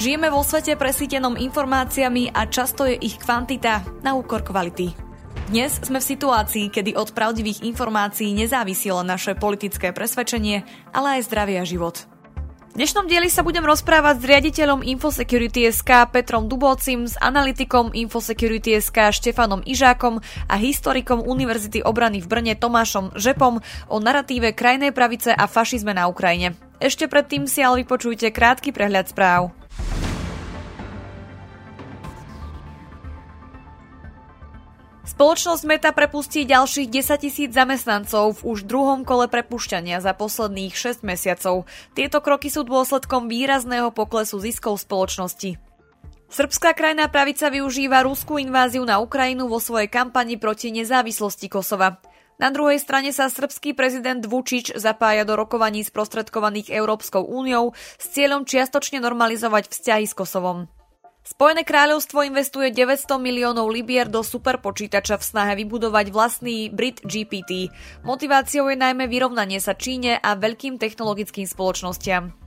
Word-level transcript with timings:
Žijeme 0.00 0.32
vo 0.32 0.40
svete 0.40 0.80
presítenom 0.80 1.36
informáciami 1.36 2.32
a 2.32 2.48
často 2.48 2.88
je 2.88 2.96
ich 2.96 3.20
kvantita 3.20 3.84
na 4.00 4.16
úkor 4.16 4.40
kvality. 4.40 4.96
Dnes 5.52 5.76
sme 5.76 6.00
v 6.00 6.08
situácii, 6.16 6.72
kedy 6.72 6.96
od 6.96 7.12
pravdivých 7.12 7.60
informácií 7.68 8.32
nezávisilo 8.32 9.04
naše 9.04 9.36
politické 9.36 9.92
presvedčenie, 9.92 10.64
ale 10.96 11.20
aj 11.20 11.28
zdravie 11.28 11.60
a 11.60 11.68
život. 11.68 12.08
V 12.72 12.80
dnešnom 12.80 13.12
dieli 13.12 13.28
sa 13.28 13.44
budem 13.44 13.60
rozprávať 13.60 14.24
s 14.24 14.28
riaditeľom 14.30 14.80
Infosecurity.sk 14.88 16.08
Petrom 16.08 16.48
Dubocim, 16.48 17.04
s 17.04 17.20
analytikom 17.20 17.92
Infosecurity.sk 17.92 19.12
Štefanom 19.12 19.60
Ižákom 19.68 20.24
a 20.48 20.54
historikom 20.56 21.28
Univerzity 21.28 21.84
obrany 21.84 22.24
v 22.24 22.30
Brne 22.40 22.54
Tomášom 22.56 23.20
Žepom 23.20 23.60
o 23.92 23.96
naratíve 24.00 24.56
krajnej 24.56 24.96
pravice 24.96 25.36
a 25.36 25.44
fašizme 25.44 25.92
na 25.92 26.08
Ukrajine. 26.08 26.56
Ešte 26.80 27.04
predtým 27.04 27.44
si 27.44 27.60
ale 27.60 27.84
vypočujte 27.84 28.32
krátky 28.32 28.72
prehľad 28.72 29.12
správ. 29.12 29.59
Spoločnosť 35.20 35.68
Meta 35.68 35.92
prepustí 35.92 36.48
ďalších 36.48 36.88
10 36.88 37.20
tisíc 37.20 37.50
zamestnancov 37.52 38.40
v 38.40 38.56
už 38.56 38.64
druhom 38.64 39.04
kole 39.04 39.28
prepušťania 39.28 40.00
za 40.00 40.16
posledných 40.16 40.72
6 40.72 41.04
mesiacov. 41.04 41.68
Tieto 41.92 42.24
kroky 42.24 42.48
sú 42.48 42.64
dôsledkom 42.64 43.28
výrazného 43.28 43.92
poklesu 43.92 44.40
ziskov 44.40 44.80
spoločnosti. 44.80 45.60
Srbská 46.32 46.72
krajná 46.72 47.04
pravica 47.12 47.52
využíva 47.52 48.00
ruskú 48.00 48.40
inváziu 48.40 48.80
na 48.88 48.96
Ukrajinu 48.96 49.44
vo 49.44 49.60
svojej 49.60 49.92
kampani 49.92 50.40
proti 50.40 50.72
nezávislosti 50.72 51.52
Kosova. 51.52 52.00
Na 52.40 52.48
druhej 52.48 52.80
strane 52.80 53.12
sa 53.12 53.28
srbský 53.28 53.76
prezident 53.76 54.24
Vučič 54.24 54.72
zapája 54.72 55.28
do 55.28 55.36
rokovaní 55.36 55.84
sprostredkovaných 55.84 56.72
Európskou 56.72 57.20
úniou 57.20 57.76
s 58.00 58.16
cieľom 58.16 58.48
čiastočne 58.48 58.96
normalizovať 59.04 59.68
vzťahy 59.68 60.08
s 60.08 60.16
Kosovom. 60.16 60.64
Spojené 61.20 61.68
kráľovstvo 61.68 62.24
investuje 62.24 62.72
900 62.72 63.20
miliónov 63.20 63.68
libier 63.68 64.08
do 64.08 64.24
superpočítača 64.24 65.20
v 65.20 65.28
snahe 65.28 65.52
vybudovať 65.60 66.08
vlastný 66.08 66.72
Brit 66.72 67.04
GPT. 67.04 67.68
Motiváciou 68.08 68.72
je 68.72 68.80
najmä 68.80 69.04
vyrovnanie 69.04 69.60
sa 69.60 69.76
Číne 69.76 70.16
a 70.16 70.32
veľkým 70.32 70.80
technologickým 70.80 71.44
spoločnostiam. 71.44 72.39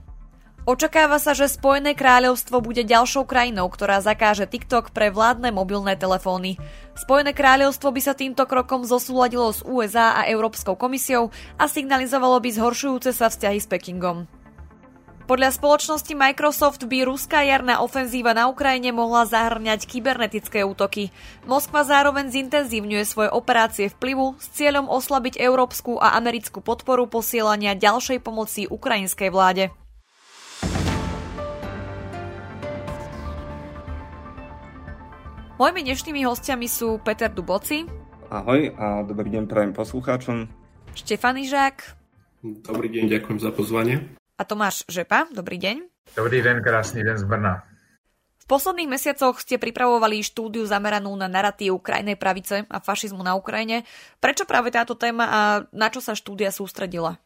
Očakáva 0.64 1.20
sa, 1.20 1.36
že 1.36 1.44
Spojené 1.44 1.92
kráľovstvo 1.92 2.64
bude 2.64 2.88
ďalšou 2.88 3.28
krajinou, 3.28 3.68
ktorá 3.68 4.00
zakáže 4.00 4.48
TikTok 4.48 4.96
pre 4.96 5.12
vládne 5.12 5.52
mobilné 5.52 5.92
telefóny. 5.92 6.56
Spojené 6.96 7.36
kráľovstvo 7.36 7.92
by 7.92 8.00
sa 8.00 8.16
týmto 8.16 8.48
krokom 8.48 8.88
zosúladilo 8.88 9.52
s 9.52 9.60
USA 9.60 10.16
a 10.16 10.24
Európskou 10.24 10.72
komisiou 10.72 11.28
a 11.60 11.68
signalizovalo 11.68 12.40
by 12.40 12.48
zhoršujúce 12.48 13.12
sa 13.12 13.28
vzťahy 13.28 13.60
s 13.60 13.68
Pekingom. 13.68 14.24
Podľa 15.28 15.52
spoločnosti 15.52 16.16
Microsoft 16.16 16.88
by 16.88 17.12
ruská 17.12 17.44
jarná 17.44 17.84
ofenzíva 17.84 18.32
na 18.32 18.48
Ukrajine 18.48 18.88
mohla 18.88 19.28
zahrňať 19.28 19.84
kybernetické 19.84 20.64
útoky. 20.64 21.12
Moskva 21.44 21.84
zároveň 21.84 22.32
zintenzívňuje 22.32 23.04
svoje 23.04 23.28
operácie 23.28 23.92
vplyvu 23.92 24.40
s 24.40 24.48
cieľom 24.56 24.88
oslabiť 24.88 25.36
európsku 25.36 26.00
a 26.00 26.16
americkú 26.16 26.64
podporu 26.64 27.04
posielania 27.04 27.76
ďalšej 27.76 28.24
pomoci 28.24 28.64
ukrajinskej 28.64 29.28
vláde. 29.28 29.83
Mojimi 35.54 35.86
dnešnými 35.86 36.26
hostiami 36.26 36.66
sú 36.66 36.98
Peter 37.06 37.30
Duboci. 37.30 37.86
Ahoj 38.26 38.74
a 38.74 39.06
dobrý 39.06 39.30
deň 39.38 39.46
prajem 39.46 39.70
poslucháčom. 39.70 40.50
Štefan 40.98 41.38
Ižák. 41.38 41.94
Dobrý 42.42 42.90
deň, 42.90 43.06
ďakujem 43.06 43.38
za 43.38 43.54
pozvanie 43.54 44.02
a 44.34 44.42
Tomáš 44.42 44.82
Žepa. 44.90 45.30
Dobrý 45.30 45.62
deň. 45.62 45.86
Dobrý 46.18 46.42
deň, 46.42 46.58
krásny 46.58 47.06
deň 47.06 47.22
z 47.22 47.26
Brna. 47.30 47.62
V 48.42 48.46
posledných 48.50 48.98
mesiacoch 48.98 49.38
ste 49.38 49.62
pripravovali 49.62 50.26
štúdiu 50.26 50.66
zameranú 50.66 51.14
na 51.14 51.30
narratív 51.30 51.78
krajnej 51.86 52.18
pravice 52.18 52.66
a 52.66 52.82
fašizmu 52.82 53.22
na 53.22 53.38
Ukrajine. 53.38 53.86
Prečo 54.18 54.50
práve 54.50 54.74
táto 54.74 54.98
téma 54.98 55.24
a 55.30 55.40
na 55.70 55.86
čo 55.86 56.02
sa 56.02 56.18
štúdia 56.18 56.50
sústredila? 56.50 57.22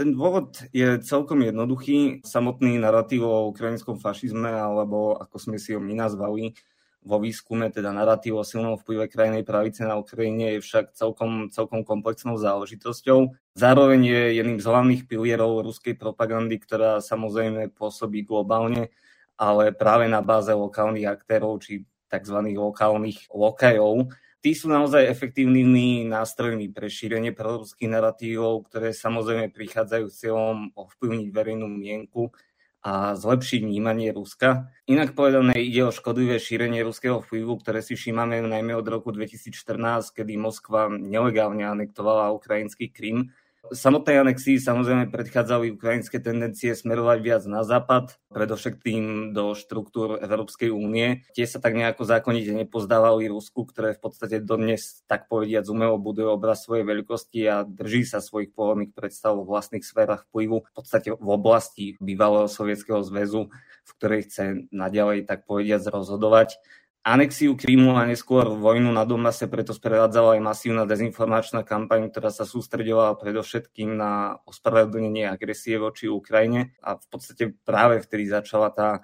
Ten 0.00 0.16
dôvod 0.16 0.64
je 0.72 0.96
celkom 1.04 1.44
jednoduchý. 1.44 2.24
Samotný 2.24 2.80
narratív 2.80 3.28
o 3.28 3.52
ukrajinskom 3.52 4.00
fašizme, 4.00 4.48
alebo 4.48 5.20
ako 5.20 5.36
sme 5.36 5.60
si 5.60 5.76
ho 5.76 5.80
my 5.80 5.92
nazvali, 5.92 6.56
vo 7.02 7.18
výskume, 7.18 7.68
teda 7.74 7.90
narratív 7.90 8.40
o 8.40 8.44
silnom 8.46 8.78
vplyve 8.78 9.10
krajnej 9.10 9.42
pravice 9.42 9.82
na 9.82 9.98
Ukrajine 9.98 10.56
je 10.56 10.64
však 10.64 10.94
celkom, 10.94 11.50
celkom 11.50 11.82
komplexnou 11.82 12.38
záležitosťou. 12.38 13.34
Zároveň 13.58 14.00
je 14.06 14.22
jedným 14.38 14.58
z 14.62 14.66
hlavných 14.70 15.02
pilierov 15.10 15.66
ruskej 15.66 15.98
propagandy, 15.98 16.62
ktorá 16.62 17.02
samozrejme 17.02 17.74
pôsobí 17.74 18.22
globálne, 18.22 18.94
ale 19.34 19.74
práve 19.74 20.06
na 20.06 20.22
báze 20.22 20.54
lokálnych 20.54 21.10
aktérov 21.10 21.58
či 21.58 21.82
tzv. 22.06 22.38
lokálnych 22.54 23.32
lokajov. 23.34 24.14
Tí 24.42 24.58
sú 24.58 24.66
naozaj 24.66 25.06
efektívnymi 25.06 26.10
nástrojmi 26.10 26.70
pre 26.74 26.90
šírenie 26.90 27.30
proruských 27.30 27.86
narratívov, 27.86 28.66
ktoré 28.66 28.90
samozrejme 28.90 29.54
prichádzajú 29.54 30.06
s 30.10 30.18
cieľom 30.18 30.74
ovplyvniť 30.74 31.28
verejnú 31.30 31.66
mienku 31.70 32.34
a 32.82 33.14
zlepšiť 33.14 33.62
vnímanie 33.62 34.10
Ruska. 34.10 34.74
Inak 34.90 35.14
povedané 35.14 35.54
ide 35.62 35.86
o 35.86 35.94
škodlivé 35.94 36.42
šírenie 36.42 36.82
ruského 36.82 37.22
vplyvu, 37.22 37.62
ktoré 37.62 37.78
si 37.78 37.94
všímame 37.94 38.42
najmä 38.42 38.74
od 38.74 38.86
roku 38.90 39.14
2014, 39.14 40.10
kedy 40.10 40.34
Moskva 40.34 40.90
nelegálne 40.90 41.62
anektovala 41.62 42.34
ukrajinský 42.34 42.90
Krym 42.90 43.30
Samotnej 43.70 44.18
anexii 44.18 44.58
samozrejme 44.58 45.14
predchádzali 45.14 45.78
ukrajinské 45.78 46.18
tendencie 46.18 46.74
smerovať 46.74 47.18
viac 47.22 47.42
na 47.46 47.62
západ, 47.62 48.18
predovšetkým 48.34 49.30
do 49.30 49.54
štruktúr 49.54 50.18
Európskej 50.18 50.74
únie. 50.74 51.22
Tie 51.30 51.46
sa 51.46 51.62
tak 51.62 51.78
nejako 51.78 52.02
zákonite 52.02 52.50
nepozdávali 52.58 53.30
Rusku, 53.30 53.62
ktoré 53.62 53.94
v 53.94 54.02
podstate 54.02 54.42
dodnes, 54.42 55.06
tak 55.06 55.30
povediať, 55.30 55.70
umelo 55.70 55.94
buduje 56.02 56.26
obraz 56.26 56.66
svojej 56.66 56.82
veľkosti 56.82 57.40
a 57.46 57.62
drží 57.62 58.02
sa 58.02 58.18
svojich 58.18 58.50
pôvodných 58.50 58.98
predstav 58.98 59.38
v 59.38 59.46
vlastných 59.46 59.86
sférach 59.86 60.26
vplyvu, 60.34 60.66
v 60.66 60.72
podstate 60.74 61.14
v 61.14 61.28
oblasti 61.30 61.94
bývalého 62.02 62.50
Sovietskeho 62.50 62.98
zväzu, 63.06 63.46
v 63.86 63.90
ktorej 63.94 64.26
chce 64.26 64.66
naďalej, 64.74 65.30
tak 65.30 65.46
povediať, 65.46 65.86
rozhodovať. 65.86 66.58
Anexiu 67.02 67.58
Krímu 67.58 67.98
a 67.98 68.06
neskôr 68.06 68.46
vojnu 68.46 68.94
na 68.94 69.02
Donbase 69.02 69.50
preto 69.50 69.74
sprevádzala 69.74 70.38
aj 70.38 70.40
masívna 70.46 70.86
dezinformačná 70.86 71.66
kampaň, 71.66 72.06
ktorá 72.06 72.30
sa 72.30 72.46
sústredovala 72.46 73.18
predovšetkým 73.18 73.98
na 73.98 74.38
ospravedlnenie 74.46 75.26
agresie 75.26 75.82
voči 75.82 76.06
Ukrajine. 76.06 76.78
A 76.78 76.94
v 76.94 77.06
podstate 77.10 77.58
práve 77.66 78.06
vtedy 78.06 78.30
začala 78.30 78.70
tá 78.70 79.02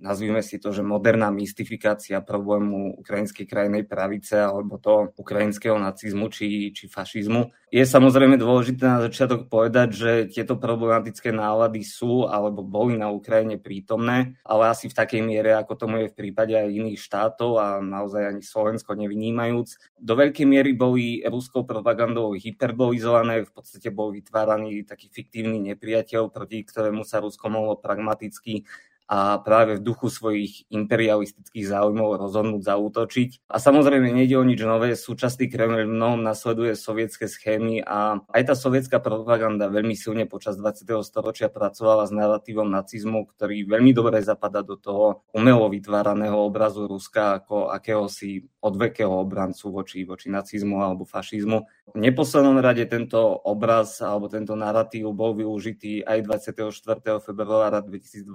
nazvime 0.00 0.42
si 0.42 0.58
to, 0.62 0.70
že 0.70 0.86
moderná 0.86 1.30
mystifikácia 1.30 2.22
problému 2.22 2.98
ukrajinskej 2.98 3.46
krajnej 3.46 3.84
pravice 3.84 4.38
alebo 4.38 4.78
to 4.78 5.12
ukrajinského 5.18 5.76
nacizmu 5.76 6.30
či, 6.30 6.70
či 6.72 6.86
fašizmu. 6.86 7.50
Je 7.68 7.84
samozrejme 7.84 8.40
dôležité 8.40 8.80
na 8.88 9.04
začiatok 9.04 9.52
povedať, 9.52 9.88
že 9.92 10.10
tieto 10.32 10.56
problematické 10.56 11.28
nálady 11.36 11.84
sú 11.84 12.24
alebo 12.24 12.64
boli 12.64 12.96
na 12.96 13.12
Ukrajine 13.12 13.60
prítomné, 13.60 14.40
ale 14.40 14.72
asi 14.72 14.88
v 14.88 14.96
takej 14.96 15.20
miere, 15.20 15.52
ako 15.52 15.76
tomu 15.76 16.00
je 16.00 16.08
v 16.08 16.16
prípade 16.16 16.56
aj 16.56 16.64
iných 16.64 16.96
štátov 16.96 17.50
a 17.60 17.66
naozaj 17.84 18.24
ani 18.24 18.40
Slovensko 18.40 18.96
nevynímajúc. 18.96 20.00
Do 20.00 20.16
veľkej 20.16 20.46
miery 20.48 20.72
boli 20.72 21.20
ruskou 21.28 21.68
propagandou 21.68 22.32
hyperbolizované, 22.32 23.44
v 23.44 23.52
podstate 23.52 23.92
bol 23.92 24.16
vytváraný 24.16 24.88
taký 24.88 25.12
fiktívny 25.12 25.60
nepriateľ, 25.68 26.32
proti 26.32 26.64
ktorému 26.64 27.04
sa 27.04 27.20
Rusko 27.20 27.52
mohlo 27.52 27.76
pragmaticky 27.76 28.64
a 29.08 29.40
práve 29.40 29.80
v 29.80 29.84
duchu 29.88 30.12
svojich 30.12 30.68
imperialistických 30.68 31.64
záujmov 31.64 32.20
rozhodnúť 32.20 32.60
zaútočiť. 32.60 33.48
A 33.48 33.56
samozrejme 33.56 34.12
nejde 34.12 34.36
o 34.36 34.44
nič 34.44 34.60
nové, 34.60 34.92
súčasný 34.92 35.48
Kreml 35.48 35.88
mnohom 35.88 36.20
nasleduje 36.20 36.76
sovietské 36.76 37.24
schémy 37.24 37.80
a 37.80 38.20
aj 38.28 38.52
tá 38.52 38.54
sovietská 38.54 39.00
propaganda 39.00 39.72
veľmi 39.72 39.96
silne 39.96 40.28
počas 40.28 40.60
20. 40.60 40.84
storočia 41.00 41.48
pracovala 41.48 42.04
s 42.04 42.12
narratívom 42.12 42.68
nacizmu, 42.68 43.24
ktorý 43.32 43.64
veľmi 43.64 43.96
dobre 43.96 44.20
zapadá 44.20 44.60
do 44.60 44.76
toho 44.76 45.24
umelo 45.32 45.72
vytváraného 45.72 46.36
obrazu 46.36 46.84
Ruska 46.84 47.40
ako 47.40 47.72
akéhosi 47.72 48.44
odvekého 48.60 49.10
obrancu 49.10 49.72
voči, 49.72 50.04
voči 50.04 50.28
nacizmu 50.28 50.84
alebo 50.84 51.08
fašizmu. 51.08 51.64
V 51.96 51.96
neposlednom 51.96 52.60
rade 52.60 52.84
tento 52.84 53.16
obraz 53.48 54.04
alebo 54.04 54.28
tento 54.28 54.52
narratív 54.52 55.16
bol 55.16 55.32
využitý 55.32 56.04
aj 56.04 56.44
24. 56.52 57.24
februára 57.24 57.80
2022 57.80 58.28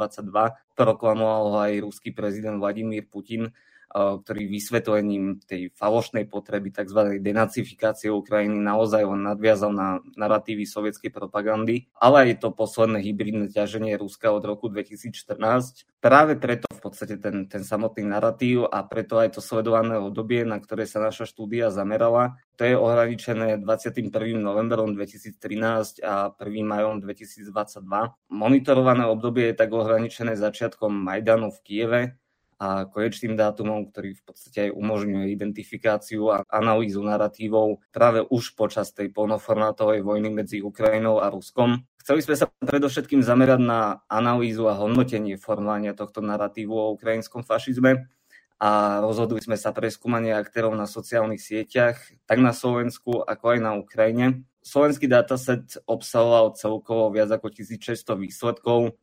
proklamoval 0.74 1.70
aj 1.70 1.84
ruský 1.86 2.10
prezident 2.16 2.58
Vladimír 2.58 3.06
Putin 3.06 3.54
ktorý 3.94 4.50
vysvetlením 4.50 5.46
tej 5.46 5.70
falošnej 5.78 6.26
potreby 6.26 6.74
tzv. 6.74 7.22
denacifikácie 7.22 8.10
Ukrajiny 8.10 8.58
naozaj 8.58 9.06
len 9.06 9.22
nadviazal 9.22 9.70
na 9.70 10.02
narratívy 10.18 10.66
sovietskej 10.66 11.14
propagandy, 11.14 11.88
ale 12.02 12.34
aj 12.34 12.42
to 12.42 12.50
posledné 12.50 13.06
hybridné 13.06 13.54
ťaženie 13.54 13.94
Ruska 14.02 14.34
od 14.34 14.42
roku 14.42 14.74
2014. 14.74 15.86
Práve 16.02 16.34
preto 16.36 16.66
v 16.74 16.82
podstate 16.82 17.22
ten, 17.22 17.46
ten 17.46 17.62
samotný 17.62 18.04
narratív 18.10 18.66
a 18.68 18.82
preto 18.84 19.22
aj 19.22 19.38
to 19.38 19.42
sledované 19.46 19.96
obdobie, 19.96 20.42
na 20.44 20.58
ktoré 20.58 20.90
sa 20.90 20.98
naša 21.00 21.30
štúdia 21.30 21.70
zamerala, 21.70 22.36
to 22.58 22.66
je 22.66 22.78
ohraničené 22.78 23.62
21. 23.62 24.10
novembrom 24.38 24.94
2013 24.94 26.06
a 26.06 26.34
1. 26.38 26.66
majom 26.66 27.02
2022. 27.02 27.50
Monitorované 28.30 29.06
obdobie 29.10 29.54
je 29.54 29.56
tak 29.58 29.70
ohraničené 29.74 30.38
začiatkom 30.38 30.94
Majdanu 30.94 31.50
v 31.50 31.60
Kieve, 31.66 32.02
a 32.60 32.90
konečným 32.90 33.38
dátumom, 33.38 33.90
ktorý 33.90 34.18
v 34.18 34.24
podstate 34.26 34.70
aj 34.70 34.76
umožňuje 34.76 35.32
identifikáciu 35.34 36.34
a 36.34 36.44
analýzu 36.50 37.02
narratívov 37.06 37.82
práve 37.94 38.26
už 38.28 38.58
počas 38.58 38.92
tej 38.92 39.14
polnoformátovej 39.14 40.02
vojny 40.02 40.30
medzi 40.30 40.60
Ukrajinou 40.60 41.22
a 41.22 41.30
Ruskom. 41.30 41.86
Chceli 42.04 42.20
sme 42.20 42.36
sa 42.36 42.52
predovšetkým 42.60 43.24
zamerať 43.24 43.62
na 43.64 44.04
analýzu 44.12 44.68
a 44.68 44.76
hodnotenie 44.76 45.40
formovania 45.40 45.96
tohto 45.96 46.20
narratívu 46.20 46.76
o 46.76 46.92
ukrajinskom 47.00 47.48
fašizme 47.48 48.12
a 48.64 49.00
rozhodli 49.04 49.44
sme 49.44 49.60
sa 49.60 49.76
pre 49.76 49.92
skúmanie 49.92 50.32
aktérov 50.32 50.72
na 50.72 50.88
sociálnych 50.88 51.44
sieťach, 51.44 52.00
tak 52.24 52.40
na 52.40 52.56
Slovensku, 52.56 53.24
ako 53.24 53.46
aj 53.56 53.60
na 53.60 53.72
Ukrajine. 53.76 54.48
Slovenský 54.64 55.12
dataset 55.12 55.84
obsahoval 55.84 56.56
celkovo 56.56 57.12
viac 57.12 57.28
ako 57.28 57.52
1600 57.52 58.16
výsledkov, 58.16 58.96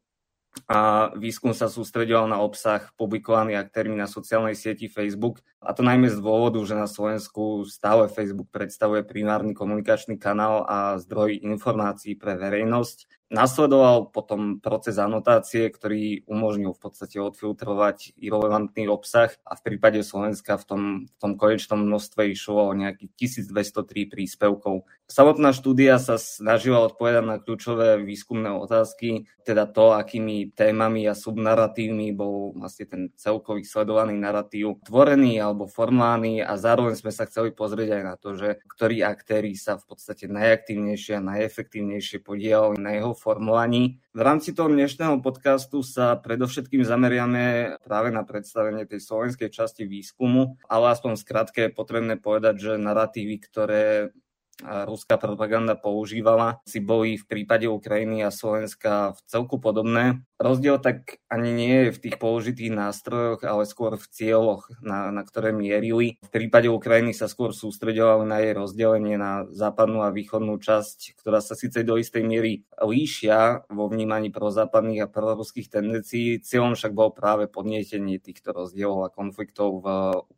a 0.70 1.11
výskum 1.19 1.55
sa 1.55 1.70
sústredil 1.70 2.26
na 2.26 2.43
obsah 2.43 2.91
publikovaný 2.94 3.58
aktérmi 3.58 3.99
na 3.99 4.11
sociálnej 4.11 4.55
sieti 4.55 4.87
Facebook 4.87 5.43
a 5.62 5.75
to 5.75 5.82
najmä 5.82 6.11
z 6.11 6.19
dôvodu, 6.19 6.58
že 6.67 6.79
na 6.79 6.91
Slovensku 6.91 7.67
stále 7.67 8.11
Facebook 8.11 8.49
predstavuje 8.50 9.06
primárny 9.06 9.55
komunikačný 9.55 10.19
kanál 10.19 10.67
a 10.67 10.99
zdroj 10.99 11.43
informácií 11.43 12.19
pre 12.19 12.35
verejnosť 12.38 13.19
Nasledoval 13.31 14.11
potom 14.11 14.59
proces 14.59 14.99
anotácie, 14.99 15.71
ktorý 15.71 16.27
umožnil 16.27 16.75
v 16.75 16.82
podstate 16.82 17.23
odfiltrovať 17.23 18.19
irrelevantný 18.19 18.91
obsah 18.91 19.31
a 19.47 19.55
v 19.55 19.62
prípade 19.62 20.03
Slovenska 20.03 20.59
v 20.59 20.65
tom, 20.67 20.82
v 21.06 21.17
tom 21.23 21.32
konečnom 21.38 21.79
množstve 21.79 22.27
išlo 22.27 22.67
o 22.67 22.75
nejakých 22.75 23.38
1203 23.38 24.11
príspevkov. 24.11 24.82
Samotná 25.06 25.55
štúdia 25.55 26.03
sa 26.03 26.19
snažila 26.19 26.87
odpovedať 26.91 27.23
na 27.23 27.38
kľúčové 27.38 28.03
výskumné 28.03 28.50
otázky, 28.50 29.31
teda 29.47 29.67
to, 29.67 29.94
akými 29.94 30.55
témami 30.55 31.06
a 31.11 31.19
subnaratívmi 31.19 32.15
bol 32.15 32.55
vlastne 32.55 32.87
ten 32.87 33.03
celkový 33.19 33.67
sledovaný 33.67 34.15
narratív 34.15 34.83
tvorený 34.87 35.43
alebo 35.43 35.71
formálny 35.71 36.43
a 36.43 36.55
zároveň 36.55 36.94
sme 36.94 37.11
sa 37.11 37.26
chceli 37.26 37.50
pozrieť 37.50 37.91
aj 37.91 38.03
na 38.06 38.15
to, 38.15 38.38
že 38.38 38.62
ktorí 38.71 39.03
aktéry 39.03 39.59
sa 39.59 39.79
v 39.79 39.87
podstate 39.91 40.31
najaktívnejšie 40.31 41.19
a 41.19 41.26
najefektívnejšie 41.26 42.23
podielali 42.23 42.79
na 42.79 42.94
jeho 42.94 43.11
formovaní. 43.20 44.00
V 44.17 44.20
rámci 44.25 44.56
toho 44.56 44.72
dnešného 44.72 45.20
podcastu 45.20 45.84
sa 45.84 46.17
predovšetkým 46.17 46.81
zameriame 46.81 47.76
práve 47.84 48.08
na 48.08 48.25
predstavenie 48.25 48.88
tej 48.88 49.05
slovenskej 49.05 49.52
časti 49.52 49.84
výskumu, 49.84 50.56
ale 50.64 50.96
aspoň 50.96 51.20
skratke 51.20 51.69
je 51.69 51.76
potrebné 51.76 52.17
povedať, 52.17 52.56
že 52.56 52.72
narratívy, 52.81 53.37
ktoré 53.44 54.17
ruská 54.65 55.17
propaganda 55.17 55.75
používala, 55.77 56.61
si 56.69 56.81
boli 56.81 57.17
v 57.17 57.25
prípade 57.27 57.67
Ukrajiny 57.69 58.25
a 58.25 58.35
Slovenska 58.35 59.17
v 59.17 59.21
celku 59.27 59.57
podobné. 59.59 60.23
Rozdiel 60.41 60.81
tak 60.81 61.21
ani 61.29 61.53
nie 61.53 61.75
je 61.85 61.91
v 61.93 62.03
tých 62.09 62.17
použitých 62.17 62.73
nástrojoch, 62.73 63.45
ale 63.45 63.69
skôr 63.69 64.01
v 64.01 64.07
cieľoch, 64.09 64.73
na, 64.81 65.12
na 65.12 65.21
ktoré 65.21 65.53
mierili. 65.53 66.17
V 66.25 66.31
prípade 66.33 66.73
Ukrajiny 66.73 67.12
sa 67.12 67.29
skôr 67.29 67.53
sústredovali 67.53 68.25
na 68.25 68.41
jej 68.41 68.57
rozdelenie 68.57 69.21
na 69.21 69.45
západnú 69.53 70.01
a 70.01 70.15
východnú 70.15 70.57
časť, 70.57 71.21
ktorá 71.21 71.45
sa 71.45 71.53
síce 71.53 71.85
do 71.85 72.01
istej 72.01 72.25
miery 72.25 72.65
líšia 72.81 73.69
vo 73.69 73.93
vnímaní 73.93 74.33
prozápadných 74.33 75.05
a 75.05 75.12
proruských 75.12 75.69
tendencií. 75.69 76.41
Cieľom 76.41 76.73
však 76.73 76.97
bol 76.97 77.12
práve 77.12 77.45
podnietenie 77.45 78.17
týchto 78.17 78.57
rozdielov 78.57 79.09
a 79.09 79.12
konfliktov 79.12 79.85
v 79.85 79.87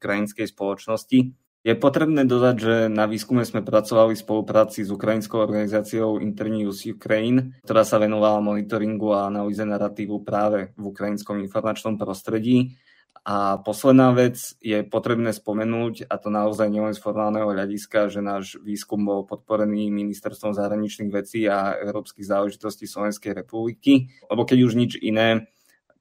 ukrajinskej 0.03 0.51
spoločnosti. 0.51 1.31
Je 1.63 1.79
potrebné 1.79 2.27
dodať, 2.27 2.57
že 2.59 2.75
na 2.91 3.07
výskume 3.07 3.47
sme 3.47 3.63
pracovali 3.63 4.19
v 4.19 4.25
spolupráci 4.27 4.83
s 4.83 4.91
ukrajinskou 4.91 5.39
organizáciou 5.39 6.19
Internews 6.19 6.83
Ukraine, 6.91 7.55
ktorá 7.63 7.87
sa 7.87 8.03
venovala 8.03 8.43
monitoringu 8.43 9.15
a 9.15 9.31
analýze 9.31 9.63
narratívu 9.63 10.27
práve 10.27 10.75
v 10.75 10.91
ukrajinskom 10.91 11.39
informačnom 11.39 11.95
prostredí. 11.95 12.75
A 13.23 13.63
posledná 13.63 14.11
vec 14.11 14.59
je 14.59 14.83
potrebné 14.83 15.31
spomenúť, 15.31 16.11
a 16.11 16.19
to 16.19 16.35
naozaj 16.35 16.67
nielen 16.67 16.91
z 16.91 16.99
formálneho 16.99 17.55
hľadiska, 17.55 18.11
že 18.11 18.19
náš 18.19 18.59
výskum 18.59 19.07
bol 19.07 19.23
podporený 19.23 19.95
Ministerstvom 19.95 20.59
zahraničných 20.59 21.15
vecí 21.15 21.47
a 21.47 21.79
európskych 21.79 22.27
záležitostí 22.27 22.91
Slovenskej 22.91 23.39
republiky, 23.39 24.11
lebo 24.27 24.43
keď 24.43 24.59
už 24.67 24.75
nič 24.75 24.93
iné, 24.99 25.47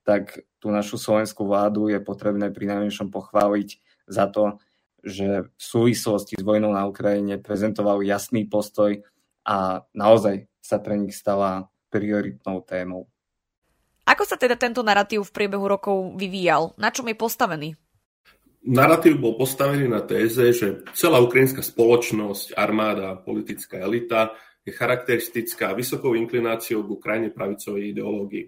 tak 0.01 0.41
tú 0.57 0.73
našu 0.73 0.97
slovenskú 0.97 1.45
vládu 1.45 1.93
je 1.93 2.01
potrebné 2.01 2.49
pri 2.49 2.65
najmenšom 2.73 3.13
pochváliť 3.13 3.77
za 4.09 4.25
to, 4.25 4.57
že 5.01 5.49
v 5.49 5.61
súvislosti 5.61 6.37
s 6.37 6.43
vojnou 6.45 6.73
na 6.73 6.85
Ukrajine 6.85 7.41
prezentoval 7.41 8.05
jasný 8.05 8.45
postoj 8.45 9.01
a 9.45 9.81
naozaj 9.97 10.45
sa 10.61 10.77
pre 10.77 10.97
nich 10.97 11.17
stala 11.17 11.69
prioritnou 11.89 12.61
témou. 12.63 13.09
Ako 14.05 14.23
sa 14.25 14.37
teda 14.37 14.57
tento 14.57 14.81
narratív 14.81 15.25
v 15.29 15.35
priebehu 15.35 15.65
rokov 15.65 16.17
vyvíjal? 16.17 16.73
Na 16.77 16.89
čom 16.89 17.09
je 17.09 17.17
postavený? 17.17 17.69
Narratív 18.61 19.17
bol 19.17 19.33
postavený 19.41 19.89
na 19.89 20.05
téze, 20.05 20.53
že 20.53 20.85
celá 20.93 21.17
ukrajinská 21.17 21.65
spoločnosť, 21.65 22.53
armáda, 22.53 23.17
politická 23.17 23.81
elita 23.81 24.37
je 24.61 24.69
charakteristická 24.69 25.73
vysokou 25.73 26.13
inklináciou 26.13 26.85
k 26.85 26.93
Ukrajine 26.93 27.33
pravicovej 27.33 27.97
ideológii. 27.97 28.45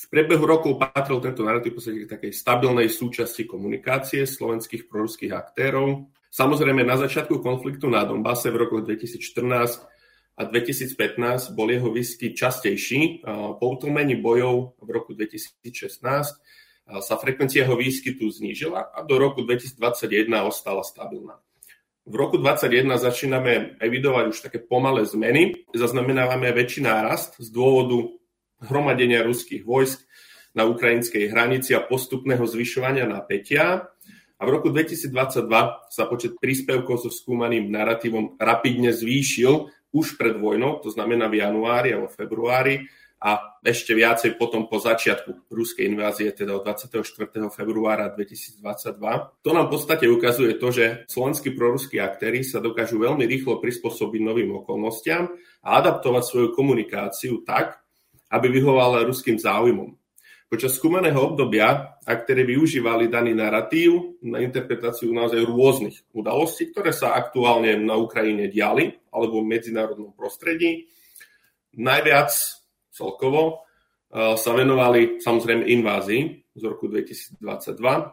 V 0.00 0.08
priebehu 0.08 0.48
rokov 0.48 0.80
patril 0.80 1.20
tento 1.20 1.44
narratív 1.44 1.76
k 1.76 2.08
takej 2.08 2.32
stabilnej 2.32 2.88
súčasti 2.88 3.44
komunikácie 3.44 4.24
slovenských 4.24 4.88
proruských 4.88 5.28
aktérov. 5.36 6.08
Samozrejme, 6.32 6.80
na 6.80 6.96
začiatku 6.96 7.44
konfliktu 7.44 7.84
na 7.84 8.08
Donbase 8.08 8.48
v 8.48 8.64
rokoch 8.64 8.88
2014 8.88 9.84
a 10.40 10.42
2015 10.48 11.52
bol 11.52 11.68
jeho 11.68 11.92
výskyt 11.92 12.32
častejší. 12.32 13.28
Po 13.60 13.66
utlmení 13.76 14.16
bojov 14.16 14.80
v 14.80 14.88
roku 14.88 15.12
2016 15.12 15.60
sa 16.88 17.14
frekvencia 17.20 17.68
jeho 17.68 17.76
výskytu 17.76 18.24
znížila 18.24 18.88
a 18.96 19.04
do 19.04 19.20
roku 19.20 19.44
2021 19.44 20.32
ostala 20.48 20.80
stabilná. 20.80 21.36
V 22.08 22.14
roku 22.16 22.40
2021 22.40 22.96
začíname 22.96 23.52
evidovať 23.84 24.24
už 24.32 24.38
také 24.48 24.64
pomalé 24.64 25.04
zmeny. 25.04 25.68
Zaznamenávame 25.76 26.48
väčší 26.56 26.88
nárast 26.88 27.36
z 27.36 27.52
dôvodu 27.52 28.16
hromadenia 28.64 29.24
ruských 29.24 29.64
vojsk 29.64 30.04
na 30.52 30.66
ukrajinskej 30.66 31.30
hranici 31.30 31.72
a 31.72 31.84
postupného 31.84 32.42
zvyšovania 32.44 33.06
napätia. 33.06 33.88
A 34.40 34.42
v 34.48 34.50
roku 34.56 34.72
2022 34.72 35.12
sa 35.92 36.04
počet 36.08 36.40
príspevkov 36.40 37.04
so 37.04 37.10
skúmaným 37.12 37.68
narratívom 37.68 38.40
rapidne 38.40 38.90
zvýšil 38.90 39.68
už 39.92 40.16
pred 40.16 40.38
vojnou, 40.38 40.80
to 40.80 40.88
znamená 40.88 41.28
v 41.28 41.44
januári 41.44 41.92
alebo 41.92 42.08
februári, 42.08 42.88
a 43.20 43.60
ešte 43.60 43.92
viacej 43.92 44.40
potom 44.40 44.64
po 44.64 44.80
začiatku 44.80 45.52
ruskej 45.52 45.84
invázie, 45.92 46.32
teda 46.32 46.56
od 46.56 46.64
24. 46.64 47.04
februára 47.52 48.08
2022. 48.16 48.64
To 49.44 49.50
nám 49.52 49.68
v 49.68 49.72
podstate 49.76 50.08
ukazuje 50.08 50.56
to, 50.56 50.72
že 50.72 51.04
slovenskí 51.04 51.52
proruskí 51.52 52.00
aktéry 52.00 52.40
sa 52.40 52.64
dokážu 52.64 52.96
veľmi 52.96 53.28
rýchlo 53.28 53.60
prispôsobiť 53.60 54.20
novým 54.24 54.56
okolnostiam 54.64 55.36
a 55.60 55.68
adaptovať 55.84 56.22
svoju 56.24 56.48
komunikáciu 56.56 57.44
tak, 57.44 57.79
aby 58.30 58.46
vyhoval 58.48 59.02
ruským 59.04 59.36
záujmom. 59.36 60.00
Počas 60.50 60.74
skúmaného 60.74 61.22
obdobia 61.22 61.94
aktéry 62.02 62.42
využívali 62.42 63.06
daný 63.06 63.38
narratív 63.38 64.18
na 64.26 64.42
interpretáciu 64.42 65.14
naozaj 65.14 65.46
rôznych 65.46 66.10
udalostí, 66.10 66.74
ktoré 66.74 66.90
sa 66.90 67.14
aktuálne 67.14 67.78
na 67.78 67.94
Ukrajine 67.94 68.50
diali 68.50 68.90
alebo 69.14 69.38
v 69.38 69.46
medzinárodnom 69.46 70.10
prostredí. 70.10 70.90
Najviac 71.78 72.34
celkovo 72.90 73.62
eh, 74.10 74.34
sa 74.34 74.50
venovali 74.50 75.22
samozrejme 75.22 75.70
invázii 75.70 76.22
z 76.50 76.62
roku 76.66 76.90
2022. 76.90 77.38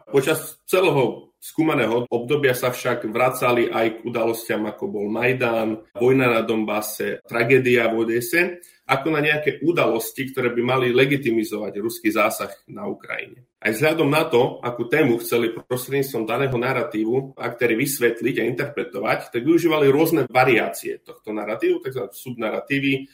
Počas 0.06 0.62
celého 0.62 1.34
skúmaného 1.42 2.06
obdobia 2.06 2.54
sa 2.54 2.70
však 2.70 3.10
vracali 3.10 3.66
aj 3.66 3.98
k 3.98 4.06
udalostiam, 4.06 4.62
ako 4.62 4.86
bol 4.86 5.06
Majdán, 5.10 5.90
vojna 5.98 6.38
na 6.38 6.40
Donbase, 6.46 7.18
tragédia 7.26 7.90
v 7.90 8.06
Odese 8.06 8.62
ako 8.88 9.08
na 9.12 9.20
nejaké 9.20 9.60
udalosti, 9.60 10.32
ktoré 10.32 10.48
by 10.56 10.62
mali 10.64 10.86
legitimizovať 10.96 11.76
ruský 11.76 12.08
zásah 12.08 12.48
na 12.72 12.88
Ukrajine. 12.88 13.44
Aj 13.60 13.68
vzhľadom 13.68 14.08
na 14.08 14.24
to, 14.24 14.64
akú 14.64 14.88
tému 14.88 15.20
chceli 15.20 15.52
prostredníctvom 15.52 16.24
daného 16.24 16.56
narratívu 16.56 17.36
aktéry 17.36 17.76
vysvetliť 17.76 18.34
a 18.40 18.48
interpretovať, 18.48 19.28
tak 19.28 19.44
využívali 19.44 19.92
rôzne 19.92 20.24
variácie 20.24 21.04
tohto 21.04 21.36
narratívu, 21.36 21.84
tzv. 21.84 22.08
subnarratívy, 22.08 23.06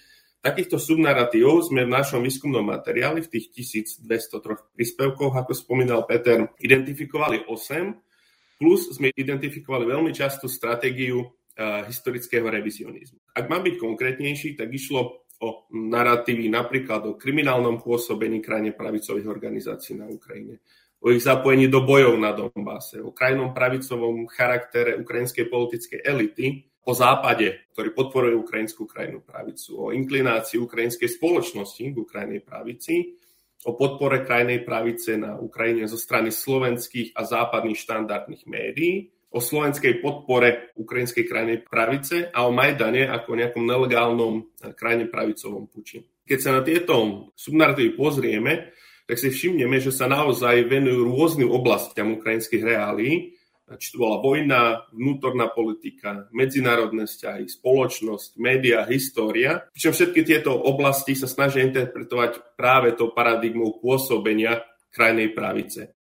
Takýchto 0.45 0.77
subnarratívov 0.77 1.73
sme 1.73 1.89
v 1.89 1.95
našom 1.97 2.21
výskumnom 2.21 2.61
materiáli 2.61 3.25
v 3.25 3.33
tých 3.33 3.49
1203 3.81 4.77
príspevkoch, 4.77 5.33
ako 5.41 5.57
spomínal 5.57 6.05
Peter, 6.05 6.53
identifikovali 6.61 7.49
8, 7.49 8.61
plus 8.61 8.93
sme 8.93 9.09
identifikovali 9.17 9.89
veľmi 9.89 10.13
častú 10.13 10.45
stratégiu 10.45 11.25
uh, 11.25 11.89
historického 11.89 12.45
revizionizmu. 12.45 13.25
Ak 13.33 13.49
mám 13.49 13.65
byť 13.65 13.81
konkrétnejší, 13.81 14.61
tak 14.61 14.69
išlo 14.69 15.24
o 15.45 15.69
narratívy 15.69 16.49
napríklad 16.49 17.05
o 17.05 17.21
kriminálnom 17.21 17.85
pôsobení 17.85 18.41
krajine 18.41 18.73
pravicových 18.73 19.29
organizácií 19.29 20.01
na 20.01 20.09
Ukrajine, 20.09 20.65
o 21.05 21.13
ich 21.13 21.21
zapojení 21.21 21.69
do 21.69 21.85
bojov 21.85 22.17
na 22.17 22.33
Donbase, 22.33 23.05
o 23.05 23.13
krajnom 23.13 23.53
pravicovom 23.53 24.25
charaktere 24.25 24.97
ukrajinskej 24.97 25.53
politickej 25.53 26.01
elity, 26.01 26.65
o 26.85 26.93
západe, 26.97 27.69
ktorý 27.77 27.93
podporuje 27.93 28.35
ukrajinskú 28.37 28.89
krajnú 28.89 29.21
pravicu, 29.21 29.77
o 29.77 29.87
inklinácii 29.93 30.61
ukrajinskej 30.61 31.13
spoločnosti 31.13 31.85
k 31.93 31.97
Ukrajinej 31.97 32.41
pravici, 32.45 33.21
o 33.65 33.73
podpore 33.73 34.25
krajnej 34.25 34.61
pravice 34.65 35.17
na 35.17 35.41
Ukrajine 35.41 35.89
zo 35.89 35.97
strany 35.97 36.29
slovenských 36.29 37.17
a 37.17 37.25
západných 37.25 37.81
štandardných 37.81 38.45
médií, 38.45 39.14
o 39.35 39.43
slovenskej 39.43 39.99
podpore 39.99 40.71
ukrajinskej 40.79 41.27
krajnej 41.27 41.59
pravice 41.67 42.31
a 42.31 42.47
o 42.47 42.55
Majdane 42.55 43.11
ako 43.11 43.35
nejakom 43.35 43.67
nelegálnom 43.67 44.55
krajne 44.79 45.11
pravicovom 45.11 45.67
puči. 45.67 46.07
Keď 46.23 46.39
sa 46.39 46.51
na 46.55 46.63
tieto 46.63 47.29
subnarratívy 47.35 47.99
pozrieme, 47.99 48.73
tak 49.05 49.21
si 49.21 49.29
všimneme, 49.29 49.83
že 49.83 49.93
sa 49.93 50.09
naozaj 50.09 50.65
venujú 50.65 51.05
rôznym 51.05 51.51
oblastiam 51.53 52.17
ukrajinských 52.17 52.63
reálií, 52.65 53.37
či 53.65 53.97
to 53.97 54.01
bola 54.01 54.21
vojna, 54.21 54.85
vnútorná 54.93 55.49
politika, 55.49 56.29
medzinárodné 56.37 57.09
vzťahy, 57.09 57.49
spoločnosť, 57.49 58.37
média, 58.37 58.85
história. 58.85 59.65
Pričom 59.73 59.93
všetky 59.97 60.21
tieto 60.21 60.53
oblasti 60.53 61.17
sa 61.17 61.25
snažia 61.25 61.65
interpretovať 61.65 62.57
práve 62.61 62.93
to 62.93 63.13
paradigmou 63.17 63.81
pôsobenia 63.81 64.61
krajnej 64.93 65.33
pravice. 65.33 65.94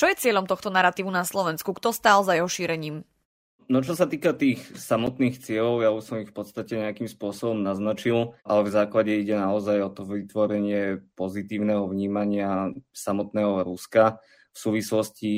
Čo 0.00 0.08
je 0.08 0.16
cieľom 0.16 0.48
tohto 0.48 0.72
narratívu 0.72 1.12
na 1.12 1.28
Slovensku? 1.28 1.76
Kto 1.76 1.92
stál 1.92 2.24
za 2.24 2.32
jeho 2.32 2.48
šírením? 2.48 3.04
No 3.68 3.84
čo 3.84 3.92
sa 3.92 4.08
týka 4.08 4.32
tých 4.32 4.64
samotných 4.72 5.36
cieľov, 5.36 5.84
ja 5.84 5.92
už 5.92 6.02
som 6.08 6.16
ich 6.24 6.32
v 6.32 6.36
podstate 6.40 6.80
nejakým 6.80 7.04
spôsobom 7.04 7.60
naznačil, 7.60 8.32
ale 8.40 8.64
v 8.64 8.72
základe 8.72 9.12
ide 9.12 9.36
naozaj 9.36 9.76
o 9.84 9.92
to 9.92 10.08
vytvorenie 10.08 11.04
pozitívneho 11.20 11.84
vnímania 11.84 12.72
samotného 12.96 13.60
Ruska 13.60 14.24
v 14.50 14.56
súvislosti 14.56 15.32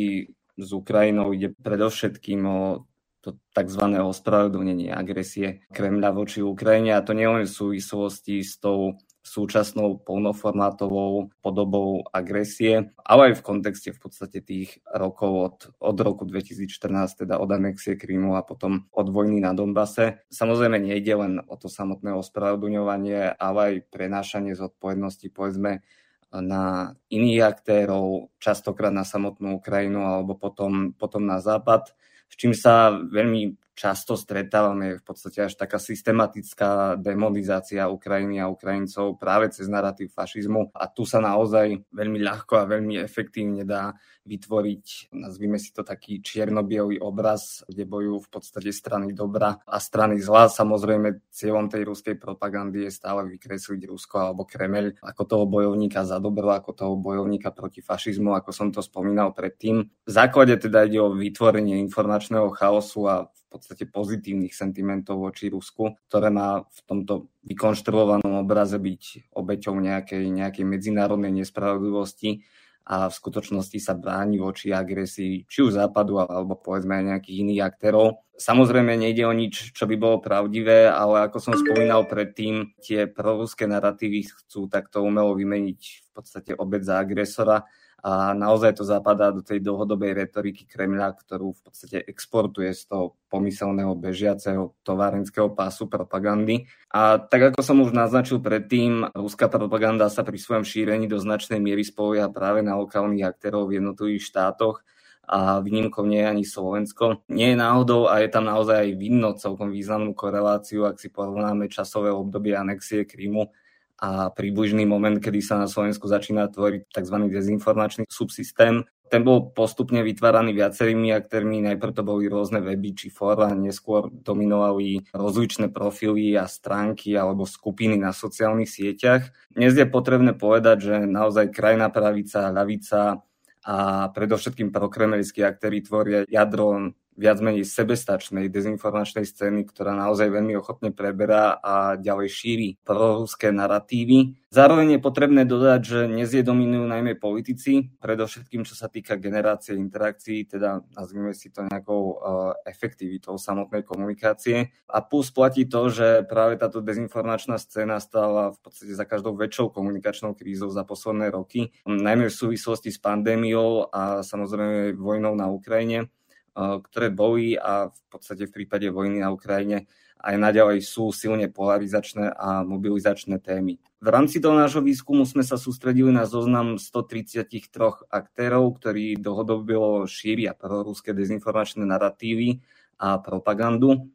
s 0.55 0.69
Ukrajinou 0.71 1.35
ide 1.35 1.51
predovšetkým 1.59 2.41
o 2.47 2.87
to 3.19 3.35
tzv. 3.51 3.83
ospravedlnenie 3.99 4.95
agresie 4.95 5.67
Kremľa 5.75 6.15
voči 6.15 6.39
Ukrajine 6.39 6.95
a 6.95 7.03
to 7.03 7.19
nielen 7.19 7.51
v 7.51 7.51
súvislosti 7.51 8.47
s 8.47 8.63
tou 8.63 8.95
súčasnou 9.23 10.03
polnoformátovou 10.03 11.31
podobou 11.39 12.03
agresie, 12.11 12.91
ale 13.07 13.33
aj 13.33 13.35
v 13.39 13.47
kontexte 13.47 13.95
v 13.95 14.01
podstate 14.03 14.43
tých 14.43 14.83
rokov 14.91 15.33
od, 15.33 15.57
od 15.79 15.97
roku 16.03 16.27
2014, 16.27 17.23
teda 17.23 17.39
od 17.39 17.47
anexie 17.55 17.95
Krímu 17.95 18.35
a 18.35 18.43
potom 18.43 18.91
od 18.91 19.07
vojny 19.07 19.39
na 19.39 19.55
Donbase. 19.55 20.27
Samozrejme 20.27 20.83
nejde 20.83 21.15
len 21.15 21.39
o 21.47 21.55
to 21.55 21.71
samotné 21.71 22.11
ospravedlňovanie, 22.19 23.39
ale 23.39 23.61
aj 23.63 23.75
prenášanie 23.95 24.59
zodpovednosti, 24.59 25.31
povedzme, 25.31 25.87
na 26.33 26.97
iných 27.13 27.45
aktérov, 27.45 28.33
častokrát 28.41 28.91
na 28.91 29.05
samotnú 29.05 29.61
Ukrajinu 29.61 30.03
alebo 30.03 30.35
potom, 30.35 30.97
potom 30.97 31.29
na 31.29 31.39
západ, 31.45 31.93
s 32.33 32.35
čím 32.41 32.57
sa 32.57 32.91
veľmi 32.91 33.62
často 33.73 34.15
stretávame 34.15 35.01
v 35.01 35.05
podstate 35.05 35.49
až 35.49 35.57
taká 35.57 35.81
systematická 35.81 36.97
demonizácia 37.01 37.89
Ukrajiny 37.89 38.39
a 38.39 38.53
Ukrajincov 38.53 39.17
práve 39.17 39.51
cez 39.51 39.69
narratív 39.69 40.13
fašizmu 40.13 40.77
a 40.77 40.85
tu 40.93 41.09
sa 41.09 41.19
naozaj 41.19 41.89
veľmi 41.91 42.21
ľahko 42.21 42.61
a 42.61 42.69
veľmi 42.69 43.01
efektívne 43.01 43.65
dá 43.65 43.97
vytvoriť, 44.23 45.11
nazvime 45.19 45.59
si 45.59 45.75
to 45.75 45.83
taký 45.83 46.23
čierno-bielý 46.23 47.03
obraz, 47.03 47.67
kde 47.67 47.83
bojujú 47.91 48.19
v 48.23 48.31
podstate 48.31 48.71
strany 48.71 49.11
dobra 49.11 49.59
a 49.67 49.77
strany 49.83 50.23
zla. 50.23 50.47
Samozrejme 50.47 51.27
cieľom 51.35 51.67
tej 51.67 51.91
ruskej 51.91 52.15
propagandy 52.23 52.87
je 52.87 52.93
stále 52.95 53.27
vykresliť 53.27 53.83
Rusko 53.83 54.17
alebo 54.23 54.47
Kremel 54.47 54.95
ako 55.03 55.23
toho 55.27 55.45
bojovníka 55.51 56.07
za 56.07 56.23
dobro, 56.23 56.55
ako 56.55 56.71
toho 56.71 56.95
bojovníka 56.95 57.51
proti 57.51 57.83
fašizmu, 57.83 58.31
ako 58.39 58.51
som 58.55 58.71
to 58.71 58.79
spomínal 58.79 59.35
predtým. 59.35 59.91
V 60.07 60.11
základe 60.11 60.55
teda 60.55 60.87
ide 60.87 61.03
o 61.03 61.11
vytvorenie 61.11 61.83
informačného 61.83 62.55
chaosu 62.55 63.11
a 63.11 63.27
podstate 63.53 63.85
pozitívnych 63.85 64.57
sentimentov 64.57 65.21
voči 65.21 65.53
Rusku, 65.53 65.93
ktoré 66.09 66.33
má 66.33 66.65
v 66.65 66.81
tomto 66.89 67.29
vykonštruovanom 67.45 68.41
obraze 68.41 68.81
byť 68.81 69.35
obeťou 69.37 69.77
nejakej, 69.77 70.25
nejakej 70.33 70.65
medzinárodnej 70.65 71.45
nespravodlivosti 71.45 72.43
a 72.83 73.07
v 73.07 73.15
skutočnosti 73.15 73.79
sa 73.79 73.95
bráni 73.95 74.43
voči 74.43 74.75
agresii 74.75 75.47
či 75.47 75.59
už 75.63 75.79
západu 75.79 76.19
alebo 76.19 76.59
povedzme 76.59 76.99
aj 76.99 77.05
nejakých 77.15 77.41
iných 77.47 77.63
aktérov. 77.63 78.27
Samozrejme 78.35 78.99
nejde 78.99 79.23
o 79.23 79.31
nič, 79.31 79.71
čo 79.71 79.87
by 79.87 79.95
bolo 79.95 80.19
pravdivé, 80.19 80.91
ale 80.91 81.31
ako 81.31 81.39
som 81.39 81.55
spomínal 81.55 82.11
predtým, 82.11 82.75
tie 82.83 83.07
proruské 83.07 83.71
narratívy 83.71 84.27
chcú 84.27 84.67
takto 84.67 85.07
umelo 85.07 85.39
vymeniť 85.39 85.81
v 85.81 86.11
podstate 86.11 86.51
obec 86.59 86.83
za 86.83 86.99
agresora 86.99 87.63
a 88.03 88.35
naozaj 88.35 88.83
to 88.83 88.85
zapadá 88.85 89.31
do 89.31 89.47
tej 89.47 89.63
dlhodobej 89.63 90.27
retoriky 90.27 90.67
Kremľa, 90.67 91.15
ktorú 91.23 91.55
v 91.55 91.61
podstate 91.63 92.03
exportuje 92.03 92.75
z 92.75 92.91
toho 92.91 93.15
pomyselného 93.31 93.95
bežiaceho 93.95 94.75
továrenského 94.83 95.55
pásu 95.55 95.87
propagandy. 95.87 96.67
A 96.91 97.23
tak 97.23 97.55
ako 97.55 97.63
som 97.63 97.79
už 97.79 97.95
naznačil 97.95 98.43
predtým, 98.43 99.07
ruská 99.15 99.47
propaganda 99.47 100.11
sa 100.11 100.27
pri 100.27 100.35
svojom 100.35 100.67
šírení 100.67 101.07
do 101.07 101.23
značnej 101.23 101.63
miery 101.63 101.87
spolieha 101.87 102.27
práve 102.27 102.67
na 102.67 102.75
lokálnych 102.75 103.23
aktérov 103.23 103.71
v 103.71 103.79
jednotlivých 103.79 104.27
štátoch 104.27 104.83
a 105.23 105.63
výnimkou 105.63 106.03
nie 106.03 106.27
je 106.27 106.29
ani 106.29 106.45
Slovensko. 106.45 107.23
Nie 107.31 107.55
je 107.55 107.63
náhodou 107.63 108.11
a 108.11 108.19
je 108.19 108.29
tam 108.35 108.51
naozaj 108.51 108.83
aj 108.83 108.91
vidno 108.99 109.39
celkom 109.39 109.71
významnú 109.71 110.19
koreláciu, 110.19 110.91
ak 110.91 110.99
si 110.99 111.07
porovnáme 111.07 111.71
časové 111.71 112.11
obdobie 112.11 112.59
anexie 112.59 113.07
Krímu 113.07 113.55
a 114.03 114.35
príbližný 114.35 114.83
moment, 114.83 115.15
kedy 115.23 115.39
sa 115.39 115.63
na 115.63 115.71
Slovensku 115.71 116.11
začína 116.11 116.51
tvoriť 116.51 116.91
tzv. 116.91 117.17
dezinformačný 117.31 118.11
subsystém. 118.11 118.83
Ten 119.07 119.23
bol 119.23 119.55
postupne 119.55 120.03
vytváraný 120.03 120.57
viacerými 120.59 121.15
aktérmi, 121.15 121.63
najprv 121.63 121.93
to 121.95 122.03
boli 122.03 122.27
rôzne 122.27 122.59
weby 122.65 122.99
či 122.99 123.15
fóra, 123.15 123.55
neskôr 123.55 124.11
dominovali 124.11 125.07
rozličné 125.15 125.71
profily 125.71 126.35
a 126.35 126.51
stránky 126.51 127.15
alebo 127.15 127.47
skupiny 127.47 127.95
na 127.95 128.11
sociálnych 128.11 128.73
sieťach. 128.73 129.31
Dnes 129.55 129.79
je 129.79 129.87
potrebné 129.87 130.35
povedať, 130.35 130.77
že 130.83 130.95
naozaj 131.07 131.55
krajná 131.55 131.87
pravica, 131.93 132.51
ľavica 132.51 133.23
a 133.63 133.77
predovšetkým 134.11 134.75
prokremelskí 134.75 135.47
aktéry 135.47 135.87
tvoria 135.87 136.27
jadro 136.27 136.91
viac 137.17 137.39
menej 137.45 137.69
sebestačnej 137.69 138.49
dezinformačnej 138.49 139.29
scény, 139.29 139.69
ktorá 139.69 139.93
naozaj 139.93 140.33
veľmi 140.33 140.57
ochotne 140.57 140.91
preberá 140.95 141.61
a 141.61 142.01
ďalej 142.01 142.29
šíri 142.33 142.69
proruské 142.83 143.53
narratívy. 143.53 144.37
Zároveň 144.53 144.97
je 144.97 145.01
potrebné 145.01 145.49
dodať, 145.49 145.81
že 145.81 145.99
dnes 146.13 146.29
je 146.29 146.45
dominujú 146.45 146.85
najmä 146.85 147.17
politici, 147.17 147.89
predovšetkým 148.05 148.69
čo 148.69 148.77
sa 148.77 148.93
týka 148.93 149.17
generácie 149.17 149.73
interakcií, 149.81 150.45
teda 150.45 150.85
nazvime 150.93 151.33
si 151.33 151.49
to 151.49 151.65
nejakou 151.65 152.03
uh, 152.13 152.53
efektivitou 152.69 153.41
samotnej 153.41 153.81
komunikácie. 153.81 154.69
A 154.93 155.01
plus 155.01 155.33
platí 155.33 155.65
to, 155.65 155.89
že 155.89 156.29
práve 156.29 156.61
táto 156.61 156.85
dezinformačná 156.85 157.57
scéna 157.57 157.97
stála 157.97 158.53
v 158.53 158.59
podstate 158.61 158.93
za 158.93 159.09
každou 159.09 159.33
väčšou 159.41 159.73
komunikačnou 159.73 160.37
krízou 160.37 160.69
za 160.69 160.85
posledné 160.85 161.33
roky, 161.33 161.73
najmä 161.89 162.29
v 162.29 162.37
súvislosti 162.37 162.93
s 162.93 163.01
pandémiou 163.01 163.89
a 163.89 164.21
samozrejme 164.21 165.01
vojnou 165.01 165.33
na 165.33 165.49
Ukrajine 165.49 166.13
ktoré 166.57 167.09
boli 167.09 167.57
a 167.57 167.89
v 167.89 168.01
podstate 168.13 168.49
v 168.49 168.55
prípade 168.63 168.89
vojny 168.93 169.25
na 169.25 169.33
Ukrajine 169.33 169.89
aj 170.23 170.39
naďalej 170.39 170.87
sú 170.87 171.11
silne 171.11 171.51
polarizačné 171.51 172.31
a 172.31 172.63
mobilizačné 172.63 173.43
témy. 173.43 173.83
V 174.03 174.09
rámci 174.11 174.39
toho 174.39 174.55
nášho 174.55 174.83
výskumu 174.83 175.27
sme 175.27 175.43
sa 175.43 175.59
sústredili 175.59 176.15
na 176.15 176.27
zoznam 176.27 176.79
133 176.79 178.07
aktérov, 178.07 178.79
ktorí 178.79 179.19
dlhodobo 179.19 180.07
šíria 180.07 180.55
proruské 180.55 181.11
dezinformačné 181.11 181.83
narratívy 181.83 182.63
a 183.03 183.19
propagandu. 183.19 184.11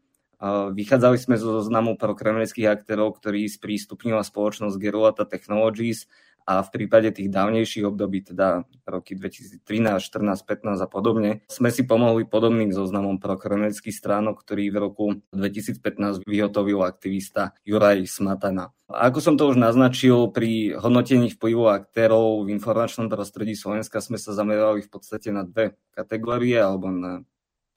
Vychádzali 0.48 1.18
sme 1.20 1.36
zo 1.36 1.60
zoznamu 1.60 2.00
prokremlských 2.00 2.72
aktérov, 2.72 3.20
ktorí 3.20 3.48
sprístupnila 3.52 4.24
spoločnosť 4.24 4.80
Gerulata 4.80 5.28
Technologies 5.28 6.08
a 6.48 6.64
v 6.64 6.70
prípade 6.72 7.12
tých 7.12 7.28
dávnejších 7.28 7.84
období, 7.84 8.24
teda 8.24 8.64
roky 8.88 9.20
2013, 9.20 9.60
14, 10.00 10.48
15 10.48 10.80
a 10.80 10.88
podobne, 10.88 11.44
sme 11.52 11.68
si 11.76 11.84
pomohli 11.84 12.24
podobným 12.24 12.72
zoznamom 12.72 13.20
prokremlických 13.20 13.92
stránok, 13.92 14.48
ktorý 14.48 14.72
v 14.72 14.78
roku 14.80 15.06
2015 15.36 16.24
vyhotovil 16.24 16.88
aktivista 16.88 17.52
Juraj 17.68 18.08
Smatana. 18.08 18.72
A 18.88 19.12
ako 19.12 19.20
som 19.20 19.36
to 19.36 19.52
už 19.52 19.60
naznačil, 19.60 20.32
pri 20.32 20.80
hodnotení 20.80 21.28
vplyvu 21.36 21.68
aktérov 21.68 22.48
v 22.48 22.56
informačnom 22.56 23.12
prostredí 23.12 23.52
Slovenska 23.52 24.00
sme 24.00 24.16
sa 24.16 24.32
zamerali 24.32 24.80
v 24.80 24.88
podstate 24.88 25.36
na 25.36 25.44
dve 25.44 25.76
kategórie 25.92 26.56
alebo 26.56 26.88
na 26.88 27.28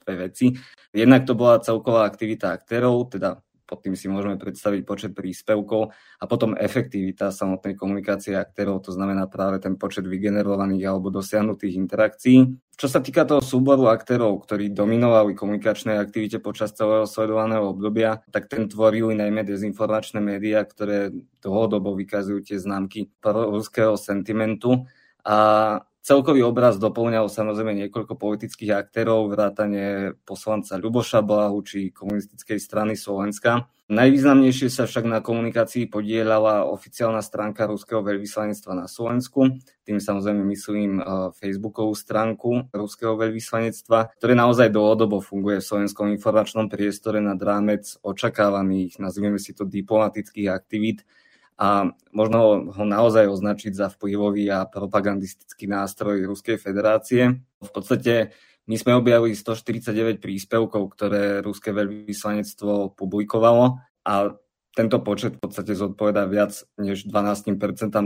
dve 0.06 0.30
veci. 0.30 0.54
Jednak 0.94 1.26
to 1.26 1.34
bola 1.34 1.58
celková 1.58 2.06
aktivita 2.06 2.54
aktérov, 2.54 3.10
teda 3.10 3.42
pod 3.70 3.86
tým 3.86 3.94
si 3.94 4.10
môžeme 4.10 4.34
predstaviť 4.34 4.82
počet 4.82 5.14
príspevkov 5.14 5.94
a 5.94 6.24
potom 6.26 6.58
efektivita 6.58 7.30
samotnej 7.30 7.78
komunikácie 7.78 8.34
aktérov, 8.34 8.82
to 8.82 8.90
znamená 8.90 9.30
práve 9.30 9.62
ten 9.62 9.78
počet 9.78 10.10
vygenerovaných 10.10 10.90
alebo 10.90 11.14
dosiahnutých 11.14 11.78
interakcií. 11.78 12.38
Čo 12.74 12.88
sa 12.90 12.98
týka 12.98 13.22
toho 13.28 13.44
súboru 13.44 13.86
aktérov, 13.92 14.42
ktorí 14.42 14.74
dominovali 14.74 15.38
komunikačnej 15.38 16.00
aktivite 16.00 16.42
počas 16.42 16.74
celého 16.74 17.06
sledovaného 17.06 17.70
obdobia, 17.70 18.24
tak 18.34 18.50
ten 18.50 18.66
tvorili 18.66 19.14
najmä 19.14 19.46
dezinformačné 19.46 20.18
médiá, 20.18 20.66
ktoré 20.66 21.14
dlhodobo 21.44 21.94
vykazujú 21.94 22.40
tie 22.42 22.58
známky 22.58 23.12
ruského 23.22 23.94
sentimentu 23.94 24.88
a 25.22 25.78
Celkový 26.00 26.40
obraz 26.48 26.80
doplňal 26.80 27.28
samozrejme 27.28 27.76
niekoľko 27.76 28.16
politických 28.16 28.72
aktérov, 28.72 29.28
vrátane 29.28 30.16
poslanca 30.24 30.80
Ľuboša 30.80 31.20
Blahu 31.20 31.60
či 31.60 31.92
komunistickej 31.92 32.56
strany 32.56 32.96
Slovenska. 32.96 33.68
Najvýznamnejšie 33.92 34.72
sa 34.72 34.88
však 34.88 35.04
na 35.04 35.20
komunikácii 35.20 35.92
podielala 35.92 36.64
oficiálna 36.72 37.20
stránka 37.20 37.68
Ruského 37.68 38.00
veľvyslanectva 38.00 38.72
na 38.80 38.86
Slovensku. 38.88 39.60
Tým 39.84 40.00
samozrejme 40.00 40.40
myslím 40.48 41.02
uh, 41.02 41.36
Facebookovú 41.36 41.92
stránku 41.92 42.72
Ruského 42.72 43.20
veľvyslanectva, 43.20 44.16
ktoré 44.16 44.32
naozaj 44.32 44.72
dlhodobo 44.72 45.20
funguje 45.20 45.60
v 45.60 45.68
slovenskom 45.68 46.08
informačnom 46.16 46.72
priestore 46.72 47.20
nad 47.20 47.36
rámec 47.36 47.98
očakávaných, 48.00 49.02
nazvime 49.04 49.36
si 49.36 49.52
to 49.52 49.68
diplomatických 49.68 50.48
aktivít 50.48 51.04
a 51.60 51.92
možno 52.16 52.72
ho 52.72 52.84
naozaj 52.88 53.28
označiť 53.28 53.76
za 53.76 53.92
vplyvový 53.92 54.48
a 54.48 54.64
propagandistický 54.64 55.68
nástroj 55.68 56.24
Ruskej 56.24 56.56
federácie. 56.56 57.36
V 57.60 57.70
podstate 57.70 58.32
my 58.64 58.80
sme 58.80 58.96
objavili 58.96 59.36
149 59.36 60.24
príspevkov, 60.24 60.82
ktoré 60.96 61.44
Ruské 61.44 61.76
veľvyslanectvo 61.76 62.96
publikovalo 62.96 63.76
a 64.08 64.14
tento 64.70 65.02
počet 65.02 65.34
v 65.34 65.42
podstate 65.42 65.74
zodpovedá 65.74 66.30
viac 66.30 66.62
než 66.78 67.02
12% 67.10 67.58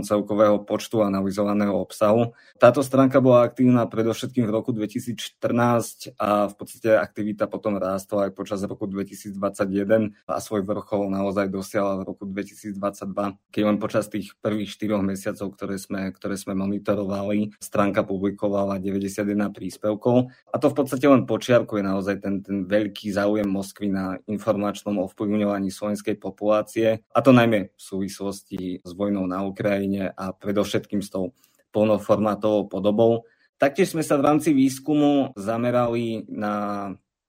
celkového 0.09 0.65
počtu 0.65 1.05
analyzovaného 1.05 1.77
obsahu. 1.77 2.33
Táto 2.57 2.81
stránka 2.81 3.21
bola 3.21 3.45
aktívna 3.45 3.85
predovšetkým 3.85 4.49
v 4.49 4.53
roku 4.53 4.73
2014 4.73 6.17
a 6.17 6.49
v 6.49 6.55
podstate 6.57 6.97
aktivita 6.97 7.53
potom 7.53 7.77
rástla 7.77 8.29
aj 8.29 8.33
počas 8.33 8.65
roku 8.65 8.89
2021 8.89 10.17
a 10.25 10.41
svoj 10.41 10.65
vrchol 10.65 11.13
naozaj 11.13 11.53
dosiahla 11.53 12.01
v 12.01 12.03
roku 12.09 12.25
2022, 12.25 12.81
keď 13.53 13.63
len 13.69 13.77
počas 13.77 14.09
tých 14.09 14.33
prvých 14.41 14.73
4 14.73 15.05
mesiacov, 15.05 15.53
ktoré 15.53 15.77
sme, 15.77 16.17
ktoré 16.17 16.41
sme 16.41 16.57
monitorovali, 16.57 17.61
stránka 17.61 18.01
publikovala 18.09 18.81
91 18.81 19.53
príspevkov. 19.53 20.33
A 20.49 20.57
to 20.57 20.73
v 20.73 20.77
podstate 20.81 21.05
len 21.05 21.29
počiarkuje 21.29 21.85
naozaj 21.85 22.25
ten, 22.25 22.41
ten 22.41 22.65
veľký 22.65 23.13
záujem 23.13 23.45
Moskvy 23.45 23.93
na 23.93 24.17
informačnom 24.25 24.97
ovplyvňovaní 25.05 25.69
slovenskej 25.69 26.17
populácie 26.17 26.54
situácie, 26.55 27.03
a 27.11 27.19
to 27.19 27.35
najmä 27.35 27.75
v 27.75 27.81
súvislosti 27.83 28.79
s 28.87 28.91
vojnou 28.95 29.27
na 29.27 29.43
Ukrajine 29.43 30.15
a 30.15 30.31
predovšetkým 30.31 31.03
s 31.03 31.11
tou 31.11 31.35
plnoformátovou 31.75 32.71
podobou. 32.71 33.27
Taktiež 33.59 33.91
sme 33.91 34.07
sa 34.07 34.15
v 34.15 34.31
rámci 34.31 34.55
výskumu 34.55 35.35
zamerali 35.35 36.23
na 36.31 36.55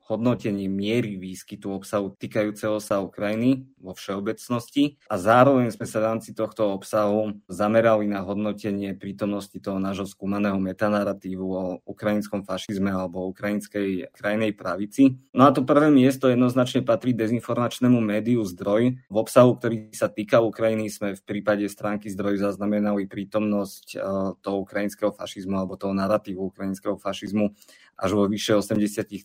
hodnotení 0.05 0.69
miery 0.69 1.17
výskytu 1.17 1.73
obsahu 1.73 2.13
týkajúceho 2.13 2.77
sa 2.77 3.01
Ukrajiny 3.01 3.65
vo 3.81 3.97
všeobecnosti 3.97 5.01
a 5.09 5.17
zároveň 5.17 5.73
sme 5.73 5.89
sa 5.89 5.97
v 5.97 6.07
rámci 6.13 6.29
tohto 6.37 6.69
obsahu 6.69 7.41
zamerali 7.49 8.05
na 8.05 8.21
hodnotenie 8.21 8.93
prítomnosti 8.93 9.57
toho 9.57 9.81
nášho 9.81 10.05
skúmaného 10.05 10.61
metanaratívu 10.61 11.45
o 11.45 11.63
ukrajinskom 11.89 12.45
fašizme 12.45 12.93
alebo 12.93 13.25
ukrajinskej 13.33 14.13
krajnej 14.13 14.53
pravici. 14.53 15.17
No 15.33 15.49
a 15.49 15.53
to 15.53 15.65
prvé 15.65 15.89
miesto 15.89 16.29
jednoznačne 16.29 16.85
patrí 16.85 17.17
dezinformačnému 17.17 17.97
médiu 17.97 18.45
Zdroj. 18.45 19.01
V 19.09 19.15
obsahu, 19.17 19.57
ktorý 19.57 19.89
sa 19.89 20.05
týka 20.05 20.37
Ukrajiny, 20.45 20.93
sme 20.93 21.17
v 21.17 21.21
prípade 21.25 21.65
stránky 21.65 22.13
Zdroj 22.13 22.45
zaznamenali 22.45 23.09
prítomnosť 23.09 23.87
eh, 23.97 24.01
toho 24.37 24.57
ukrajinského 24.61 25.09
fašizmu 25.09 25.57
alebo 25.57 25.81
toho 25.81 25.97
naratívu 25.97 26.53
ukrajinského 26.53 27.01
fašizmu 27.01 27.57
až 27.95 28.11
vo 28.11 28.27
vyše 28.27 28.59
83% 28.59 29.23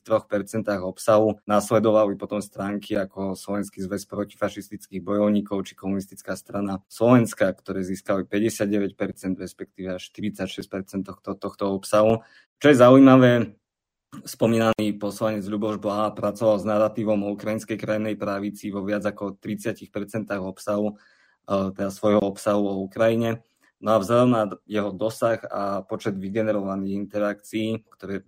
obsahu. 0.83 1.43
Následovali 1.43 2.15
potom 2.15 2.39
stránky 2.39 2.95
ako 2.95 3.35
Slovenský 3.35 3.83
zväz 3.83 4.07
protifašistických 4.07 5.03
bojovníkov 5.03 5.67
či 5.67 5.75
komunistická 5.75 6.39
strana 6.39 6.79
Slovenska, 6.87 7.51
ktoré 7.51 7.83
získali 7.83 8.23
59%, 8.25 8.95
respektíve 9.43 9.99
až 9.99 10.03
46% 10.15 11.03
tohto, 11.03 11.35
tohto 11.35 11.65
obsahu. 11.75 12.23
Čo 12.63 12.67
je 12.71 12.77
zaujímavé, 12.79 13.61
Spomínaný 14.11 14.99
poslanec 14.99 15.47
Ľuboš 15.47 15.79
Blaha 15.79 16.11
pracoval 16.11 16.59
s 16.59 16.67
narratívom 16.67 17.23
o 17.23 17.33
ukrajinskej 17.39 17.79
krajnej 17.79 18.19
pravici 18.19 18.75
vo 18.75 18.83
viac 18.83 19.07
ako 19.07 19.39
30% 19.39 19.87
obsahu, 20.43 20.99
e, 21.47 21.71
teda 21.71 21.95
svojho 21.95 22.19
obsahu 22.19 22.59
o 22.59 22.83
Ukrajine. 22.83 23.47
No 23.79 23.95
a 23.95 24.03
vzhľadom 24.03 24.31
na 24.35 24.43
jeho 24.67 24.91
dosah 24.91 25.39
a 25.47 25.87
počet 25.87 26.19
vygenerovaných 26.19 27.07
interakcií, 27.07 27.87
ktoré 27.87 28.27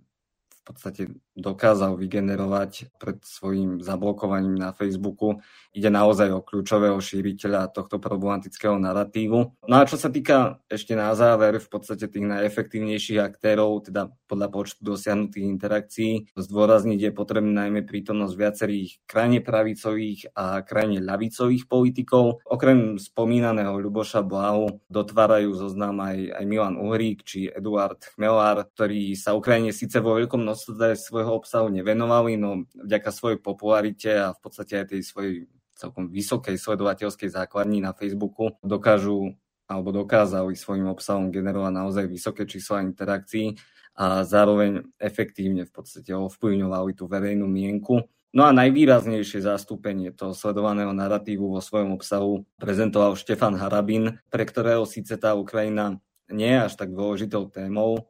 v 0.63 0.65
podstate 0.65 1.07
dokázal 1.33 1.97
vygenerovať 1.97 2.93
pred 3.01 3.17
svojim 3.25 3.81
zablokovaním 3.81 4.53
na 4.53 4.69
Facebooku. 4.73 5.41
Ide 5.73 5.89
naozaj 5.89 6.29
o 6.29 6.45
kľúčového 6.45 6.97
šíriteľa 7.01 7.73
tohto 7.73 7.97
problematického 7.97 8.77
narratívu. 8.77 9.65
No 9.65 9.75
a 9.77 9.89
čo 9.89 9.97
sa 9.97 10.13
týka 10.13 10.61
ešte 10.69 10.93
na 10.93 11.09
záver 11.17 11.57
v 11.57 11.67
podstate 11.69 12.05
tých 12.05 12.25
najefektívnejších 12.29 13.17
aktérov, 13.17 13.89
teda 13.89 14.13
podľa 14.29 14.49
počtu 14.53 14.81
dosiahnutých 14.85 15.45
interakcií, 15.45 16.11
zdôrazniť 16.37 17.09
je 17.09 17.11
potrebné 17.13 17.53
najmä 17.53 17.81
prítomnosť 17.85 18.33
viacerých 18.33 18.89
krajne 19.09 19.41
pravicových 19.41 20.33
a 20.37 20.61
krajne 20.61 21.01
ľavicových 21.01 21.65
politikov. 21.65 22.45
Okrem 22.45 23.01
spomínaného 23.01 23.77
Ľuboša 23.81 24.21
Blahu 24.21 24.81
dotvárajú 24.89 25.53
zoznam 25.57 26.01
aj, 26.01 26.37
aj 26.37 26.43
Milan 26.45 26.77
Uhrík 26.77 27.25
či 27.25 27.49
Eduard 27.49 28.01
Chmelár, 28.13 28.69
ktorí 28.73 29.17
sa 29.17 29.33
Ukrajine 29.33 29.73
síce 29.73 29.97
vo 29.97 30.17
veľkom 30.17 30.41
množstve 30.41 30.93
svojho 30.97 31.22
obsahu 31.31 31.71
nevenovali, 31.71 32.35
no 32.35 32.67
vďaka 32.75 33.09
svojej 33.15 33.39
popularite 33.39 34.11
a 34.11 34.35
v 34.35 34.39
podstate 34.43 34.83
aj 34.83 34.87
tej 34.91 35.01
svojej 35.07 35.33
celkom 35.77 36.11
vysokej 36.11 36.59
sledovateľskej 36.59 37.29
základni 37.31 37.79
na 37.79 37.95
Facebooku 37.95 38.55
dokážu 38.61 39.35
alebo 39.65 39.95
dokázali 39.95 40.53
svojim 40.53 40.91
obsahom 40.91 41.31
generovať 41.31 41.73
naozaj 41.73 42.05
vysoké 42.05 42.43
čísla 42.45 42.83
interakcií 42.83 43.57
a 43.95 44.25
zároveň 44.25 44.85
efektívne 44.97 45.65
v 45.65 45.71
podstate 45.71 46.11
ovplyvňovali 46.13 46.91
tú 46.97 47.05
verejnú 47.05 47.45
mienku. 47.45 48.05
No 48.33 48.49
a 48.49 48.51
najvýraznejšie 48.51 49.45
zastúpenie 49.45 50.09
toho 50.09 50.33
sledovaného 50.33 50.89
narratívu 50.89 51.53
vo 51.53 51.61
svojom 51.61 51.93
obsahu 51.93 52.49
prezentoval 52.57 53.13
Štefan 53.13 53.53
Harabin, 53.53 54.17
pre 54.33 54.49
ktorého 54.49 54.89
síce 54.89 55.21
tá 55.21 55.37
Ukrajina 55.37 56.01
nie 56.31 56.55
je 56.55 56.65
až 56.65 56.73
tak 56.79 56.95
dôležitou 56.95 57.51
témou. 57.51 58.07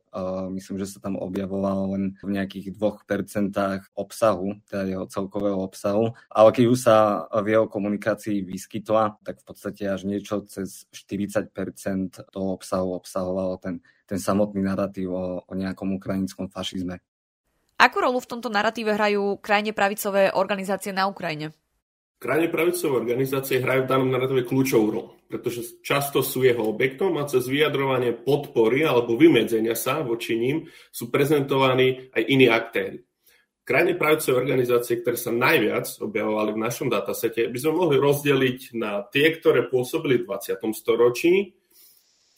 Myslím, 0.54 0.78
že 0.78 0.98
sa 0.98 1.00
tam 1.02 1.18
objavoval 1.18 1.98
len 1.98 2.04
v 2.22 2.30
nejakých 2.38 2.78
2% 2.78 3.54
obsahu, 3.98 4.62
teda 4.70 4.84
jeho 4.86 5.06
celkového 5.10 5.58
obsahu. 5.58 6.14
Ale 6.30 6.50
keď 6.54 6.66
už 6.70 6.80
sa 6.80 6.98
v 7.34 7.48
jeho 7.58 7.66
komunikácii 7.66 8.46
vyskytla, 8.46 9.18
tak 9.26 9.42
v 9.42 9.46
podstate 9.46 9.90
až 9.90 10.06
niečo 10.06 10.46
cez 10.46 10.86
40% 10.94 11.50
toho 12.30 12.48
obsahu 12.54 12.94
obsahovalo 12.94 13.58
ten, 13.58 13.82
ten 14.06 14.22
samotný 14.22 14.62
narratív 14.62 15.10
o, 15.10 15.26
o 15.42 15.54
nejakom 15.58 15.98
ukrajinskom 15.98 16.54
fašizme. 16.54 17.02
Akú 17.82 18.00
rolu 18.00 18.22
v 18.22 18.30
tomto 18.30 18.54
narratíve 18.54 18.94
hrajú 18.94 19.42
krajne 19.42 19.74
pravicové 19.74 20.30
organizácie 20.30 20.94
na 20.94 21.10
Ukrajine? 21.10 21.52
Krajne 22.24 22.48
pravicové 22.48 23.04
organizácie 23.04 23.60
hrajú 23.60 23.84
v 23.84 23.92
danom 23.92 24.08
narratíve 24.08 24.48
kľúčovú 24.48 24.88
rolu, 24.88 25.12
pretože 25.28 25.84
často 25.84 26.24
sú 26.24 26.48
jeho 26.48 26.64
objektom 26.64 27.20
a 27.20 27.28
cez 27.28 27.44
vyjadrovanie 27.52 28.16
podpory 28.16 28.88
alebo 28.88 29.20
vymedzenia 29.20 29.76
sa 29.76 30.00
voči 30.00 30.40
ním 30.40 30.64
sú 30.88 31.12
prezentovaní 31.12 32.08
aj 32.16 32.24
iní 32.24 32.48
aktéry. 32.48 33.04
Krajne 33.68 34.00
pravicové 34.00 34.40
organizácie, 34.40 35.04
ktoré 35.04 35.20
sa 35.20 35.36
najviac 35.36 36.00
objavovali 36.00 36.56
v 36.56 36.64
našom 36.64 36.88
datasete, 36.88 37.52
by 37.52 37.60
sme 37.60 37.76
mohli 37.76 38.00
rozdeliť 38.00 38.72
na 38.80 39.04
tie, 39.04 39.36
ktoré 39.36 39.68
pôsobili 39.68 40.24
v 40.24 40.32
20. 40.32 40.64
storočí, 40.72 41.60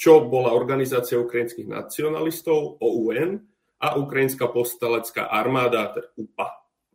čo 0.01 0.25
bola 0.25 0.57
Organizácia 0.57 1.21
ukrajinských 1.21 1.69
nacionalistov, 1.69 2.81
OUN, 2.81 3.37
a 3.85 4.01
Ukrajinská 4.01 4.49
postalecká 4.49 5.29
armáda, 5.29 5.93
teda 5.93 6.09
UPA. 6.17 6.47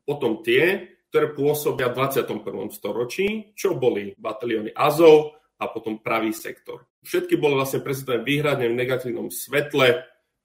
Potom 0.02 0.42
tie, 0.42 0.90
ktoré 1.10 1.34
pôsobia 1.34 1.90
v 1.90 2.06
21. 2.06 2.70
storočí, 2.70 3.50
čo 3.58 3.74
boli 3.74 4.14
batalióny 4.14 4.70
Azov 4.70 5.34
a 5.58 5.66
potom 5.68 5.98
pravý 5.98 6.30
sektor. 6.30 6.86
Všetky 7.02 7.34
boli 7.36 7.58
vlastne 7.58 7.82
prezentované 7.82 8.22
výhradne 8.22 8.70
v 8.70 8.78
negatívnom 8.78 9.28
svetle 9.28 9.88
e, 9.90 9.96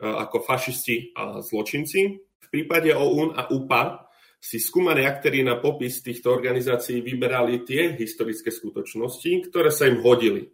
ako 0.01 0.41
fašisti 0.41 1.13
a 1.13 1.39
zločinci. 1.45 1.99
V 2.17 2.47
prípade 2.49 2.91
OUN 2.91 3.38
a 3.38 3.47
UPA 3.54 4.10
si 4.41 4.58
skúmaní 4.58 5.06
aktéri 5.06 5.45
na 5.45 5.62
popis 5.62 6.01
týchto 6.01 6.34
organizácií 6.34 7.01
vyberali 7.01 7.62
tie 7.62 7.93
historické 7.93 8.49
skutočnosti, 8.49 9.49
ktoré 9.49 9.69
sa 9.69 9.86
im 9.86 10.01
hodili. 10.01 10.49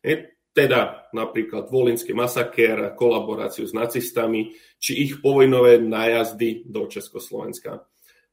Je, 0.00 0.40
teda 0.56 1.12
napríklad 1.14 1.68
volinský 1.70 2.16
masakér, 2.16 2.96
kolaboráciu 2.96 3.68
s 3.68 3.76
nacistami, 3.76 4.56
či 4.80 5.04
ich 5.04 5.12
povojnové 5.20 5.78
nájazdy 5.78 6.66
do 6.66 6.88
Československa. 6.90 7.89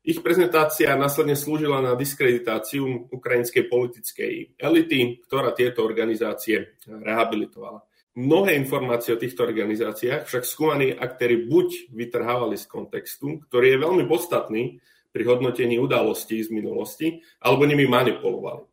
Ich 0.08 0.24
prezentácia 0.24 0.96
následne 0.96 1.36
slúžila 1.36 1.84
na 1.84 1.92
diskreditáciu 1.92 3.12
ukrajinskej 3.12 3.68
politickej 3.68 4.56
elity, 4.56 5.20
ktorá 5.28 5.52
tieto 5.52 5.84
organizácie 5.84 6.80
rehabilitovala. 6.88 7.84
Mnohé 8.16 8.56
informácie 8.56 9.12
o 9.12 9.20
týchto 9.20 9.44
organizáciách 9.44 10.24
však 10.24 10.48
skúmaní 10.48 10.96
aktéry 10.96 11.44
buď 11.44 11.92
vytrhávali 11.92 12.56
z 12.56 12.72
kontextu, 12.72 13.44
ktorý 13.52 13.76
je 13.76 13.84
veľmi 13.84 14.04
podstatný 14.08 14.80
pri 15.12 15.24
hodnotení 15.28 15.76
udalostí 15.76 16.40
z 16.40 16.56
minulosti, 16.56 17.20
alebo 17.44 17.68
nimi 17.68 17.84
manipulovali. 17.84 18.64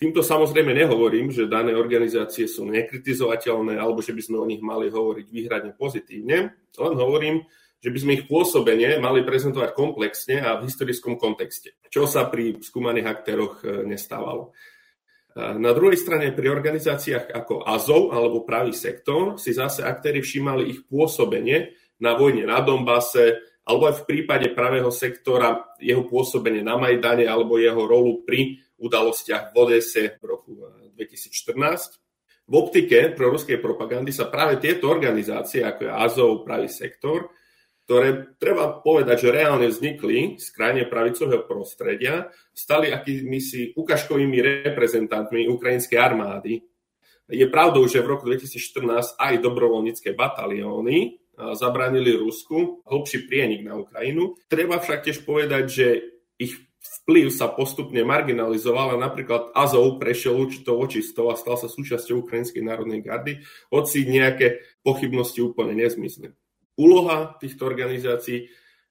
Týmto 0.00 0.24
samozrejme 0.24 0.72
nehovorím, 0.72 1.28
že 1.28 1.52
dané 1.52 1.76
organizácie 1.76 2.48
sú 2.48 2.64
nekritizovateľné 2.64 3.76
alebo 3.76 4.00
že 4.00 4.16
by 4.16 4.22
sme 4.24 4.40
o 4.40 4.48
nich 4.48 4.64
mali 4.64 4.88
hovoriť 4.88 5.26
výhradne 5.28 5.76
pozitívne, 5.76 6.56
len 6.80 6.94
hovorím, 6.96 7.44
že 7.78 7.94
by 7.94 7.98
sme 7.98 8.12
ich 8.18 8.24
pôsobenie 8.26 8.98
mali 8.98 9.22
prezentovať 9.22 9.70
komplexne 9.70 10.42
a 10.42 10.58
v 10.58 10.66
historickom 10.66 11.14
kontexte, 11.14 11.78
čo 11.86 12.10
sa 12.10 12.26
pri 12.26 12.58
skúmaných 12.58 13.06
aktéroch 13.06 13.54
e, 13.62 13.86
nestávalo. 13.86 14.50
E, 14.50 15.54
na 15.62 15.70
druhej 15.70 15.94
strane 15.94 16.34
pri 16.34 16.50
organizáciách 16.50 17.30
ako 17.30 17.62
Azov 17.62 18.10
alebo 18.10 18.42
Pravý 18.42 18.74
sektor 18.74 19.38
si 19.38 19.54
zase 19.54 19.86
aktéry 19.86 20.26
všímali 20.26 20.66
ich 20.66 20.80
pôsobenie 20.90 21.70
na 22.02 22.18
vojne 22.18 22.50
na 22.50 22.58
Dombase 22.58 23.46
alebo 23.62 23.86
aj 23.86 24.02
v 24.02 24.06
prípade 24.10 24.50
pravého 24.56 24.90
sektora 24.90 25.76
jeho 25.78 26.02
pôsobenie 26.02 26.66
na 26.66 26.74
Majdane 26.74 27.30
alebo 27.30 27.62
jeho 27.62 27.86
rolu 27.86 28.26
pri 28.26 28.58
udalostiach 28.80 29.54
v 29.54 29.54
Odese 29.54 30.18
v 30.18 30.24
roku 30.26 30.50
2014. 30.98 31.54
E, 31.54 32.08
v 32.48 32.54
optike 32.56 33.12
proruskej 33.12 33.60
propagandy 33.60 34.10
sa 34.10 34.26
práve 34.26 34.56
tieto 34.58 34.88
organizácie, 34.88 35.62
ako 35.62 35.80
je 35.84 35.92
Azov, 35.92 36.30
Pravý 36.48 36.66
sektor, 36.72 37.37
ktoré 37.88 38.36
treba 38.36 38.84
povedať, 38.84 39.24
že 39.24 39.32
reálne 39.32 39.64
vznikli 39.72 40.36
z 40.36 40.52
krajne 40.52 40.84
pravicového 40.92 41.48
prostredia, 41.48 42.28
stali 42.52 42.92
akými 42.92 43.40
si 43.40 43.72
ukažkovými 43.72 44.68
reprezentantmi 44.68 45.48
ukrajinskej 45.48 45.96
armády. 45.96 46.60
Je 47.32 47.48
pravdou, 47.48 47.88
že 47.88 48.04
v 48.04 48.12
roku 48.12 48.28
2014 48.28 49.16
aj 49.16 49.40
dobrovoľnícke 49.40 50.12
batalióny 50.12 51.16
zabránili 51.56 52.12
Rusku 52.12 52.84
hlbší 52.84 53.24
prienik 53.24 53.64
na 53.64 53.80
Ukrajinu. 53.80 54.36
Treba 54.52 54.84
však 54.84 55.08
tiež 55.08 55.24
povedať, 55.24 55.64
že 55.72 55.86
ich 56.36 56.60
vplyv 57.04 57.32
sa 57.32 57.48
postupne 57.48 58.04
marginalizoval 58.04 58.96
a 58.96 59.00
napríklad 59.00 59.56
Azov 59.56 59.96
prešiel 59.96 60.36
určitou 60.36 60.76
očistou 60.76 61.32
a 61.32 61.40
stal 61.40 61.56
sa 61.56 61.72
súčasťou 61.72 62.20
Ukrajinskej 62.20 62.60
národnej 62.60 63.00
gardy, 63.00 63.40
hoci 63.72 64.04
nejaké 64.04 64.60
pochybnosti 64.84 65.40
úplne 65.40 65.72
nezmysli. 65.72 66.36
Úloha 66.78 67.34
týchto 67.42 67.66
organizácií 67.66 68.46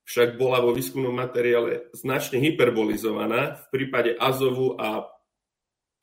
však 0.08 0.36
bola 0.36 0.60
vo 0.60 0.76
výskumnom 0.76 1.15
materiále 1.15 1.91
značne 1.95 2.39
hyperbolizovaná. 2.43 3.60
V 3.63 3.65
prípade 3.71 4.15
Azovu 4.15 4.76
a 4.76 5.08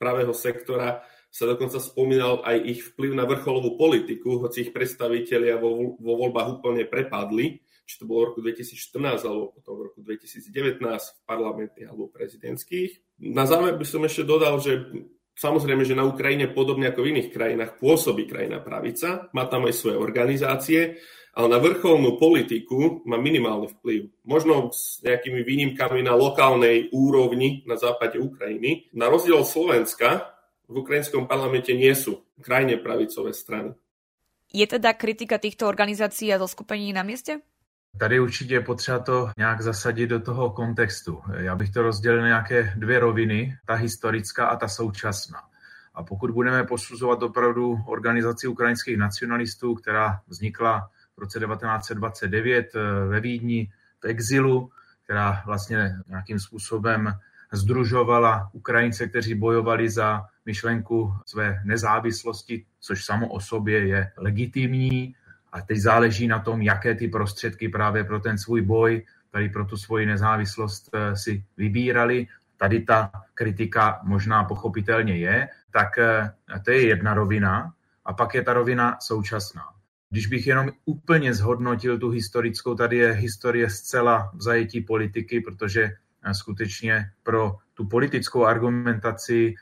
pravého 0.01 0.33
sektora 0.33 1.05
sa 1.29 1.45
dokonca 1.45 1.77
spomínal 1.77 2.41
aj 2.41 2.57
ich 2.63 2.81
vplyv 2.93 3.11
na 3.17 3.25
vrcholovú 3.27 3.75
politiku, 3.75 4.39
hoci 4.39 4.69
ich 4.69 4.71
predstavitelia 4.71 5.59
vo, 5.59 5.97
vo 5.99 6.13
voľbách 6.15 6.61
úplne 6.61 6.87
prepadli, 6.87 7.59
či 7.83 8.01
to 8.01 8.07
bolo 8.07 8.23
v 8.23 8.27
roku 8.31 8.39
2014 8.41 9.27
alebo 9.27 9.51
potom 9.51 9.73
v 9.77 9.85
roku 9.91 9.99
2019 9.99 10.79
v 10.79 11.21
parlamentných 11.27 11.89
alebo 11.91 12.07
prezidentských. 12.09 13.21
Na 13.29 13.43
záver 13.45 13.75
by 13.75 13.85
som 13.85 14.01
ešte 14.07 14.23
dodal, 14.23 14.57
že 14.63 14.89
Samozrejme, 15.35 15.83
že 15.83 15.99
na 15.99 16.07
Ukrajine, 16.07 16.47
podobne 16.47 16.87
ako 16.87 17.03
v 17.03 17.11
iných 17.11 17.35
krajinách, 17.35 17.75
pôsobí 17.83 18.23
krajina 18.23 18.63
pravica, 18.63 19.27
má 19.35 19.43
tam 19.51 19.67
aj 19.67 19.75
svoje 19.75 19.99
organizácie, 19.99 20.95
ale 21.35 21.47
na 21.51 21.59
vrcholnú 21.59 22.15
politiku 22.15 23.03
má 23.03 23.19
minimálny 23.19 23.67
vplyv. 23.75 24.01
Možno 24.23 24.71
s 24.71 25.03
nejakými 25.03 25.43
výnimkami 25.43 25.99
na 25.99 26.15
lokálnej 26.15 26.87
úrovni 26.95 27.67
na 27.67 27.75
západe 27.75 28.15
Ukrajiny. 28.15 28.87
Na 28.95 29.11
rozdiel 29.11 29.43
od 29.43 29.47
Slovenska 29.47 30.31
v 30.71 30.79
ukrajinskom 30.79 31.27
parlamente 31.27 31.75
nie 31.75 31.91
sú 31.91 32.23
krajne 32.39 32.79
pravicové 32.79 33.35
strany. 33.35 33.75
Je 34.55 34.63
teda 34.63 34.95
kritika 34.95 35.35
týchto 35.35 35.67
organizácií 35.67 36.31
a 36.31 36.39
zoskupení 36.39 36.95
na 36.95 37.03
mieste? 37.03 37.43
Tady 37.99 38.19
určitě 38.19 38.53
je 38.53 38.61
potřeba 38.61 38.99
to 38.99 39.29
nějak 39.37 39.61
zasadit 39.61 40.07
do 40.07 40.19
toho 40.19 40.49
kontextu. 40.49 41.21
Já 41.37 41.55
bych 41.55 41.69
to 41.69 41.81
rozdělil 41.81 42.21
na 42.21 42.27
nějaké 42.27 42.73
dvě 42.77 42.99
roviny, 42.99 43.57
ta 43.67 43.73
historická 43.73 44.47
a 44.47 44.55
ta 44.55 44.67
současná. 44.67 45.39
A 45.93 46.03
pokud 46.03 46.31
budeme 46.31 46.63
posuzovat 46.63 47.23
opravdu 47.23 47.77
organizaci 47.87 48.47
ukrajinských 48.47 48.97
nacionalistů, 48.97 49.75
která 49.75 50.19
vznikla 50.27 50.89
v 51.17 51.19
roce 51.21 51.39
1929 51.39 52.75
eh, 52.75 52.79
ve 53.07 53.19
Vídni 53.19 53.71
v 53.99 54.05
exilu, 54.05 54.71
která 55.03 55.43
vlastně 55.45 55.95
nějakým 56.07 56.39
způsobem 56.39 57.13
združovala 57.51 58.49
Ukrajince, 58.53 59.07
kteří 59.07 59.35
bojovali 59.35 59.89
za 59.89 60.25
myšlenku 60.45 61.13
své 61.25 61.61
nezávislosti, 61.63 62.65
což 62.79 63.05
samo 63.05 63.27
o 63.27 63.39
sobě 63.39 63.87
je 63.87 64.11
legitimní. 64.17 65.15
A 65.51 65.61
teď 65.61 65.77
záleží 65.77 66.27
na 66.27 66.39
tom, 66.39 66.61
jaké 66.61 66.95
ty 66.95 67.07
prostředky 67.07 67.69
právě 67.69 68.03
pro 68.03 68.19
ten 68.19 68.37
svůj 68.37 68.61
boj, 68.61 69.05
tady 69.31 69.49
pro 69.49 69.65
tu 69.65 69.77
svoji 69.77 70.05
nezávislost 70.05 70.89
eh, 70.93 71.15
si 71.15 71.43
vybírali. 71.57 72.27
Tady 72.57 72.81
ta 72.81 73.11
kritika 73.33 73.99
možná 74.03 74.43
pochopitelně 74.43 75.17
je, 75.17 75.49
tak 75.71 75.97
eh, 75.97 76.31
to 76.65 76.71
je 76.71 76.87
jedna 76.87 77.13
rovina. 77.13 77.73
A 78.05 78.13
pak 78.13 78.33
je 78.33 78.41
ta 78.41 78.53
rovina 78.53 78.97
současná. 79.01 79.74
Když 80.09 80.27
bych 80.27 80.47
jenom 80.47 80.71
úplně 80.85 81.33
zhodnotil 81.33 81.99
tu 81.99 82.09
historickou, 82.09 82.75
tady 82.75 82.97
je 82.97 83.11
historie 83.11 83.69
zcela 83.69 84.31
v 84.33 84.41
zajetí 84.41 84.81
politiky, 84.81 85.41
protože 85.41 85.83
eh, 85.83 86.33
skutečně 86.33 87.11
pro 87.23 87.57
tu 87.73 87.85
politickou 87.85 88.45
argumentaci 88.45 89.55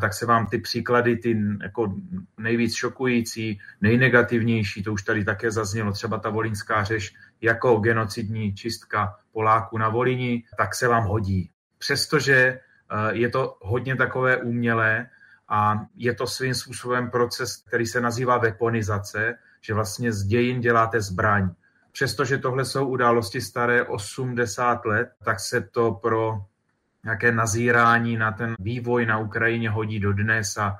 tak 0.00 0.14
se 0.14 0.26
vám 0.26 0.46
ty 0.46 0.58
příklady, 0.58 1.16
ty 1.16 1.42
jako 1.62 1.94
nejvíc 2.38 2.74
šokující, 2.74 3.60
nejnegativnější, 3.80 4.82
to 4.82 4.92
už 4.92 5.02
tady 5.02 5.24
také 5.24 5.50
zaznělo, 5.50 5.92
třeba 5.92 6.18
ta 6.18 6.30
volinská 6.30 6.84
řeš 6.84 7.14
jako 7.40 7.76
genocidní 7.76 8.54
čistka 8.54 9.16
Poláků 9.32 9.78
na 9.78 9.88
Volini, 9.88 10.44
tak 10.56 10.74
se 10.74 10.88
vám 10.88 11.04
hodí. 11.04 11.50
Přestože 11.78 12.34
eh, 12.36 12.60
je 13.10 13.28
to 13.28 13.58
hodně 13.60 13.96
takové 13.96 14.36
umělé 14.36 15.06
a 15.48 15.86
je 15.96 16.14
to 16.14 16.26
svým 16.26 16.54
způsobem 16.54 17.10
proces, 17.10 17.56
který 17.66 17.86
se 17.86 18.00
nazývá 18.00 18.38
weaponizace, 18.38 19.38
že 19.60 19.74
vlastně 19.74 20.12
z 20.12 20.24
dějin 20.24 20.60
děláte 20.60 21.00
zbraň. 21.00 21.50
Přestože 21.92 22.38
tohle 22.38 22.64
jsou 22.64 22.86
události 22.86 23.40
staré 23.40 23.84
80 23.84 24.84
let, 24.84 25.10
tak 25.24 25.40
se 25.40 25.60
to 25.60 25.92
pro 25.92 26.44
nějaké 27.04 27.32
nazírání 27.32 28.16
na 28.16 28.32
ten 28.32 28.54
vývoj 28.58 29.06
na 29.06 29.18
Ukrajině 29.18 29.70
hodí 29.70 30.00
do 30.00 30.12
dnes 30.12 30.56
a 30.56 30.78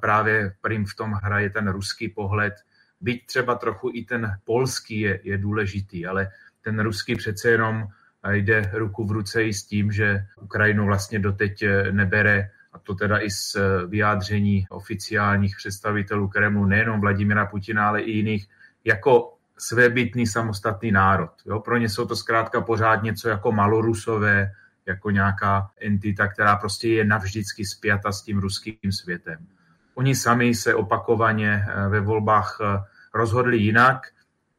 právě 0.00 0.54
prim 0.60 0.86
v 0.86 0.94
tom 0.94 1.12
hraje 1.12 1.50
ten 1.50 1.68
ruský 1.68 2.08
pohled. 2.08 2.54
Byť 3.00 3.26
třeba 3.26 3.54
trochu 3.54 3.90
i 3.94 4.04
ten 4.04 4.36
polský 4.44 5.00
je, 5.00 5.20
je 5.22 5.38
důležitý, 5.38 6.06
ale 6.06 6.30
ten 6.60 6.80
ruský 6.80 7.16
přece 7.16 7.50
jenom 7.50 7.86
jde 8.30 8.70
ruku 8.74 9.06
v 9.06 9.10
ruce 9.10 9.44
i 9.44 9.54
s 9.54 9.64
tím, 9.64 9.92
že 9.92 10.26
Ukrajinu 10.40 10.86
vlastně 10.86 11.18
doteď 11.18 11.64
nebere, 11.90 12.50
a 12.72 12.78
to 12.78 12.94
teda 12.94 13.18
i 13.18 13.30
z 13.30 13.56
e, 13.56 13.86
vyjádření 13.86 14.66
oficiálních 14.70 15.56
představitelů 15.56 16.28
Kremlu, 16.28 16.66
nejenom 16.66 17.00
Vladimira 17.00 17.46
Putina, 17.46 17.88
ale 17.88 18.00
i 18.00 18.10
jiných, 18.10 18.46
jako 18.84 19.36
svébytný 19.58 20.26
samostatný 20.26 20.92
národ. 20.92 21.30
Jo? 21.46 21.60
Pro 21.60 21.76
ně 21.76 21.88
jsou 21.88 22.06
to 22.06 22.16
zkrátka 22.16 22.60
pořád 22.60 23.02
něco 23.02 23.28
jako 23.28 23.52
malorusové, 23.52 24.52
jako 24.86 25.10
nějaká 25.10 25.70
entita, 25.80 26.28
která 26.28 26.56
prostě 26.56 26.88
je 26.88 27.04
navždycky 27.04 27.64
spjata 27.64 28.12
s 28.12 28.22
tím 28.22 28.38
ruským 28.38 28.92
světem. 28.92 29.46
Oni 29.94 30.16
sami 30.16 30.54
se 30.54 30.74
opakovaně 30.74 31.66
eh, 31.68 31.88
ve 31.88 32.00
volbách 32.00 32.58
eh, 32.60 32.82
rozhodli 33.14 33.58
jinak. 33.58 34.06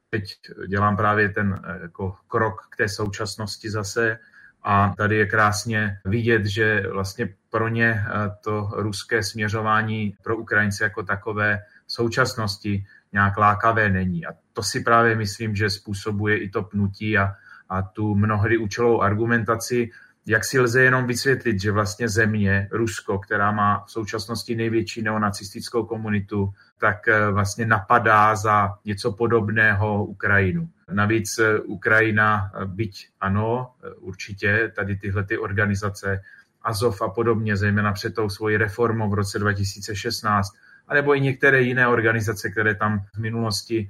Teď 0.10 0.24
dělám 0.68 0.98
právě 0.98 1.30
ten 1.30 1.62
eh, 1.64 1.80
jako 1.82 2.16
krok 2.28 2.68
k 2.70 2.76
té 2.76 2.90
současnosti 2.90 3.70
zase 3.70 4.20
a 4.64 4.94
tady 4.98 5.18
je 5.18 5.26
krásně 5.26 5.98
vidět, 6.06 6.46
že 6.46 6.84
vlastně 6.92 7.30
pro 7.50 7.68
ně 7.68 8.06
to 8.44 8.70
ruské 8.74 9.24
směřování 9.24 10.16
pro 10.24 10.38
Ukrajince 10.38 10.84
jako 10.84 11.04
takové 11.04 11.60
v 11.86 11.92
současnosti 11.92 12.86
nějak 13.14 13.38
lákavé 13.38 13.90
není. 13.90 14.26
A 14.26 14.30
to 14.54 14.64
si 14.64 14.80
právě 14.80 15.16
myslím, 15.16 15.56
že 15.56 15.70
způsobuje 15.70 16.38
i 16.38 16.50
to 16.50 16.64
pnutí 16.64 17.18
a, 17.18 17.34
a 17.70 17.82
tu 17.82 18.16
mnohdy 18.16 18.58
účelovou 18.58 19.02
argumentaci, 19.02 19.90
jak 20.26 20.46
si 20.46 20.60
lze 20.60 20.84
jenom 20.84 21.08
vysvětlit, 21.08 21.62
že 21.62 21.72
vlastně 21.72 22.10
země, 22.10 22.68
Rusko, 22.72 23.20
která 23.20 23.52
má 23.52 23.84
v 23.88 23.92
současnosti 23.92 24.56
největší 24.56 25.02
neonacistickou 25.02 25.86
komunitu, 25.86 26.54
tak 26.78 27.08
eh, 27.08 27.32
vlastně 27.32 27.66
napadá 27.66 28.36
za 28.36 28.76
něco 28.86 29.12
podobného 29.12 30.06
Ukrajinu. 30.06 30.70
Navíc 30.92 31.40
eh, 31.40 31.60
Ukrajina, 31.60 32.52
eh, 32.54 32.66
byť 32.66 33.08
ano, 33.22 33.72
určitě 33.98 34.72
tady 34.76 34.96
tyhle 34.96 35.24
ty 35.24 35.38
organizace 35.38 36.22
Azov 36.64 37.02
a 37.02 37.10
podobně, 37.10 37.58
zejména 37.58 37.94
před 37.94 38.16
tou 38.16 38.30
svojí 38.30 38.58
reformou 38.58 39.10
v 39.10 39.14
roce 39.14 39.40
2016, 39.40 40.52
anebo 40.88 41.16
i 41.16 41.22
některé 41.22 41.62
jiné 41.62 41.88
organizace, 41.88 42.50
které 42.50 42.76
tam 42.76 43.06
v 43.14 43.18
minulosti 43.18 43.90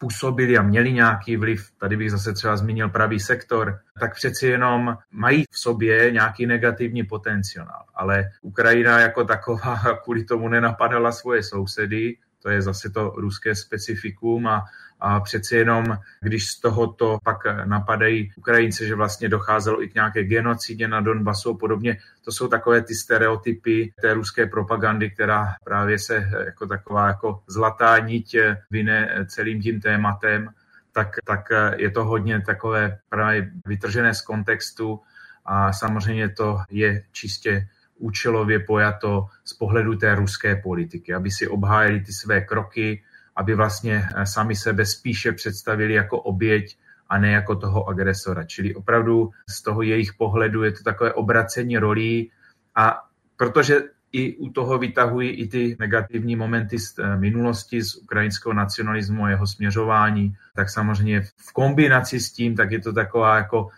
působili 0.00 0.58
a 0.58 0.62
měli 0.62 0.92
nějaký 0.92 1.36
vliv, 1.36 1.70
tady 1.78 1.96
bych 1.96 2.10
zase 2.10 2.32
třeba 2.32 2.56
zmínil 2.56 2.88
pravý 2.88 3.20
sektor, 3.20 3.78
tak 4.00 4.14
přeci 4.14 4.46
jenom 4.46 4.96
mají 5.10 5.44
v 5.50 5.58
sobě 5.58 6.10
nějaký 6.10 6.46
negativní 6.46 7.04
potenciál. 7.04 7.84
Ale 7.94 8.30
Ukrajina 8.42 9.00
jako 9.00 9.24
taková 9.24 9.76
kvůli 10.04 10.24
tomu 10.24 10.48
nenapadala 10.48 11.12
svoje 11.12 11.42
sousedy, 11.42 12.16
to 12.42 12.50
je 12.50 12.62
zase 12.62 12.90
to 12.90 13.10
ruské 13.16 13.54
specifikum 13.54 14.46
a, 14.46 14.64
a 15.00 15.20
přeci 15.20 15.56
jenom, 15.56 15.98
když 16.20 16.46
z 16.46 16.60
tohoto 16.60 17.18
pak 17.24 17.36
napadají 17.64 18.32
Ukrajince, 18.36 18.86
že 18.86 18.94
vlastně 18.94 19.28
docházelo 19.28 19.82
i 19.82 19.88
k 19.88 19.94
nějaké 19.94 20.24
genocidě 20.24 20.88
na 20.88 21.00
Donbasu 21.00 21.50
a 21.50 21.58
podobně, 21.58 21.96
to 22.24 22.32
jsou 22.32 22.48
takové 22.48 22.82
ty 22.82 22.94
stereotypy 22.94 23.92
té 24.00 24.14
ruské 24.14 24.46
propagandy, 24.46 25.10
která 25.10 25.54
právě 25.64 25.98
se 25.98 26.30
jako 26.44 26.66
taková 26.66 27.06
jako 27.06 27.42
zlatá 27.46 27.98
niť 27.98 28.36
vyne 28.70 29.26
celým 29.28 29.62
tím 29.62 29.80
tématem, 29.80 30.48
tak, 30.92 31.16
tak 31.24 31.48
je 31.76 31.90
to 31.90 32.04
hodně 32.04 32.40
takové 32.40 32.98
právě 33.08 33.50
vytržené 33.66 34.14
z 34.14 34.22
kontextu 34.22 35.00
a 35.44 35.72
samozřejmě 35.72 36.28
to 36.28 36.58
je 36.70 37.02
čistě 37.12 37.68
účelově 37.98 38.60
pojato 38.60 39.26
z 39.44 39.54
pohledu 39.54 39.96
té 39.96 40.14
ruské 40.14 40.56
politiky, 40.56 41.14
aby 41.14 41.30
si 41.30 41.48
obhájili 41.48 42.00
ty 42.00 42.12
své 42.12 42.40
kroky, 42.40 43.02
aby 43.36 43.54
vlastně 43.54 44.08
eh, 44.16 44.26
sami 44.26 44.56
sebe 44.56 44.86
spíše 44.86 45.32
představili 45.32 45.94
jako 45.94 46.20
oběť 46.20 46.76
a 47.08 47.18
ne 47.18 47.30
jako 47.30 47.56
toho 47.56 47.88
agresora. 47.88 48.44
Čili 48.44 48.74
opravdu 48.74 49.30
z 49.48 49.62
toho 49.62 49.82
jejich 49.82 50.14
pohledu 50.14 50.62
je 50.62 50.72
to 50.72 50.82
takové 50.84 51.12
obracení 51.12 51.78
rolí 51.78 52.30
a 52.74 53.02
protože 53.36 53.80
i 54.12 54.36
u 54.36 54.50
toho 54.50 54.78
vytahují 54.78 55.30
i 55.30 55.48
ty 55.48 55.76
negativní 55.78 56.36
momenty 56.36 56.78
z 56.78 56.98
eh, 56.98 57.16
minulosti, 57.16 57.82
z 57.82 57.94
ukrajinského 57.94 58.52
nacionalismu 58.52 59.24
a 59.24 59.30
jeho 59.30 59.46
směřování, 59.46 60.36
tak 60.54 60.70
samozřejmě 60.70 61.20
v 61.20 61.52
kombinaci 61.52 62.20
s 62.20 62.32
tím, 62.32 62.56
tak 62.56 62.70
je 62.70 62.80
to 62.80 62.92
taková 62.92 63.36
jako 63.36 63.70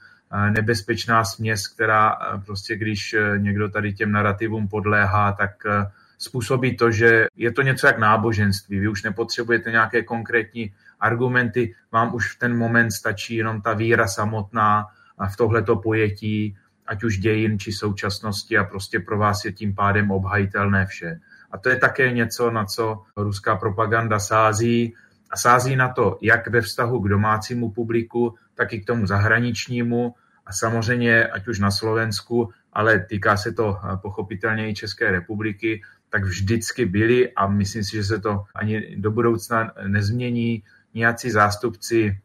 nebezpečná 0.51 1.25
směs, 1.25 1.67
která 1.69 2.17
prostě, 2.47 2.77
když 2.77 3.15
e, 3.15 3.39
někdo 3.39 3.69
tady 3.69 3.93
těm 3.93 4.13
narrativům 4.13 4.69
podléhá, 4.69 5.33
tak 5.33 5.67
e, 5.67 5.91
způsobí 6.23 6.77
to, 6.77 6.91
že 6.91 7.27
je 7.37 7.53
to 7.53 7.63
něco 7.63 7.87
jak 7.87 7.99
náboženství. 7.99 8.79
Vy 8.79 8.89
už 8.89 9.03
nepotřebujete 9.03 9.71
nějaké 9.71 10.03
konkrétní 10.03 10.73
argumenty, 11.01 11.75
vám 11.93 12.15
už 12.15 12.35
v 12.35 12.39
ten 12.39 12.57
moment 12.57 12.91
stačí 12.91 13.37
jenom 13.37 13.61
ta 13.61 13.75
víra 13.75 14.07
samotná 14.07 14.87
a 15.19 15.29
v 15.29 15.37
tohleto 15.37 15.77
pojetí, 15.77 16.57
ať 16.87 17.05
už 17.05 17.19
dějin 17.19 17.59
či 17.59 17.73
současnosti 17.73 18.59
a 18.59 18.65
prostě 18.65 19.01
pro 19.01 19.19
vás 19.19 19.45
je 19.45 19.53
tím 19.53 19.75
pádem 19.75 20.11
obhajitelné 20.11 20.87
vše. 20.87 21.21
A 21.51 21.59
to 21.59 21.69
je 21.69 21.77
také 21.77 22.13
něco, 22.13 22.51
na 22.51 22.65
co 22.65 23.03
ruská 23.17 23.57
propaganda 23.57 24.19
sází. 24.19 24.95
A 25.31 25.37
sází 25.37 25.77
na 25.77 25.89
to 25.89 26.19
jak 26.23 26.49
ve 26.49 26.61
vztahu 26.61 27.01
k 27.01 27.09
domácímu 27.09 27.71
publiku, 27.71 28.35
tak 28.55 28.73
i 28.73 28.81
k 28.81 28.87
tomu 28.87 29.07
zahraničnímu 29.07 30.15
a 30.47 30.53
samozřejmě, 30.53 31.27
ať 31.27 31.49
už 31.49 31.59
na 31.59 31.71
Slovensku, 31.71 32.51
ale 32.73 33.01
týká 33.01 33.37
se 33.37 33.53
to 33.53 33.79
pochopitelně 34.03 34.71
i 34.71 34.75
České 34.75 35.11
republiky, 35.11 35.83
tak 36.13 36.25
vždycky 36.25 36.87
byli 36.87 37.33
a 37.33 37.47
myslím 37.47 37.85
si, 37.85 37.97
že 37.97 38.05
se 38.05 38.19
to 38.21 38.45
ani 38.55 38.97
do 38.97 39.11
budoucna 39.11 39.73
nezmění 39.87 40.63
nějací 40.95 41.31
zástupci 41.31 42.19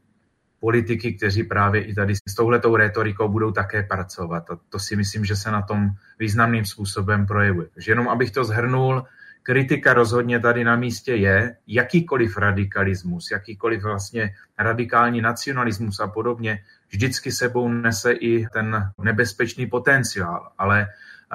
politiky, 0.59 1.13
kteří 1.13 1.43
právě 1.43 1.83
i 1.83 1.93
tady 1.93 2.15
s 2.15 2.35
touhletou 2.35 2.75
retorikou 2.75 3.27
budou 3.27 3.51
také 3.51 3.83
pracovat. 3.83 4.51
A 4.51 4.59
to 4.69 4.79
si 4.79 4.95
myslím, 4.95 5.25
že 5.25 5.35
se 5.35 5.51
na 5.51 5.61
tom 5.61 5.89
významným 6.19 6.65
způsobem 6.65 7.25
projevuje. 7.25 7.67
Takže 7.73 7.91
jenom 7.91 8.09
abych 8.09 8.31
to 8.31 8.43
zhrnul, 8.43 9.03
kritika 9.43 9.93
rozhodně 9.93 10.39
tady 10.39 10.63
na 10.63 10.75
místě 10.75 11.15
je, 11.15 11.55
jakýkoliv 11.67 12.37
radikalismus, 12.37 13.31
jakýkoliv 13.31 13.83
vlastně 13.83 14.35
radikální 14.59 15.21
nacionalismus 15.21 15.99
a 15.99 16.07
podobně, 16.07 16.63
vždycky 16.89 17.31
sebou 17.31 17.69
nese 17.69 18.11
i 18.11 18.47
ten 18.47 18.91
nebezpečný 19.01 19.67
potenciál, 19.67 20.51
ale 20.57 20.87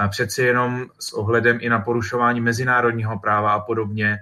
přeci 0.09 0.43
jenom 0.43 0.87
s 0.99 1.13
ohledem 1.13 1.59
i 1.61 1.69
na 1.69 1.79
porušování 1.79 2.41
mezinárodního 2.41 3.19
práva 3.19 3.53
a 3.53 3.61
podobně, 3.61 4.19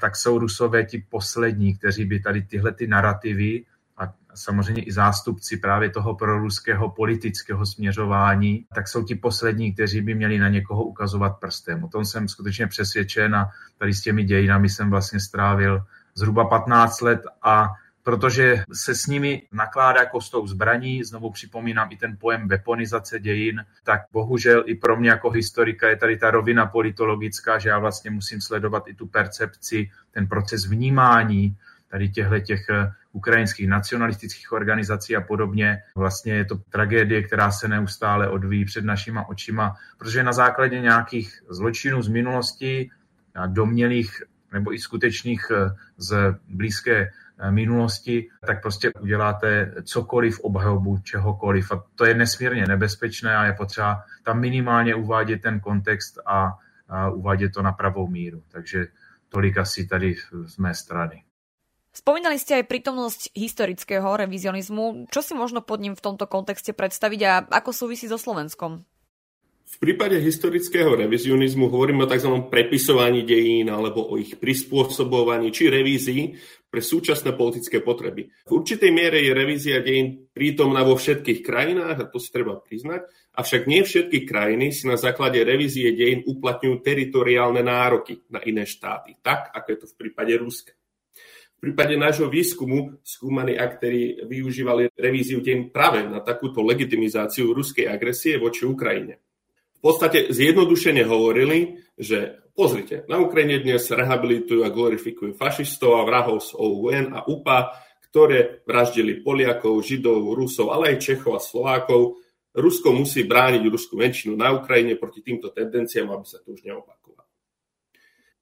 tak 0.00 0.16
jsou 0.16 0.38
Rusové 0.38 0.84
ti 0.84 1.04
poslední, 1.10 1.76
kteří 1.76 2.04
by 2.04 2.20
tady 2.20 2.42
tyhle 2.42 2.72
ty 2.72 2.86
narrativy 2.86 3.64
a 3.98 4.12
samozřejmě 4.34 4.82
i 4.82 4.92
zástupci 4.92 5.56
právě 5.56 5.90
toho 5.90 6.14
proruského 6.14 6.90
politického 6.90 7.66
směřování, 7.66 8.66
tak 8.74 8.88
jsou 8.88 9.04
ti 9.04 9.14
poslední, 9.14 9.72
kteří 9.72 10.00
by 10.00 10.14
měli 10.14 10.38
na 10.38 10.48
někoho 10.48 10.84
ukazovat 10.84 11.38
prstem. 11.38 11.84
O 11.84 11.88
tom 11.88 12.04
jsem 12.04 12.28
skutečně 12.28 12.66
přesvědčen 12.66 13.34
a 13.34 13.50
tady 13.78 13.94
s 13.94 14.00
těmi 14.00 14.24
dějinami 14.24 14.68
jsem 14.68 14.90
vlastně 14.90 15.20
strávil 15.20 15.82
zhruba 16.14 16.44
15 16.44 17.00
let 17.00 17.22
a 17.42 17.68
protože 18.06 18.62
se 18.72 18.94
s 18.94 19.06
nimi 19.06 19.42
nakládá 19.52 20.00
jako 20.00 20.20
s 20.20 20.30
tou 20.30 20.46
zbraní, 20.46 21.04
znovu 21.04 21.30
připomínám 21.30 21.88
i 21.90 21.96
ten 21.96 22.16
pojem 22.20 22.48
weaponizace 22.48 23.20
dějin, 23.20 23.64
tak 23.84 24.00
bohužel 24.12 24.64
i 24.66 24.74
pro 24.74 24.96
mě 24.96 25.10
jako 25.10 25.30
historika 25.30 25.88
je 25.88 25.96
tady 25.96 26.16
ta 26.16 26.30
rovina 26.30 26.66
politologická, 26.66 27.58
že 27.58 27.68
já 27.68 27.78
vlastně 27.78 28.10
musím 28.10 28.40
sledovat 28.40 28.88
i 28.88 28.94
tu 28.94 29.06
percepci, 29.06 29.90
ten 30.10 30.26
proces 30.26 30.66
vnímání 30.66 31.56
tady 31.88 32.08
těchto 32.08 32.40
těch 32.40 32.68
eh, 32.70 32.92
ukrajinských 33.12 33.68
nacionalistických 33.68 34.52
organizací 34.52 35.16
a 35.16 35.20
podobně. 35.20 35.82
Vlastně 35.96 36.32
je 36.32 36.44
to 36.44 36.56
tragédie, 36.70 37.22
která 37.22 37.50
se 37.50 37.68
neustále 37.68 38.28
odvíjí 38.28 38.64
před 38.64 38.84
našima 38.84 39.28
očima, 39.28 39.74
protože 39.98 40.22
na 40.22 40.32
základě 40.32 40.80
nějakých 40.80 41.42
zločinů 41.50 42.02
z 42.02 42.08
minulosti 42.08 42.90
a 43.34 43.46
domělých 43.46 44.22
nebo 44.52 44.74
i 44.74 44.78
skutečných 44.78 45.50
eh, 45.50 45.74
z 45.96 46.34
blízké 46.48 47.10
minulosti, 47.50 48.28
tak 48.46 48.62
prostě 48.62 48.92
uděláte 49.00 49.72
cokoliv 49.84 50.40
obhajobu 50.40 50.98
čehokoliv. 50.98 51.72
A 51.72 51.84
to 51.94 52.04
je 52.04 52.14
nesmírně 52.14 52.66
nebezpečné 52.66 53.36
a 53.36 53.44
je 53.44 53.52
potřeba 53.52 54.02
tam 54.24 54.40
minimálně 54.40 54.94
uvádět 54.94 55.42
ten 55.42 55.60
kontext 55.60 56.18
a, 56.26 56.58
a 56.88 57.10
uvádět 57.10 57.52
to 57.52 57.62
na 57.62 57.72
pravou 57.72 58.08
míru. 58.08 58.42
Takže 58.48 58.86
tolik 59.28 59.58
asi 59.58 59.86
tady 59.86 60.14
z 60.46 60.58
mé 60.58 60.74
strany. 60.74 61.22
Spomínali 61.96 62.36
ste 62.36 62.60
aj 62.60 62.68
prítomnosť 62.68 63.32
historického 63.32 64.04
revizionizmu. 64.04 65.08
Čo 65.08 65.24
si 65.24 65.32
možno 65.32 65.64
pod 65.64 65.80
ním 65.80 65.96
v 65.96 66.04
tomto 66.04 66.28
kontexte 66.28 66.76
predstaviť 66.76 67.20
a 67.24 67.32
ako 67.48 67.72
súvisí 67.72 68.04
so 68.04 68.20
Slovenskom? 68.20 68.84
V 69.66 69.82
prípade 69.82 70.14
historického 70.22 70.94
revizionizmu 70.94 71.66
hovoríme 71.66 72.06
o 72.06 72.08
tzv. 72.08 72.30
prepisovaní 72.46 73.26
dejín 73.26 73.66
alebo 73.66 73.98
o 73.98 74.14
ich 74.14 74.38
prispôsobovaní 74.38 75.50
či 75.50 75.66
revízii 75.66 76.38
pre 76.70 76.78
súčasné 76.78 77.34
politické 77.34 77.82
potreby. 77.82 78.30
V 78.46 78.62
určitej 78.62 78.94
miere 78.94 79.18
je 79.26 79.34
revízia 79.34 79.82
dejín 79.82 80.30
prítomná 80.30 80.86
vo 80.86 80.94
všetkých 80.94 81.42
krajinách, 81.42 81.98
a 81.98 82.06
to 82.06 82.22
si 82.22 82.30
treba 82.30 82.62
priznať, 82.62 83.10
avšak 83.34 83.66
nie 83.66 83.82
všetky 83.82 84.22
krajiny 84.22 84.70
si 84.70 84.86
na 84.86 84.94
základe 84.94 85.42
revízie 85.42 85.98
dejín 85.98 86.22
uplatňujú 86.30 86.86
teritoriálne 86.86 87.66
nároky 87.66 88.22
na 88.30 88.38
iné 88.46 88.70
štáty, 88.70 89.18
tak 89.18 89.50
ako 89.50 89.66
je 89.66 89.78
to 89.82 89.86
v 89.90 89.98
prípade 89.98 90.32
Ruska. 90.38 90.78
V 91.58 91.74
prípade 91.74 91.98
nášho 91.98 92.30
výskumu 92.30 93.02
skúmaní 93.02 93.58
aktéry 93.58 94.22
využívali 94.30 94.94
revíziu 94.94 95.42
dejín 95.42 95.74
práve 95.74 96.06
na 96.06 96.22
takúto 96.22 96.62
legitimizáciu 96.62 97.50
ruskej 97.50 97.90
agresie 97.90 98.38
voči 98.38 98.62
Ukrajine 98.62 99.25
podstate 99.86 100.34
zjednodušene 100.34 101.06
hovorili, 101.06 101.78
že 101.94 102.42
pozrite, 102.58 103.06
na 103.06 103.22
Ukrajine 103.22 103.62
dnes 103.62 103.86
rehabilitujú 103.86 104.66
a 104.66 104.74
glorifikujú 104.74 105.38
fašistov 105.38 106.02
a 106.02 106.02
vrahov 106.02 106.42
z 106.42 106.58
OUN 106.58 107.14
a 107.14 107.22
UPA, 107.22 107.70
ktoré 108.10 108.66
vraždili 108.66 109.22
Poliakov, 109.22 109.78
Židov, 109.86 110.34
Rusov, 110.34 110.74
ale 110.74 110.98
aj 110.98 111.06
Čechov 111.06 111.38
a 111.38 111.40
Slovákov. 111.40 112.18
Rusko 112.56 112.90
musí 112.96 113.22
brániť 113.28 113.62
ruskú 113.68 114.00
menšinu 114.00 114.34
na 114.34 114.50
Ukrajine 114.56 114.98
proti 114.98 115.22
týmto 115.22 115.54
tendenciám, 115.54 116.10
aby 116.10 116.26
sa 116.26 116.42
to 116.42 116.56
už 116.56 116.66
neopakovalo. 116.66 117.28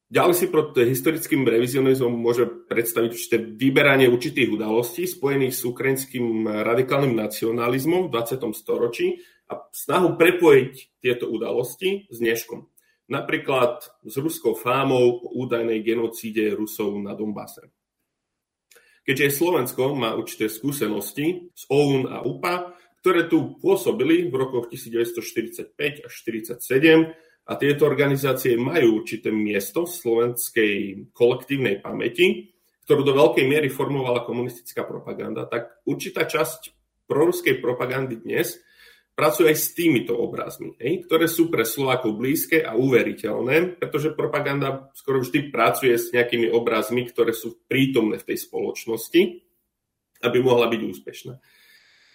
Ďalej 0.08 0.34
si 0.38 0.46
pod 0.48 0.78
historickým 0.78 1.42
revizionizmom 1.42 2.14
môže 2.14 2.46
predstaviť 2.46 3.10
určité 3.10 3.36
vyberanie 3.42 4.06
určitých 4.06 4.48
udalostí 4.54 5.10
spojených 5.10 5.58
s 5.58 5.66
ukrajinským 5.66 6.46
radikálnym 6.46 7.18
nacionalizmom 7.18 8.08
v 8.08 8.12
20. 8.14 8.54
storočí, 8.54 9.18
a 9.54 9.62
snahu 9.70 10.18
prepojiť 10.18 10.98
tieto 10.98 11.30
udalosti 11.30 12.10
s 12.10 12.18
dneškom. 12.18 12.66
Napríklad 13.06 13.86
s 14.02 14.14
ruskou 14.18 14.58
fámou 14.58 15.22
o 15.22 15.30
údajnej 15.46 15.84
genocíde 15.86 16.50
Rusov 16.58 16.98
na 16.98 17.14
Donbase. 17.14 17.70
Keďže 19.04 19.36
Slovensko 19.36 19.92
má 19.92 20.16
určité 20.16 20.48
skúsenosti 20.48 21.52
z 21.52 21.62
OUN 21.68 22.08
a 22.08 22.24
UPA, 22.24 22.72
ktoré 23.04 23.28
tu 23.28 23.60
pôsobili 23.60 24.32
v 24.32 24.34
rokoch 24.34 24.72
1945 24.72 26.08
až 26.08 26.14
1947 26.24 27.12
a 27.44 27.52
tieto 27.60 27.84
organizácie 27.84 28.56
majú 28.56 29.04
určité 29.04 29.28
miesto 29.28 29.84
v 29.84 29.92
slovenskej 29.92 30.74
kolektívnej 31.12 31.84
pamäti, 31.84 32.56
ktorú 32.88 33.04
do 33.04 33.12
veľkej 33.12 33.44
miery 33.44 33.68
formovala 33.68 34.24
komunistická 34.24 34.88
propaganda, 34.88 35.44
tak 35.44 35.84
určitá 35.84 36.24
časť 36.24 36.72
proruskej 37.04 37.60
propagandy 37.60 38.24
dnes 38.24 38.56
pracuje 39.14 39.54
aj 39.54 39.58
s 39.58 39.72
týmito 39.78 40.18
obrazmi, 40.18 40.74
ktoré 41.06 41.30
sú 41.30 41.46
pre 41.46 41.62
Slovákov 41.62 42.18
blízke 42.18 42.60
a 42.66 42.74
uveriteľné, 42.74 43.78
pretože 43.78 44.10
propaganda 44.10 44.90
skoro 44.98 45.22
vždy 45.22 45.54
pracuje 45.54 45.94
s 45.94 46.10
nejakými 46.10 46.50
obrazmi, 46.50 47.06
ktoré 47.06 47.30
sú 47.30 47.62
prítomné 47.70 48.18
v 48.18 48.26
tej 48.34 48.38
spoločnosti, 48.42 49.20
aby 50.26 50.38
mohla 50.42 50.66
byť 50.66 50.80
úspešná. 50.82 51.34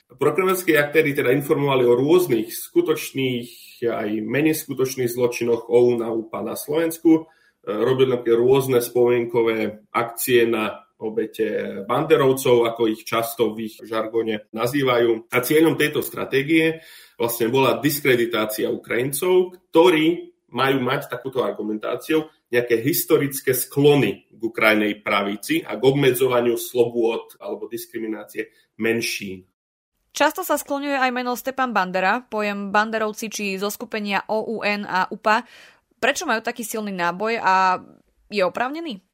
Prokremlskí 0.09 0.73
aktéry 0.73 1.13
teda 1.13 1.29
informovali 1.37 1.85
o 1.85 1.93
rôznych 1.93 2.49
skutočných 2.49 3.85
aj 3.85 4.09
menej 4.25 4.57
skutočných 4.57 5.05
zločinoch 5.05 5.69
OUN 5.69 6.01
UPA 6.01 6.41
na 6.41 6.57
Slovensku. 6.57 7.29
Robili 7.61 8.17
napríklad 8.17 8.41
rôzne 8.41 8.79
spomienkové 8.81 9.85
akcie 9.93 10.49
na 10.49 10.88
obete 10.99 11.81
banderovcov, 11.87 12.67
ako 12.67 12.91
ich 12.91 13.07
často 13.07 13.55
v 13.55 13.71
ich 13.71 13.75
žargone 13.79 14.51
nazývajú. 14.51 15.31
A 15.31 15.39
cieľom 15.39 15.79
tejto 15.79 16.03
stratégie 16.03 16.83
vlastne 17.15 17.47
bola 17.47 17.79
diskreditácia 17.79 18.67
Ukrajincov, 18.67 19.55
ktorí 19.71 20.35
majú 20.51 20.77
mať 20.81 21.07
takúto 21.07 21.45
argumentáciu 21.45 22.27
nejaké 22.49 22.81
historické 22.81 23.53
sklony 23.53 24.25
k 24.27 24.41
Ukrajnej 24.41 24.99
pravici 25.05 25.61
a 25.61 25.77
k 25.77 25.81
obmedzovaniu 25.85 26.57
slobôd 26.57 27.37
alebo 27.37 27.69
diskriminácie 27.69 28.49
menšín. 28.81 29.45
Často 30.09 30.41
sa 30.41 30.57
skloňuje 30.57 30.97
aj 30.97 31.11
meno 31.13 31.37
Stepan 31.37 31.69
Bandera, 31.69 32.25
pojem 32.25 32.73
banderovci 32.73 33.29
či 33.29 33.45
zo 33.61 33.69
skupenia 33.69 34.25
OUN 34.25 34.89
a 34.89 35.05
UPA. 35.13 35.45
Prečo 36.01 36.25
majú 36.25 36.41
taký 36.41 36.65
silný 36.65 36.89
náboj 36.89 37.37
a 37.37 37.77
je 38.33 38.41
oprávnený? 38.41 39.08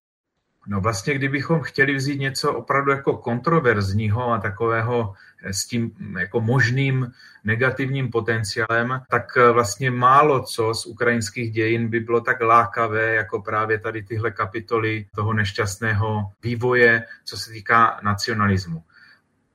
No 0.67 0.81
vlastně, 0.81 1.13
kdybychom 1.13 1.61
chtěli 1.61 1.95
vzít 1.95 2.19
něco 2.19 2.53
opravdu 2.53 2.91
jako 2.91 3.17
kontroverzního 3.17 4.31
a 4.31 4.39
takového 4.39 5.13
eh, 5.43 5.53
s 5.53 5.65
tím 5.65 5.91
mm, 5.97 6.17
jako 6.17 6.41
možným 6.41 7.11
negativním 7.43 8.11
potenciálem, 8.11 9.01
tak 9.09 9.37
eh, 9.37 9.51
vlastně 9.51 9.91
málo 9.91 10.43
co 10.43 10.73
z 10.73 10.85
ukrajinských 10.85 11.51
dějin 11.51 11.87
by 11.87 11.99
bylo 11.99 12.21
tak 12.21 12.41
lákavé, 12.41 13.15
jako 13.15 13.41
právě 13.41 13.79
tady 13.79 14.03
tyhle 14.03 14.31
kapitoly 14.31 15.05
toho 15.15 15.33
nešťastného 15.33 16.31
vývoje, 16.43 17.03
co 17.23 17.37
se 17.37 17.51
týká 17.51 17.99
nacionalismu. 18.03 18.83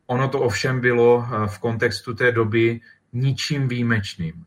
Ono 0.06 0.28
to 0.28 0.40
ovšem 0.40 0.80
bylo 0.80 1.26
eh, 1.26 1.46
v 1.46 1.58
kontextu 1.58 2.14
té 2.14 2.32
doby 2.32 2.80
ničím 3.12 3.68
výjimečným. 3.68 4.44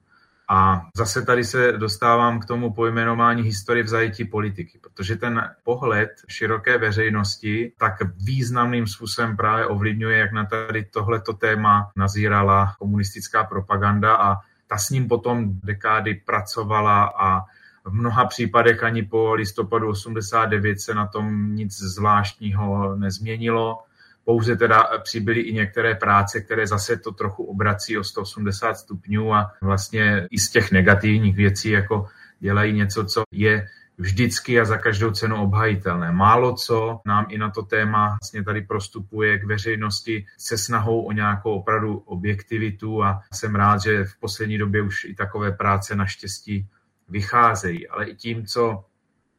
A 0.54 0.88
zase 0.96 1.22
tady 1.22 1.44
se 1.44 1.72
dostávám 1.72 2.40
k 2.40 2.46
tomu 2.46 2.74
pojmenování 2.74 3.44
historie 3.44 3.84
v 3.84 3.88
zajetí 3.88 4.26
politiky, 4.26 4.80
protože 4.82 5.16
ten 5.16 5.52
pohled 5.64 6.10
široké 6.28 6.78
veřejnosti 6.78 7.74
tak 7.78 7.94
významným 8.24 8.88
způsobem 8.88 9.38
právě 9.38 9.66
ovlivňuje, 9.66 10.18
jak 10.18 10.32
na 10.32 10.46
tady 10.46 10.86
tohleto 10.86 11.34
téma 11.34 11.92
nazírala 11.96 12.76
komunistická 12.80 13.44
propaganda 13.44 14.16
a 14.16 14.36
ta 14.68 14.78
s 14.78 14.90
ním 14.90 15.08
potom 15.08 15.60
dekády 15.64 16.22
pracovala 16.26 17.14
a 17.18 17.40
v 17.86 17.94
mnoha 17.94 18.26
případech 18.26 18.84
ani 18.84 19.04
po 19.04 19.34
listopadu 19.34 19.90
89 19.90 20.82
se 20.82 20.94
na 20.94 21.08
tom 21.08 21.56
nic 21.56 21.80
zvláštního 21.80 22.96
nezměnilo 22.96 23.84
pouze 24.26 24.56
teda 24.56 24.84
přibyly 25.04 25.40
i 25.40 25.54
některé 25.54 25.96
práce, 25.96 26.42
které 26.42 26.68
zase 26.68 26.98
to 26.98 27.12
trochu 27.12 27.44
obrací 27.44 27.98
o 27.98 28.04
180 28.04 28.74
stupňů 28.74 29.34
a 29.34 29.52
vlastně 29.62 30.28
i 30.32 30.40
z 30.40 30.50
těch 30.50 30.72
negativních 30.72 31.36
věcí 31.36 31.70
jako 31.70 32.08
dělají 32.40 32.74
něco, 32.74 33.06
co 33.06 33.24
je 33.32 33.68
vždycky 33.98 34.60
a 34.60 34.66
za 34.66 34.78
každou 34.78 35.12
cenu 35.12 35.44
obhajitelné. 35.44 36.12
Málo 36.12 36.54
co 36.54 37.02
nám 37.06 37.26
i 37.30 37.38
na 37.38 37.50
to 37.50 37.64
téma 37.64 38.18
vlastně 38.22 38.44
tady 38.44 38.62
prostupuje 38.62 39.40
k 39.40 39.44
veřejnosti 39.44 40.26
se 40.38 40.58
snahou 40.58 41.02
o 41.02 41.12
nějakou 41.12 41.52
opravdu 41.54 41.98
objektivitu 41.98 43.04
a 43.04 43.22
jsem 43.34 43.56
rád, 43.56 43.82
že 43.82 44.06
v 44.06 44.20
poslední 44.20 44.58
době 44.58 44.82
už 44.82 45.06
i 45.06 45.16
takové 45.16 45.52
práce 45.52 45.96
naštěstí 45.96 46.68
vycházejí. 47.10 47.88
Ale 47.88 48.06
i 48.06 48.16
tím, 48.16 48.46
co 48.46 48.86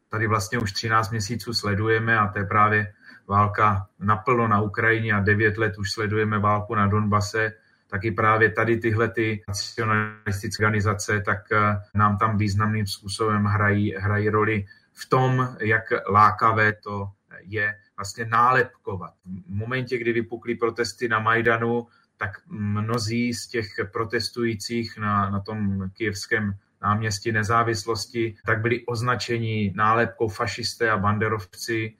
tady 0.08 0.26
vlastně 0.26 0.58
už 0.58 0.72
13 0.72 1.10
měsíců 1.10 1.54
sledujeme 1.54 2.18
a 2.18 2.28
to 2.28 2.38
je 2.38 2.44
právě 2.44 2.92
válka 3.28 3.86
naplno 3.98 4.48
na 4.48 4.60
Ukrajině 4.60 5.12
a 5.12 5.20
devět 5.20 5.58
let 5.58 5.78
už 5.78 5.92
sledujeme 5.92 6.38
válku 6.38 6.74
na 6.74 6.86
Donbase, 6.86 7.52
tak 7.90 8.04
i 8.04 8.10
právě 8.10 8.50
tady 8.50 8.76
tyhle 8.76 9.08
ty 9.08 9.42
nacionalistické 9.48 10.64
organizace, 10.64 11.20
tak 11.20 11.52
eh, 11.52 11.80
nám 11.94 12.18
tam 12.18 12.38
významným 12.38 12.86
způsobem 12.86 13.44
hrají, 13.44 13.94
hrají 13.94 14.28
roli 14.28 14.66
v 14.92 15.08
tom, 15.08 15.56
jak 15.60 15.82
lákavé 16.08 16.72
to 16.72 17.08
je 17.40 17.74
vlastně 17.96 18.24
nálepkovat. 18.24 19.14
V 19.24 19.54
momentě, 19.54 19.98
kdy 19.98 20.12
vypukly 20.12 20.54
protesty 20.54 21.08
na 21.08 21.18
Majdanu, 21.18 21.86
tak 22.16 22.30
mnozí 22.48 23.34
z 23.34 23.46
těch 23.46 23.66
protestujících 23.92 24.98
na, 24.98 25.30
na 25.30 25.40
tom 25.40 25.90
kijevském 25.90 26.54
náměstí 26.82 27.32
nezávislosti, 27.32 28.36
tak 28.46 28.60
byli 28.60 28.86
označeni 28.86 29.72
nálepkou 29.76 30.28
fašisté 30.28 30.90
a 30.90 30.96
banderovci 30.96 31.96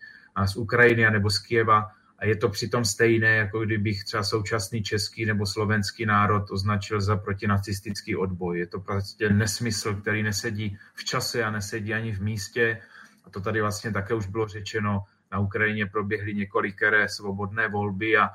z 0.46 0.56
Ukrajiny 0.56 1.10
nebo 1.10 1.30
z 1.30 1.38
Kieva 1.38 1.90
a 2.18 2.26
je 2.26 2.36
to 2.36 2.48
přitom 2.48 2.84
stejné, 2.84 3.36
jako 3.36 3.60
kdybych 3.64 4.04
třeba 4.04 4.22
současný 4.22 4.82
český 4.82 5.26
nebo 5.26 5.46
slovenský 5.46 6.06
národ 6.06 6.50
označil 6.50 7.00
za 7.00 7.16
protinacistický 7.16 8.16
odboj. 8.16 8.58
Je 8.58 8.66
to 8.66 8.80
prostě 8.80 9.28
nesmysl, 9.28 9.94
který 9.94 10.22
nesedí 10.22 10.78
v 10.94 11.04
čase 11.04 11.44
a 11.44 11.50
nesedí 11.50 11.94
ani 11.94 12.12
v 12.12 12.22
místě. 12.22 12.82
A 13.24 13.30
to 13.30 13.40
tady 13.40 13.60
vlastně 13.60 13.92
také 13.92 14.14
už 14.14 14.26
bylo 14.26 14.48
řečeno. 14.48 15.04
Na 15.32 15.38
Ukrajině 15.38 15.86
proběhly 15.86 16.34
několikeré 16.34 17.08
svobodné 17.08 17.68
volby 17.68 18.16
a 18.16 18.30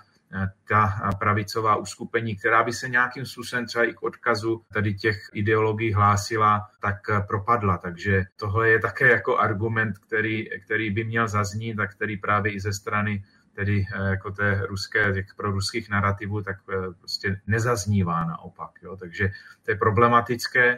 ta 0.68 1.00
pravicová 1.20 1.76
uskupení, 1.76 2.36
která 2.36 2.63
by 2.63 2.74
se 2.74 2.89
nějakým 2.89 3.26
způsobem 3.26 3.65
třeba 3.65 3.84
i 3.84 3.94
k 3.94 4.04
odkazu 4.04 4.62
tady 4.74 4.94
těch 4.94 5.18
ideologií 5.34 5.94
hlásila, 5.94 6.62
tak 6.82 6.96
propadla. 7.28 7.78
Takže 7.78 8.26
tohle 8.36 8.70
je 8.70 8.80
také 8.80 9.10
jako 9.10 9.38
argument, 9.38 9.98
který, 9.98 10.50
který 10.65 10.89
by 10.89 11.04
měl 11.04 11.28
zaznít 11.28 11.80
a 11.80 11.88
který 11.88 12.18
právě 12.18 12.54
i 12.54 12.60
ze 12.60 12.74
strany 12.74 13.24
tedy 13.60 13.86
eh, 13.94 14.10
jako 14.10 14.32
té 14.32 14.62
ruské, 14.65 15.13
těch 15.13 15.26
ruských 15.39 15.89
narrativů, 15.89 16.42
tak 16.42 16.58
eh, 16.72 16.94
prostě 17.00 17.42
nezaznívá 17.48 18.26
naopak. 18.26 18.72
Jo. 18.82 18.98
Takže 18.98 19.32
to 19.63 19.72
je 19.72 19.76
problematické. 19.76 20.78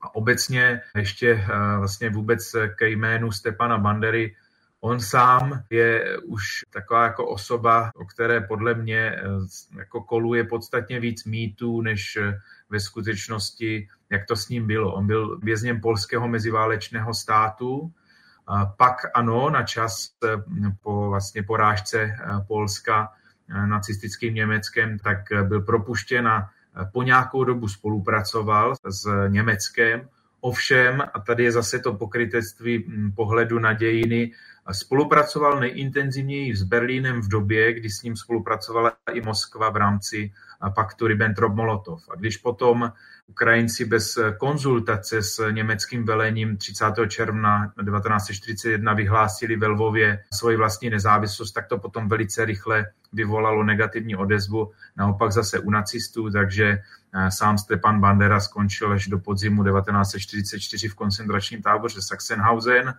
A 0.00 0.14
obecně 0.14 0.80
ještě 0.96 1.30
eh, 1.30 1.78
vlastně 1.78 2.10
vůbec 2.10 2.56
ke 2.78 2.88
jménu 2.88 3.32
Stepana 3.32 3.78
Bandery 3.78 4.36
On 4.84 5.00
sám 5.00 5.62
je 5.70 6.18
už 6.18 6.44
taková 6.70 7.04
jako 7.04 7.28
osoba, 7.28 7.90
o 7.96 8.04
které 8.04 8.40
podle 8.40 8.74
mě 8.74 8.98
eh, 8.98 9.22
jako 9.78 10.00
koluje 10.00 10.44
podstatně 10.44 11.00
víc 11.00 11.24
mýtů, 11.24 11.80
než 11.80 12.16
eh, 12.16 12.38
ve 12.70 12.80
skutečnosti, 12.80 13.88
jak 14.10 14.26
to 14.26 14.36
s 14.36 14.48
ním 14.48 14.66
bylo. 14.66 14.94
On 14.94 15.06
byl 15.06 15.38
vězněm 15.42 15.80
polského 15.80 16.28
meziválečného 16.28 17.14
státu, 17.14 17.92
pak 18.76 18.96
ano, 19.14 19.50
na 19.50 19.62
čas 19.62 20.10
eh, 20.24 20.36
po 20.82 21.08
vlastně 21.08 21.42
porážce 21.42 22.16
Polska 22.48 23.12
nacistickým 23.48 24.34
Německem, 24.34 24.98
tak 24.98 25.18
byl 25.42 25.60
propuštěn 25.60 26.28
a 26.28 26.50
po 26.92 27.02
nějakou 27.02 27.44
dobu 27.44 27.68
spolupracoval 27.68 28.74
s 28.88 29.28
Německem. 29.28 30.08
Ovšem, 30.40 31.02
a 31.14 31.20
tady 31.20 31.44
je 31.44 31.52
zase 31.52 31.78
to 31.78 31.94
pokrytectví 31.94 32.78
hm, 32.78 33.12
pohledu 33.16 33.58
na 33.58 33.72
dějiny, 33.72 34.32
Spolupracoval 34.72 35.60
nejintenzivněji 35.60 36.56
s 36.56 36.62
Berlínem 36.62 37.20
v 37.22 37.28
době, 37.28 37.72
kdy 37.72 37.90
s 37.90 38.02
ním 38.02 38.16
spolupracovala 38.16 38.92
i 39.12 39.20
Moskva 39.20 39.70
v 39.70 39.76
rámci 39.76 40.32
paktu 40.74 41.06
Ribbentrop-Molotov. 41.06 42.00
A 42.10 42.16
když 42.16 42.36
potom 42.36 42.92
Ukrajinci 43.26 43.84
bez 43.84 44.18
konzultace 44.38 45.22
s 45.22 45.50
německým 45.50 46.04
velením 46.04 46.56
30. 46.56 46.84
června 47.08 47.72
1941 47.84 48.92
vyhlásili 48.94 49.56
ve 49.56 49.66
Lvově 49.66 50.24
svoji 50.32 50.56
vlastní 50.56 50.90
nezávislost, 50.90 51.52
tak 51.52 51.66
to 51.66 51.78
potom 51.78 52.08
velice 52.08 52.44
rychle 52.44 52.86
vyvolalo 53.12 53.64
negativní 53.64 54.16
odezvu, 54.16 54.72
naopak 54.96 55.32
zase 55.32 55.58
u 55.58 55.70
nacistů, 55.70 56.30
takže 56.30 56.78
sám 57.28 57.58
Stepan 57.58 58.00
Bandera 58.00 58.40
skončil 58.40 58.92
až 58.92 59.06
do 59.06 59.18
podzimu 59.18 59.64
1944 59.64 60.88
v 60.88 60.94
koncentračním 60.94 61.62
táboře 61.62 62.02
Sachsenhausen 62.02 62.94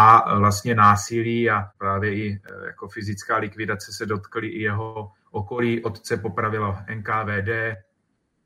a 0.00 0.38
vlastně 0.38 0.74
násilí 0.74 1.50
a 1.50 1.70
právě 1.78 2.14
i 2.14 2.32
e, 2.32 2.66
jako 2.66 2.88
fyzická 2.88 3.36
likvidace 3.36 3.92
se 3.92 4.06
dotkly 4.06 4.48
i 4.48 4.62
jeho 4.62 5.12
okolí. 5.30 5.84
Otce 5.84 6.16
popravilo 6.16 6.78
NKVD, 6.94 7.76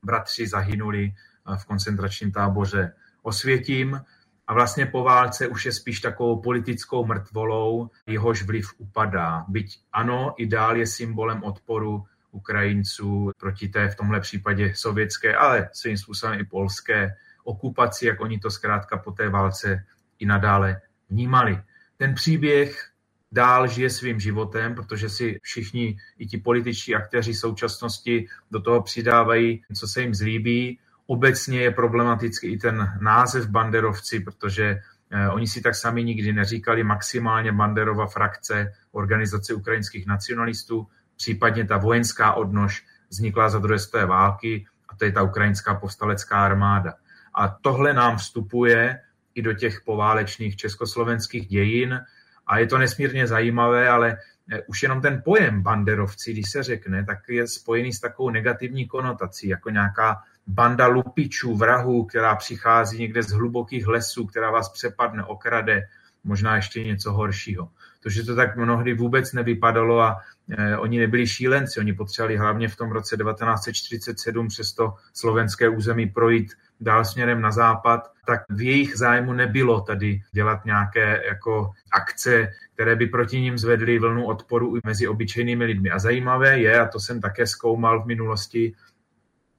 bratři 0.03 0.47
zahynuli 0.47 1.03
e, 1.03 1.11
v 1.57 1.65
koncentračním 1.65 2.31
táboře 2.31 2.93
Osvětím 3.21 4.01
a 4.47 4.53
vlastně 4.53 4.85
po 4.85 5.03
válce 5.03 5.47
už 5.47 5.65
je 5.65 5.71
spíš 5.71 5.99
takovou 5.99 6.41
politickou 6.41 7.05
mrtvolou, 7.05 7.89
jehož 8.07 8.43
vliv 8.43 8.73
upadá. 8.77 9.45
Byť 9.47 9.79
ano, 9.91 10.33
i 10.37 10.47
dál 10.47 10.77
je 10.77 10.87
symbolem 10.87 11.43
odporu 11.43 12.03
Ukrajinců 12.31 13.31
proti 13.37 13.67
té 13.67 13.89
v 13.89 13.95
tomhle 13.95 14.19
případě 14.19 14.73
sovětské, 14.75 15.35
ale 15.35 15.69
svým 15.73 15.97
způsobem 15.97 16.39
i 16.39 16.43
polské 16.43 17.15
okupaci, 17.43 18.05
jak 18.05 18.21
oni 18.21 18.39
to 18.39 18.51
zkrátka 18.51 18.97
po 18.97 19.11
té 19.11 19.29
válce 19.29 19.85
i 20.19 20.25
nadále 20.25 20.81
vnímali. 21.09 21.61
Ten 21.97 22.13
příběh 22.13 22.89
dál 23.31 23.67
žije 23.67 23.89
svým 23.89 24.19
životem, 24.19 24.75
protože 24.75 25.09
si 25.09 25.39
všichni, 25.41 25.97
i 26.17 26.27
ti 26.27 26.37
političtí 26.37 26.95
aktéři 26.95 27.33
současnosti 27.33 28.27
do 28.51 28.61
toho 28.61 28.81
přidávají, 28.81 29.63
co 29.75 29.87
se 29.87 30.01
jim 30.01 30.13
zlíbí. 30.13 30.79
Obecně 31.07 31.61
je 31.61 31.71
problematický 31.71 32.47
i 32.47 32.57
ten 32.57 32.99
název 33.01 33.47
banderovci, 33.47 34.19
protože 34.19 34.79
eh, 35.11 35.29
oni 35.29 35.47
si 35.47 35.61
tak 35.61 35.75
sami 35.75 36.03
nikdy 36.03 36.33
neříkali 36.33 36.83
maximálně 36.83 37.51
Banderova 37.51 38.07
frakce 38.07 38.73
Organizace 38.91 39.53
ukrajinských 39.53 40.07
nacionalistů, 40.07 40.87
případně 41.17 41.65
ta 41.65 41.77
vojenská 41.77 42.33
odnož 42.33 42.85
vznikla 43.09 43.49
za 43.49 43.59
druhé 43.59 43.79
světové 43.79 44.05
války 44.05 44.65
a 44.89 44.95
to 44.95 45.05
je 45.05 45.11
ta 45.11 45.21
ukrajinská 45.21 45.75
povstalecká 45.75 46.45
armáda. 46.45 46.93
A 47.35 47.47
tohle 47.47 47.93
nám 47.93 48.17
vstupuje 48.17 48.99
i 49.35 49.41
do 49.41 49.53
těch 49.53 49.81
poválečných 49.81 50.55
československých 50.55 51.47
dějin 51.47 51.99
a 52.47 52.57
je 52.57 52.67
to 52.67 52.77
nesmírně 52.77 53.27
zajímavé, 53.27 53.89
ale 53.89 54.17
eh, 54.51 54.61
už 54.67 54.83
jenom 54.83 55.01
ten 55.01 55.21
pojem 55.25 55.61
banderovci, 55.61 56.33
když 56.33 56.51
se 56.51 56.63
řekne, 56.63 57.05
tak 57.05 57.19
je 57.29 57.47
spojený 57.47 57.93
s 57.93 57.99
takovou 57.99 58.29
negativní 58.29 58.87
konotací, 58.87 59.47
jako 59.47 59.69
nějaká 59.69 60.17
banda 60.47 60.87
lupičů, 60.87 61.55
vrahů, 61.55 62.05
která 62.05 62.35
přichází 62.35 62.99
někde 62.99 63.23
z 63.23 63.31
hlubokých 63.31 63.87
lesů, 63.87 64.25
která 64.25 64.51
vás 64.51 64.69
přepadne, 64.69 65.23
okrade, 65.23 65.87
možná 66.23 66.55
ještě 66.55 66.83
něco 66.83 67.11
horšího. 67.11 67.69
To, 68.03 68.09
že 68.09 68.23
to 68.23 68.35
tak 68.35 68.55
mnohdy 68.55 68.93
vůbec 68.93 69.33
nevypadalo 69.33 70.01
a 70.01 70.19
eh, 70.49 70.77
oni 70.77 70.99
nebyli 70.99 71.27
šílenci, 71.27 71.79
oni 71.79 71.93
potřebovali 71.93 72.37
hlavně 72.37 72.67
v 72.67 72.75
tom 72.75 72.91
roce 72.91 73.17
1947 73.17 74.47
přes 74.47 74.73
to 74.73 74.93
slovenské 75.13 75.69
území 75.69 76.07
projít 76.07 76.53
dál 76.79 77.05
směrem 77.05 77.41
na 77.41 77.51
západ, 77.51 78.12
tak 78.25 78.41
v 78.49 78.61
jejich 78.61 78.97
zájmu 78.97 79.33
nebylo 79.33 79.81
tady 79.81 80.21
dělat 80.31 80.65
nějaké 80.65 81.23
jako 81.27 81.71
akce, 81.91 82.51
které 82.73 82.95
by 82.95 83.07
proti 83.07 83.41
ním 83.41 83.57
zvedly 83.57 83.99
vlnu 83.99 84.25
odporu 84.25 84.77
i 84.77 84.79
mezi 84.85 85.07
obyčejnými 85.07 85.65
lidmi. 85.65 85.89
A 85.89 85.99
zajímavé 85.99 86.59
je, 86.59 86.79
a 86.79 86.87
to 86.87 86.99
jsem 86.99 87.21
také 87.21 87.47
zkoumal 87.47 88.03
v 88.03 88.05
minulosti, 88.05 88.73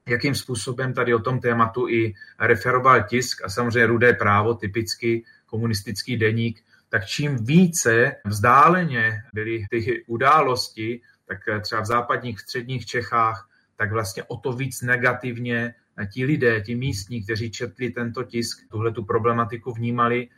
jakým 0.09 0.35
způsobem 0.35 0.93
tady 0.93 1.15
o 1.15 1.19
tom 1.19 1.41
tématu 1.41 1.89
i 1.89 2.15
referoval 2.41 3.03
tisk 3.03 3.45
a 3.45 3.49
samozřejmě 3.49 3.87
rudé 3.87 4.13
právo, 4.13 4.55
typicky 4.55 5.25
komunistický 5.47 6.17
deník, 6.17 6.65
tak 6.89 7.07
čím 7.07 7.45
více 7.45 8.17
vzdáleně 8.25 9.23
byly 9.35 9.65
ty 9.71 10.05
události, 10.07 11.01
tak 11.27 11.39
třeba 11.61 11.81
v 11.81 11.87
západních, 11.87 12.41
středních 12.41 12.87
Čechách, 12.87 13.49
tak 13.77 13.93
vlastně 13.93 14.23
o 14.23 14.37
to 14.37 14.53
víc 14.53 14.83
negativně 14.83 15.75
ti 16.13 16.25
lidé, 16.25 16.61
ti 16.61 16.75
místní, 16.75 17.23
kteří 17.23 17.51
četli 17.51 17.91
tento 17.91 18.25
tisk, 18.25 18.69
tuhle 18.71 18.93
tu 18.93 19.05
problematiku 19.05 19.73
vnímali, 19.73 20.29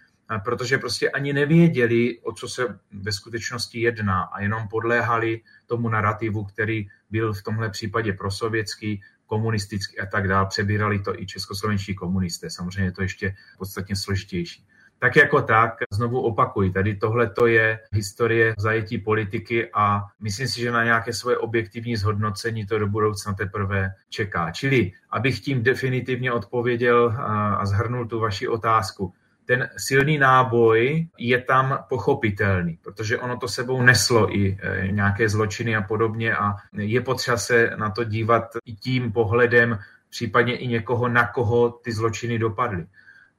protože 0.45 0.79
prostě 0.79 1.11
ani 1.11 1.33
nevěděli, 1.33 2.19
o 2.19 2.33
co 2.33 2.49
se 2.49 2.79
ve 2.93 3.13
skutečnosti 3.13 3.81
jedná 3.81 4.23
a 4.23 4.41
jenom 4.41 4.69
podléhali 4.69 5.41
tomu 5.67 5.89
narrativu, 5.89 6.45
který 6.45 6.89
byl 7.11 7.33
v 7.33 7.43
tomhle 7.43 7.71
případě 7.71 8.13
prosovětský, 8.13 9.03
komunistický 9.27 9.99
a 9.99 10.07
tak 10.07 10.29
dále. 10.29 10.47
Přebírali 10.49 10.99
to 10.99 11.21
i 11.21 11.27
českoslovenští 11.27 11.95
komunisté. 11.95 12.51
Samozřejmě 12.51 12.85
je 12.85 12.93
to 12.93 13.03
ještě 13.03 13.35
podstatně 13.59 13.97
složitější. 13.97 14.67
Tak 14.99 15.17
jako 15.17 15.43
tak, 15.43 15.75
znovu 15.91 16.21
opakuji, 16.21 16.73
tady 16.73 16.97
tohle 16.97 17.31
to 17.31 17.47
je 17.47 17.79
historie 17.93 18.55
zajetí 18.59 18.99
politiky 18.99 19.71
a 19.75 20.03
myslím 20.21 20.49
si, 20.49 20.61
že 20.61 20.71
na 20.71 20.85
nějaké 20.85 21.13
svoje 21.13 21.39
objektivní 21.39 21.97
zhodnocení 21.97 22.67
to 22.67 22.79
do 22.79 22.87
budoucna 22.87 23.33
teprve 23.33 23.93
čeká. 24.11 24.51
Čili, 24.51 24.93
abych 25.11 25.41
tím 25.41 25.63
definitivně 25.63 26.33
odpověděl 26.33 27.15
a 27.59 27.67
zhrnul 27.67 28.07
tu 28.07 28.21
vaši 28.21 28.49
otázku, 28.49 29.13
ten 29.47 29.69
silný 29.77 30.19
náboj 30.19 31.09
je 31.19 31.43
tam 31.43 31.85
pochopitelný, 31.89 32.79
protože 32.83 33.19
ono 33.19 33.37
to 33.37 33.49
sebou 33.49 33.83
neslo 33.83 34.37
i 34.37 34.59
e, 34.63 34.89
nějaké 34.89 35.29
zločiny 35.29 35.77
a 35.77 35.83
podobně 35.83 36.37
a 36.37 36.55
je 36.73 37.01
potřeba 37.01 37.37
se 37.37 37.71
na 37.77 37.91
to 37.91 38.05
dívat 38.05 38.45
i 38.65 38.75
tím 38.75 39.13
pohledem, 39.13 39.79
případně 40.11 40.57
i 40.57 40.67
někoho, 40.67 41.09
na 41.09 41.27
koho 41.27 41.71
ty 41.71 41.93
zločiny 41.93 42.39
dopadly. 42.39 42.87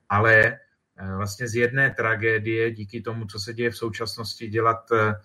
Ale 0.10 0.58
vlastně 1.18 1.48
z 1.48 1.56
jedné 1.56 1.90
tragédie, 1.90 2.72
díky 2.72 3.02
tomu, 3.02 3.26
co 3.26 3.40
se 3.40 3.54
děje 3.54 3.70
v 3.70 3.78
současnosti, 3.78 4.48
dělat 4.48 4.92
eh, 4.92 5.16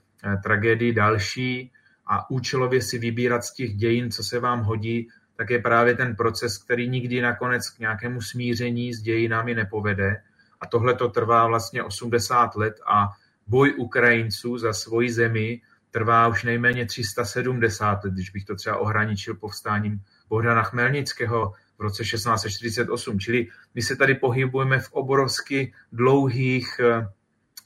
tragédii 0.43 0.93
další 0.93 1.73
a 2.07 2.31
účelově 2.31 2.83
si 2.83 2.99
vybírat 2.99 3.45
z 3.45 3.55
těch 3.55 3.75
dějin, 3.75 4.11
co 4.11 4.25
se 4.25 4.41
vám 4.41 4.61
hodí, 4.61 5.09
tak 5.37 5.51
je 5.51 5.59
právě 5.59 5.97
ten 5.97 6.17
proces, 6.17 6.59
který 6.59 6.89
nikdy 6.89 7.21
nakonec 7.21 7.71
k 7.71 7.79
nějakému 7.79 8.21
smíření 8.21 8.95
s 8.95 9.03
dějinami 9.03 9.55
nepovede. 9.55 10.23
A 10.61 10.67
tohle 10.67 10.95
to 10.95 11.09
trvá 11.09 11.47
vlastně 11.47 11.83
80 11.83 12.57
let 12.57 12.81
a 12.87 13.09
boj 13.47 13.75
Ukrajinců 13.79 14.59
za 14.59 14.73
svoji 14.73 15.13
zemi 15.13 15.61
trvá 15.91 16.29
už 16.29 16.45
nejméně 16.45 16.87
370 16.87 18.05
let, 18.05 18.13
když 18.13 18.31
bych 18.31 18.45
to 18.45 18.57
třeba 18.57 18.77
ohraničil 18.77 19.35
povstáním 19.35 20.01
Bohdana 20.29 20.63
Chmelnického 20.63 21.53
v 21.83 21.85
roce 21.85 22.03
1648. 22.03 23.21
Čili 23.21 23.49
my 23.75 23.83
se 23.83 23.97
tady 23.97 24.15
pohybujeme 24.15 24.79
v 24.79 24.93
obrovsky 24.93 25.73
dlouhých 25.93 26.81
eh, 26.81 27.09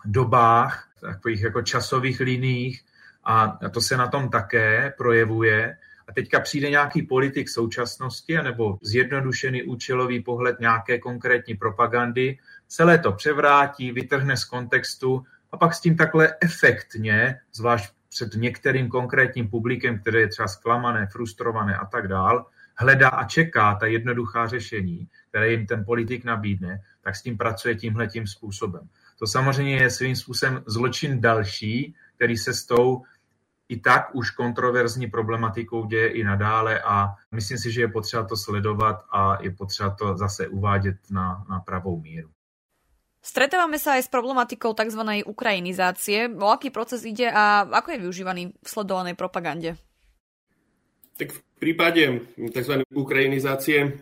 dobách, 0.04 0.88
takových 1.00 1.42
jako 1.42 1.62
časových 1.62 2.20
liních 2.20 2.84
a 3.24 3.58
to 3.70 3.80
se 3.80 3.96
na 3.96 4.08
tom 4.08 4.28
také 4.28 4.94
projevuje. 4.96 5.76
A 6.08 6.12
teďka 6.12 6.40
přijde 6.40 6.70
nějaký 6.70 7.02
politik 7.02 7.48
současnosti, 7.48 8.38
anebo 8.38 8.78
zjednodušený 8.82 9.62
účelový 9.62 10.22
pohled 10.22 10.60
nějaké 10.60 10.98
konkrétní 10.98 11.54
propagandy, 11.54 12.38
celé 12.68 12.98
to 12.98 13.12
převrátí, 13.12 13.92
vytrhne 13.92 14.36
z 14.36 14.44
kontextu 14.44 15.24
a 15.52 15.56
pak 15.56 15.74
s 15.74 15.80
tím 15.80 15.96
takhle 15.96 16.34
efektně, 16.40 17.40
zvlášť 17.52 17.92
před 18.08 18.34
některým 18.34 18.88
konkrétním 18.88 19.50
publikem, 19.50 19.98
které 19.98 20.20
je 20.20 20.28
třeba 20.28 20.48
zklamané, 20.48 21.06
frustrované 21.06 21.76
a 21.76 21.86
tak 21.86 22.08
dál, 22.08 22.46
hledá 22.76 23.08
a 23.08 23.24
čeká 23.24 23.74
ta 23.74 23.86
jednoduchá 23.86 24.46
řešení, 24.46 25.08
které 25.28 25.50
jim 25.50 25.66
ten 25.66 25.84
politik 25.84 26.24
nabídne, 26.24 26.82
tak 27.00 27.16
s 27.16 27.22
tím 27.22 27.36
pracuje 27.36 27.74
tímhle 27.74 28.06
tím 28.06 28.26
způsobem. 28.26 28.88
To 29.18 29.26
samozřejmě 29.26 29.76
je 29.76 29.90
svým 29.90 30.16
způsobem 30.16 30.62
zločin 30.66 31.20
další, 31.20 31.94
který 32.16 32.36
se 32.36 32.54
s 32.54 32.66
tou 32.66 33.02
i 33.68 33.76
tak 33.80 34.14
už 34.14 34.30
kontroverzní 34.30 35.06
problematikou 35.06 35.86
děje 35.86 36.08
i 36.08 36.24
nadále 36.24 36.80
a 36.80 37.14
myslím 37.32 37.58
si, 37.58 37.72
že 37.72 37.80
je 37.80 37.88
potřeba 37.88 38.24
to 38.24 38.36
sledovat 38.36 38.96
a 39.12 39.42
je 39.42 39.50
potřeba 39.50 39.90
to 39.90 40.16
zase 40.16 40.48
uvádět 40.48 40.96
na, 41.10 41.44
na 41.50 41.60
pravou 41.60 42.00
míru. 42.00 42.30
Stretávame 43.26 43.74
sa 43.82 43.98
aj 43.98 44.06
s 44.06 44.12
problematikou 44.14 44.70
tzv. 44.70 45.26
ukrajinizácie. 45.26 46.30
O 46.38 46.46
aký 46.46 46.70
proces 46.70 47.02
ide 47.02 47.26
a 47.26 47.66
ako 47.66 47.90
je 47.90 48.02
využívaný 48.06 48.42
v 48.54 48.68
sledovanej 48.70 49.18
propagande? 49.18 49.74
Tak 51.18 51.34
v 51.34 51.42
prípade 51.58 52.28
tzv. 52.36 52.84
ukrajinizácie 52.92 53.96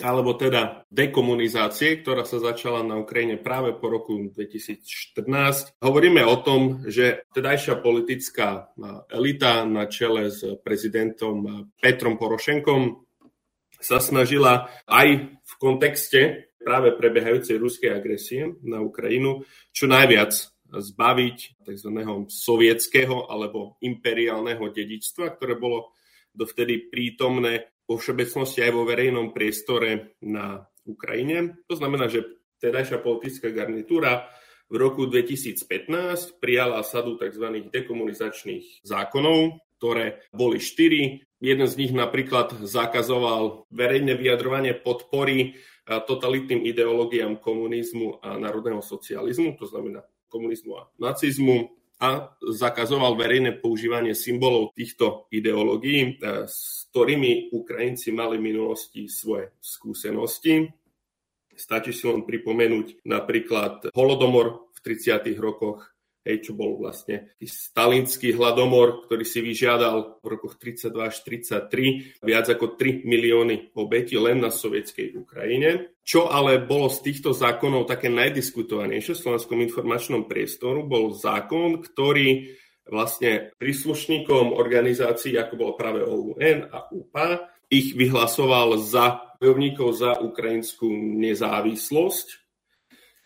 alebo 0.00 0.32
teda 0.32 0.88
dekomunizácie, 0.88 2.00
ktorá 2.00 2.24
sa 2.24 2.40
začala 2.40 2.80
na 2.80 2.96
Ukrajine 2.96 3.36
práve 3.36 3.76
po 3.76 3.92
roku 3.92 4.16
2014. 4.32 5.76
Hovoríme 5.76 6.24
o 6.24 6.40
tom, 6.40 6.88
že 6.88 7.28
tedajšia 7.36 7.84
politická 7.84 8.72
elita 9.12 9.68
na 9.68 9.84
čele 9.92 10.32
s 10.32 10.40
prezidentom 10.64 11.68
Petrom 11.76 12.16
Porošenkom 12.16 13.04
sa 13.80 14.00
snažila 14.00 14.68
aj 14.88 15.36
v 15.36 15.52
kontexte 15.56 16.52
práve 16.60 16.92
prebiehajúcej 16.92 17.56
ruskej 17.56 17.92
agresie 17.96 18.56
na 18.64 18.84
Ukrajinu 18.84 19.44
čo 19.72 19.88
najviac 19.88 20.32
zbaviť 20.70 21.66
tzv. 21.66 21.90
sovietského 22.30 23.26
alebo 23.26 23.80
imperiálneho 23.82 24.70
dedičstva, 24.70 25.34
ktoré 25.34 25.58
bolo 25.58 25.96
dovtedy 26.40 26.88
prítomné 26.88 27.68
vo 27.84 28.00
všeobecnosti 28.00 28.64
aj 28.64 28.72
vo 28.72 28.88
verejnom 28.88 29.36
priestore 29.36 30.16
na 30.24 30.64
Ukrajine. 30.88 31.60
To 31.68 31.76
znamená, 31.76 32.08
že 32.08 32.24
tedajšia 32.64 33.04
politická 33.04 33.52
garnitúra 33.52 34.32
v 34.72 34.80
roku 34.80 35.04
2015 35.04 36.40
prijala 36.40 36.80
sadu 36.80 37.20
tzv. 37.20 37.68
dekomunizačných 37.68 38.86
zákonov, 38.86 39.60
ktoré 39.76 40.24
boli 40.30 40.62
štyri. 40.62 41.26
Jeden 41.40 41.66
z 41.66 41.74
nich 41.80 41.92
napríklad 41.92 42.64
zakazoval 42.68 43.66
verejné 43.72 44.14
vyjadrovanie 44.14 44.76
podpory 44.76 45.56
totalitným 45.88 46.62
ideológiám 46.68 47.40
komunizmu 47.42 48.22
a 48.22 48.38
národného 48.38 48.84
socializmu, 48.84 49.58
to 49.58 49.66
znamená 49.66 50.06
komunizmu 50.30 50.72
a 50.78 50.86
nacizmu 51.02 51.79
a 52.00 52.32
zakazoval 52.40 53.12
verejné 53.12 53.60
používanie 53.60 54.16
symbolov 54.16 54.72
týchto 54.72 55.28
ideológií, 55.28 56.16
e, 56.16 56.48
s 56.48 56.88
ktorými 56.88 57.52
Ukrajinci 57.52 58.08
mali 58.10 58.40
v 58.40 58.46
minulosti 58.50 59.04
svoje 59.06 59.52
skúsenosti. 59.60 60.72
Stačí 61.52 61.92
si 61.92 62.08
len 62.08 62.24
pripomenúť 62.24 63.04
napríklad 63.04 63.92
holodomor 63.92 64.72
v 64.72 64.78
30. 64.80 65.36
rokoch 65.36 65.84
hej, 66.30 66.46
čo 66.46 66.52
bol 66.54 66.78
vlastne 66.78 67.34
stalinský 67.42 68.32
hladomor, 68.38 69.04
ktorý 69.04 69.26
si 69.26 69.42
vyžiadal 69.42 70.22
v 70.22 70.26
rokoch 70.30 70.56
32 70.56 70.94
až 71.02 71.16
33 71.26 72.22
viac 72.22 72.46
ako 72.46 72.78
3 72.78 73.02
milióny 73.02 73.74
obetí 73.74 74.14
len 74.14 74.38
na 74.38 74.54
sovietskej 74.54 75.18
Ukrajine. 75.18 75.98
Čo 76.06 76.30
ale 76.30 76.62
bolo 76.62 76.86
z 76.88 77.02
týchto 77.10 77.34
zákonov 77.34 77.90
také 77.90 78.06
najdiskutovanejšie 78.08 79.18
v 79.18 79.22
slovenskom 79.26 79.58
informačnom 79.62 80.30
priestoru, 80.30 80.86
bol 80.86 81.12
zákon, 81.12 81.82
ktorý 81.82 82.54
vlastne 82.90 83.54
príslušníkom 83.58 84.54
organizácií, 84.54 85.38
ako 85.38 85.54
bolo 85.54 85.72
práve 85.78 86.02
OUN 86.02 86.66
a 86.70 86.90
UPA, 86.90 87.46
ich 87.70 87.94
vyhlasoval 87.94 88.82
za 88.82 89.30
bojovníkov 89.38 89.88
za 89.94 90.18
ukrajinskú 90.18 90.90
nezávislosť 91.22 92.49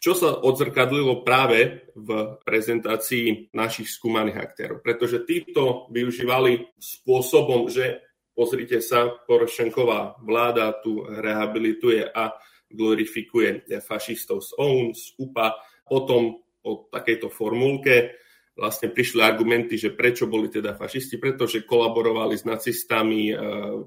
čo 0.04 0.12
sa 0.12 0.36
odzrkadlilo 0.36 1.24
práve 1.24 1.88
v 1.96 2.36
prezentácii 2.44 3.56
našich 3.56 3.88
skúmaných 3.88 4.36
aktérov. 4.36 4.84
Pretože 4.84 5.24
títo 5.24 5.88
využívali 5.88 6.76
spôsobom, 6.76 7.72
že 7.72 8.04
pozrite 8.36 8.84
sa, 8.84 9.08
Porošenková 9.24 10.20
vláda 10.20 10.76
tu 10.84 11.08
rehabilituje 11.08 12.04
a 12.04 12.36
glorifikuje 12.68 13.64
fašistov 13.80 14.44
z 14.44 14.52
OUN, 14.60 14.92
z 14.92 15.16
UPA. 15.16 15.56
Potom 15.88 16.36
o 16.68 16.84
takejto 16.92 17.32
formulke 17.32 18.20
vlastne 18.52 18.92
prišli 18.92 19.24
argumenty, 19.24 19.80
že 19.80 19.96
prečo 19.96 20.28
boli 20.28 20.52
teda 20.52 20.76
fašisti, 20.76 21.16
pretože 21.16 21.64
kolaborovali 21.64 22.36
s 22.36 22.44
nacistami, 22.44 23.32
e, 23.32 23.34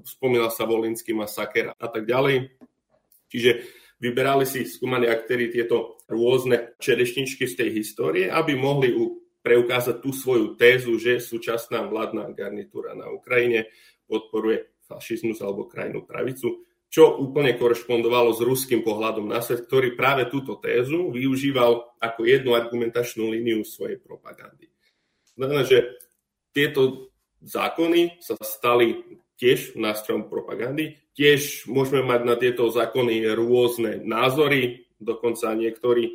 spomínal 0.02 0.50
sa 0.50 0.66
Volinský 0.66 1.14
masaker 1.14 1.78
a 1.78 1.86
tak 1.88 2.04
ďalej. 2.04 2.58
Čiže 3.30 3.50
Vyberali 3.98 4.46
si 4.46 4.62
skúmaní 4.62 5.10
aktéry 5.10 5.50
tieto 5.50 5.98
rôzne 6.06 6.78
čerešničky 6.78 7.50
z 7.50 7.54
tej 7.58 7.70
histórie, 7.74 8.30
aby 8.30 8.54
mohli 8.54 8.94
preukázať 9.42 9.98
tú 9.98 10.14
svoju 10.14 10.54
tézu, 10.54 10.94
že 11.02 11.18
súčasná 11.18 11.82
vládna 11.86 12.30
garnitúra 12.34 12.94
na 12.94 13.10
Ukrajine 13.10 13.70
podporuje 14.06 14.78
fašizmus 14.86 15.42
alebo 15.42 15.66
krajnú 15.66 16.06
pravicu, 16.06 16.62
čo 16.88 17.20
úplne 17.20 17.52
korešpondovalo 17.58 18.32
s 18.32 18.40
ruským 18.40 18.80
pohľadom 18.80 19.28
na 19.28 19.44
svet, 19.44 19.68
ktorý 19.68 19.92
práve 19.92 20.24
túto 20.32 20.56
tézu 20.56 21.12
využíval 21.12 22.00
ako 22.00 22.20
jednu 22.24 22.56
argumentačnú 22.56 23.28
líniu 23.28 23.60
svojej 23.60 24.00
propagandy. 24.00 24.72
Znamená, 25.36 25.68
že 25.68 25.84
tieto 26.56 27.12
zákony 27.44 28.24
sa 28.24 28.34
stali 28.40 28.96
tiež 29.38 29.78
nástrojom 29.78 30.26
propagandy. 30.26 30.98
Tiež 31.18 31.66
môžeme 31.66 32.06
mať 32.06 32.20
na 32.22 32.38
tieto 32.38 32.70
zákony 32.70 33.26
rôzne 33.34 33.98
názory, 34.06 34.86
dokonca 35.02 35.50
niektorí 35.50 36.04
e, 36.06 36.12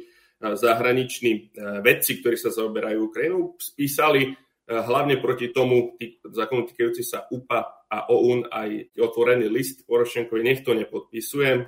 zahraniční 0.55 1.31
e, 1.35 1.41
vedci, 1.83 2.23
ktorí 2.23 2.39
sa 2.39 2.55
zaoberajú 2.55 3.11
Ukrajinou, 3.11 3.59
spísali 3.59 4.21
e, 4.23 4.29
hlavne 4.71 5.19
proti 5.19 5.51
tomu 5.51 5.99
zákonu 6.23 6.71
týkajúci 6.71 7.03
sa 7.03 7.27
UPA 7.27 7.83
a 7.91 8.07
OUN 8.15 8.47
aj 8.47 8.95
otvorený 8.95 9.51
list 9.51 9.83
Porošenkovi, 9.83 10.39
nech 10.39 10.63
to 10.63 10.71
nepodpisujem, 10.71 11.67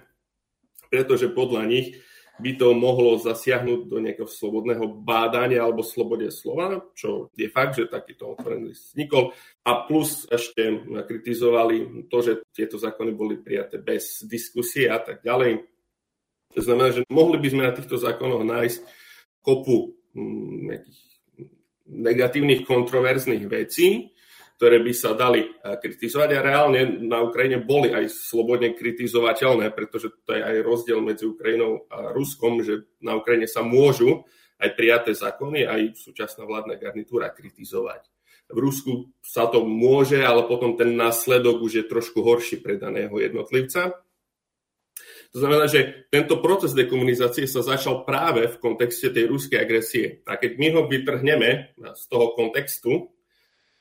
pretože 0.88 1.28
podľa 1.36 1.68
nich 1.68 1.92
by 2.36 2.52
to 2.60 2.76
mohlo 2.76 3.16
zasiahnuť 3.16 3.80
do 3.88 3.98
nejakého 4.04 4.28
slobodného 4.28 4.92
bádania 5.00 5.64
alebo 5.64 5.88
slobode 5.88 6.28
slova, 6.36 6.84
čo 6.92 7.32
je 7.32 7.48
fakt, 7.48 7.80
že 7.80 7.88
takýto 7.88 8.36
otvorený 8.36 8.76
vznikol. 8.76 9.32
A 9.64 9.88
plus 9.88 10.28
ešte 10.28 10.84
kritizovali 10.84 12.08
to, 12.12 12.18
že 12.20 12.44
tieto 12.52 12.76
zákony 12.76 13.12
boli 13.16 13.40
prijaté 13.40 13.80
bez 13.80 14.28
diskusie 14.28 14.92
a 14.92 15.00
tak 15.00 15.24
ďalej. 15.24 15.64
To 16.56 16.62
znamená, 16.64 16.92
že 16.92 17.08
mohli 17.08 17.40
by 17.40 17.48
sme 17.52 17.64
na 17.68 17.74
týchto 17.76 17.96
zákonoch 17.96 18.44
nájsť 18.44 18.80
kopu 19.40 19.96
mm, 20.16 20.56
nejakých 20.72 21.00
negatívnych, 21.86 22.66
kontroverzných 22.66 23.46
vecí, 23.46 24.15
ktoré 24.56 24.80
by 24.80 24.94
sa 24.96 25.12
dali 25.14 25.44
eh, 25.44 25.76
kritizovať 25.76 26.30
a 26.36 26.46
reálne 26.46 27.04
na 27.04 27.22
Ukrajine 27.22 27.60
boli 27.62 27.92
aj 27.92 28.08
slobodne 28.12 28.72
kritizovateľné, 28.74 29.76
pretože 29.76 30.12
to 30.24 30.32
je 30.36 30.42
aj 30.42 30.56
rozdiel 30.64 31.00
medzi 31.04 31.28
Ukrajinou 31.28 31.88
a 31.92 32.16
Ruskom, 32.16 32.64
že 32.64 32.88
na 33.04 33.20
Ukrajine 33.20 33.48
sa 33.48 33.62
môžu 33.62 34.24
aj 34.56 34.72
prijaté 34.80 35.12
zákony, 35.12 35.68
aj 35.68 35.82
súčasná 36.00 36.48
vládna 36.48 36.80
garnitúra 36.80 37.28
kritizovať. 37.28 38.08
V 38.46 38.58
Rusku 38.62 39.10
sa 39.26 39.50
to 39.50 39.66
môže, 39.66 40.22
ale 40.22 40.46
potom 40.46 40.78
ten 40.78 40.94
následok 40.94 41.66
už 41.66 41.82
je 41.82 41.90
trošku 41.90 42.22
horší 42.22 42.62
pre 42.62 42.78
daného 42.78 43.12
jednotlivca. 43.18 44.06
To 45.34 45.44
znamená, 45.44 45.68
že 45.68 46.08
tento 46.08 46.40
proces 46.40 46.72
dekomunizácie 46.72 47.44
sa 47.44 47.60
začal 47.60 48.08
práve 48.08 48.48
v 48.48 48.56
kontexte 48.62 49.12
tej 49.12 49.28
ruskej 49.28 49.60
agresie. 49.60 50.24
A 50.24 50.40
keď 50.40 50.52
my 50.56 50.68
ho 50.78 50.82
vytrhneme 50.88 51.76
z 51.76 52.04
toho 52.08 52.32
kontextu, 52.38 53.12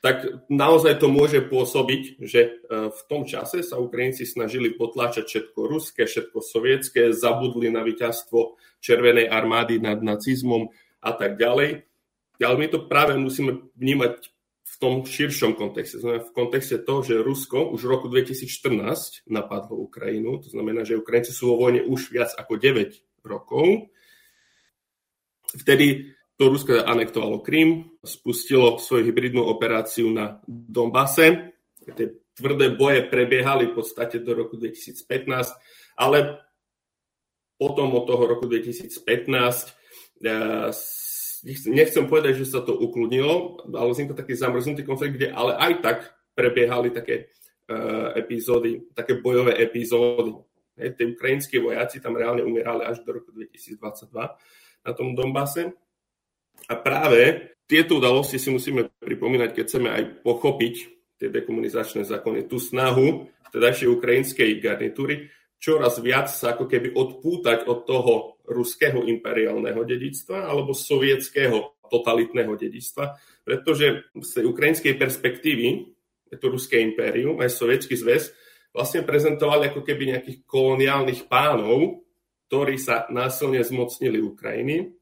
tak 0.05 0.28
naozaj 0.52 1.00
to 1.00 1.09
môže 1.09 1.40
pôsobiť, 1.48 2.20
že 2.20 2.40
e, 2.44 2.50
v 2.92 3.00
tom 3.09 3.24
čase 3.24 3.64
sa 3.64 3.80
Ukrajinci 3.80 4.28
snažili 4.28 4.76
potláčať 4.76 5.24
všetko 5.24 5.61
ruské, 5.64 6.05
všetko 6.05 6.44
sovietské, 6.44 7.16
zabudli 7.16 7.72
na 7.72 7.80
víťazstvo 7.80 8.61
Červenej 8.84 9.32
armády 9.32 9.80
nad 9.80 10.05
nacizmom 10.05 10.68
a 11.00 11.11
tak 11.16 11.40
ďalej. 11.40 11.88
Ale 12.36 12.57
my 12.61 12.66
to 12.68 12.84
práve 12.84 13.16
musíme 13.16 13.72
vnímať 13.80 14.28
v 14.68 14.74
tom 14.76 15.09
širšom 15.09 15.57
kontexte. 15.57 16.05
Znamená 16.05 16.20
v 16.28 16.36
kontexte 16.36 16.84
toho, 16.84 17.00
že 17.00 17.24
Rusko 17.24 17.72
už 17.72 17.88
v 17.88 17.92
roku 17.96 18.12
2014 18.12 19.24
napadlo 19.24 19.80
Ukrajinu, 19.88 20.36
to 20.44 20.52
znamená, 20.52 20.84
že 20.84 21.00
Ukrajinci 21.00 21.32
sú 21.32 21.57
vo 21.57 21.64
vojne 21.64 21.80
už 21.80 22.12
viac 22.12 22.28
ako 22.36 22.61
9 22.61 23.24
rokov. 23.24 23.88
Vtedy 25.57 26.12
to 26.35 26.51
Rusko 26.51 26.82
anektovalo 26.82 27.39
Krym, 27.41 27.99
spustilo 28.03 28.78
svoju 28.82 29.07
hybridnú 29.07 29.47
operáciu 29.47 30.11
na 30.11 30.43
Donbase. 30.47 31.55
Tie 31.95 32.18
tvrdé 32.35 32.74
boje 32.74 33.07
prebiehali 33.07 33.70
v 33.70 33.74
podstate 33.78 34.18
do 34.18 34.35
roku 34.35 34.59
2015, 34.59 35.07
ale 35.95 36.43
potom 37.55 37.95
od 37.95 38.05
toho 38.05 38.22
roku 38.26 38.51
2015 38.51 38.91
eh, 40.26 40.70
nechcem 41.70 42.05
povedať, 42.09 42.41
že 42.43 42.51
sa 42.51 42.61
to 42.64 42.74
ukludnilo, 42.74 43.62
ale 43.70 43.93
vznikol 43.93 44.16
taký 44.16 44.35
zamrznutý 44.35 44.82
konflikt, 44.82 45.20
kde 45.20 45.28
ale 45.30 45.55
aj 45.55 45.72
tak 45.85 45.99
prebiehali 46.35 46.91
také 46.91 47.30
uh, 47.68 48.16
epizódy, 48.16 48.91
také 48.97 49.20
bojové 49.20 49.61
epizódy. 49.61 50.35
Tí 50.74 51.05
ukrajinskí 51.07 51.62
vojaci 51.62 52.03
tam 52.03 52.18
reálne 52.18 52.43
umierali 52.43 52.82
až 52.82 53.05
do 53.07 53.14
roku 53.14 53.30
2022 53.30 53.78
na 54.82 54.93
tom 54.97 55.14
Donbase. 55.14 55.70
A 56.68 56.74
práve 56.78 57.52
tieto 57.64 58.00
udalosti 58.00 58.40
si 58.40 58.52
musíme 58.52 58.92
pripomínať, 59.00 59.50
keď 59.52 59.64
chceme 59.64 59.88
aj 59.88 60.02
pochopiť 60.24 60.74
tie 61.20 61.28
dekomunizačné 61.30 62.05
zákony, 62.05 62.50
tú 62.50 62.61
snahu 62.61 63.30
vtedajšej 63.50 63.88
ukrajinskej 63.88 64.50
garnitúry 64.59 65.30
čoraz 65.64 65.96
viac 66.05 66.28
sa 66.28 66.52
ako 66.52 66.68
keby 66.68 66.92
odpútať 66.92 67.64
od 67.64 67.88
toho 67.88 68.36
ruského 68.44 69.00
imperiálneho 69.09 69.80
dedictva 69.88 70.44
alebo 70.44 70.76
sovietského 70.76 71.80
totalitného 71.88 72.52
dedictva, 72.52 73.16
pretože 73.40 74.12
z 74.12 74.30
tej 74.40 74.44
ukrajinskej 74.44 74.94
perspektívy 75.00 75.68
je 76.28 76.36
to 76.36 76.52
ruské 76.52 76.84
impérium, 76.84 77.40
aj 77.40 77.48
sovietský 77.48 77.96
zväz, 77.96 78.36
vlastne 78.76 79.09
prezentovali 79.09 79.72
ako 79.72 79.80
keby 79.80 80.12
nejakých 80.12 80.44
koloniálnych 80.44 81.32
pánov, 81.32 82.05
ktorí 82.52 82.76
sa 82.76 83.09
násilne 83.09 83.64
zmocnili 83.64 84.20
Ukrajiny 84.20 84.92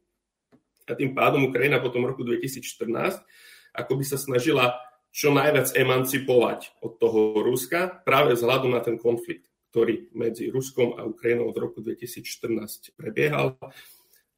a 0.93 0.99
tým 0.99 1.16
pádom 1.16 1.49
Ukrajina 1.49 1.80
po 1.80 1.88
tom 1.88 2.05
roku 2.05 2.20
2014 2.20 3.24
ako 3.72 3.93
by 3.97 4.05
sa 4.05 4.20
snažila 4.20 4.76
čo 5.12 5.32
najviac 5.32 5.76
emancipovať 5.76 6.80
od 6.80 6.97
toho 6.97 7.45
Ruska 7.45 8.05
práve 8.05 8.32
vzhľadom 8.32 8.72
na 8.72 8.80
ten 8.80 8.97
konflikt, 8.97 9.49
ktorý 9.72 10.12
medzi 10.16 10.49
Ruskom 10.49 10.97
a 10.97 11.05
Ukrajinou 11.05 11.53
od 11.53 11.57
roku 11.57 11.84
2014 11.84 12.97
prebiehal. 12.97 13.61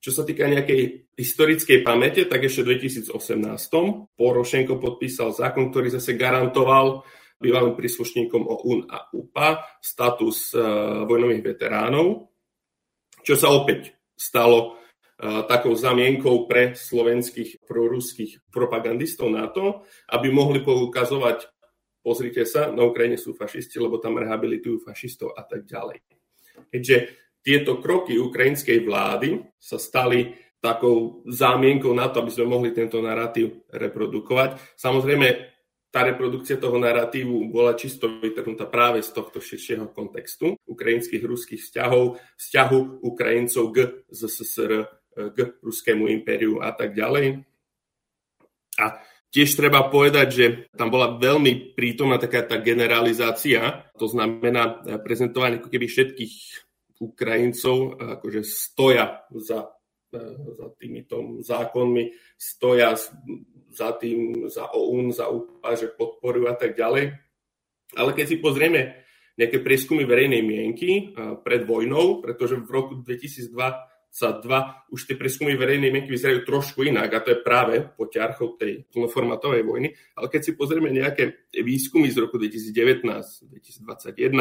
Čo 0.02 0.10
sa 0.10 0.22
týka 0.26 0.50
nejakej 0.50 1.14
historickej 1.14 1.80
pamäte, 1.86 2.26
tak 2.26 2.44
ešte 2.44 2.66
v 2.66 2.76
2018 2.76 3.14
Porošenko 4.18 4.76
podpísal 4.76 5.32
zákon, 5.32 5.70
ktorý 5.70 5.94
zase 5.94 6.18
garantoval 6.18 7.06
bývalým 7.38 7.74
príslušníkom 7.78 8.42
OUN 8.46 8.90
a 8.90 9.10
UPA 9.14 9.78
status 9.78 10.54
uh, 10.54 11.06
vojnových 11.06 11.54
veteránov, 11.54 12.30
čo 13.24 13.34
sa 13.34 13.50
opäť 13.54 13.94
stalo 14.14 14.83
takou 15.24 15.72
zamienkou 15.72 16.44
pre 16.44 16.76
slovenských 16.76 17.64
proruských 17.64 18.52
propagandistov 18.52 19.32
na 19.32 19.48
to, 19.48 19.84
aby 20.12 20.28
mohli 20.28 20.60
poukazovať, 20.60 21.48
pozrite 22.04 22.44
sa, 22.44 22.68
na 22.68 22.84
Ukrajine 22.84 23.16
sú 23.16 23.32
fašisti, 23.32 23.80
lebo 23.80 23.96
tam 23.96 24.20
rehabilitujú 24.20 24.84
fašistov 24.84 25.32
a 25.32 25.42
tak 25.48 25.64
ďalej. 25.64 26.04
Keďže 26.68 26.96
tieto 27.44 27.80
kroky 27.80 28.16
ukrajinskej 28.20 28.84
vlády 28.84 29.40
sa 29.60 29.76
stali 29.76 30.32
takou 30.64 31.20
zámienkou 31.28 31.92
na 31.92 32.08
to, 32.08 32.24
aby 32.24 32.32
sme 32.32 32.48
mohli 32.48 32.72
tento 32.72 32.96
narratív 33.04 33.68
reprodukovať. 33.68 34.80
Samozrejme, 34.80 35.52
tá 35.92 36.02
reprodukcia 36.02 36.56
toho 36.56 36.80
narratívu 36.80 37.52
bola 37.52 37.76
čisto 37.76 38.08
vytrhnutá 38.08 38.64
práve 38.66 39.04
z 39.04 39.12
tohto 39.12 39.44
širšieho 39.44 39.92
kontextu 39.92 40.56
ukrajinských 40.64 41.22
ruských 41.22 41.60
vzťahov, 41.60 42.16
vzťahu 42.40 43.04
Ukrajincov 43.04 43.64
k 43.76 43.76
ZSSR 44.08 45.03
k 45.14 45.36
ruskému 45.62 46.10
impériu 46.10 46.58
a 46.60 46.74
tak 46.74 46.92
ďalej. 46.94 47.46
A 48.78 48.98
tiež 49.30 49.54
treba 49.58 49.86
povedať, 49.90 50.28
že 50.30 50.46
tam 50.74 50.90
bola 50.90 51.18
veľmi 51.18 51.74
prítomná 51.74 52.18
taká 52.18 52.42
tá 52.46 52.58
generalizácia, 52.58 53.86
to 53.98 54.06
znamená 54.10 54.82
prezentovanie 55.02 55.58
ako 55.58 55.70
keby 55.70 55.86
všetkých 55.90 56.34
Ukrajincov 57.02 57.98
akože 57.98 58.46
stoja 58.46 59.26
za, 59.34 59.74
za 60.54 60.66
týmito 60.78 61.42
zákonmi, 61.42 62.14
stoja 62.38 62.94
za 63.74 63.90
tým, 63.98 64.46
za 64.46 64.70
OUN, 64.70 65.10
za 65.10 65.26
UPA, 65.26 65.74
že 65.74 65.90
podporujú 65.90 66.46
a 66.46 66.54
tak 66.54 66.78
ďalej. 66.78 67.18
Ale 67.98 68.10
keď 68.14 68.26
si 68.30 68.36
pozrieme 68.38 69.02
nejaké 69.34 69.58
prieskumy 69.58 70.06
verejnej 70.06 70.46
mienky 70.46 71.10
pred 71.42 71.66
vojnou, 71.66 72.22
pretože 72.22 72.54
v 72.54 72.70
roku 72.70 73.02
2002 73.02 73.50
sa 74.14 74.30
dva, 74.38 74.86
už 74.94 75.10
tie 75.10 75.18
prieskumy 75.18 75.58
verejnej 75.58 75.90
mienky 75.90 76.14
vyzerajú 76.14 76.46
trošku 76.46 76.86
inak 76.86 77.10
a 77.10 77.18
to 77.18 77.34
je 77.34 77.42
práve 77.42 77.82
potiarchou 77.98 78.54
tej 78.54 78.86
plnoformatovej 78.94 79.66
vojny. 79.66 79.90
Ale 80.14 80.30
keď 80.30 80.40
si 80.46 80.52
pozrieme 80.54 80.94
nejaké 80.94 81.50
výskumy 81.50 82.06
z 82.14 82.22
roku 82.22 82.38
2019, 82.38 83.02
2021 83.10 84.38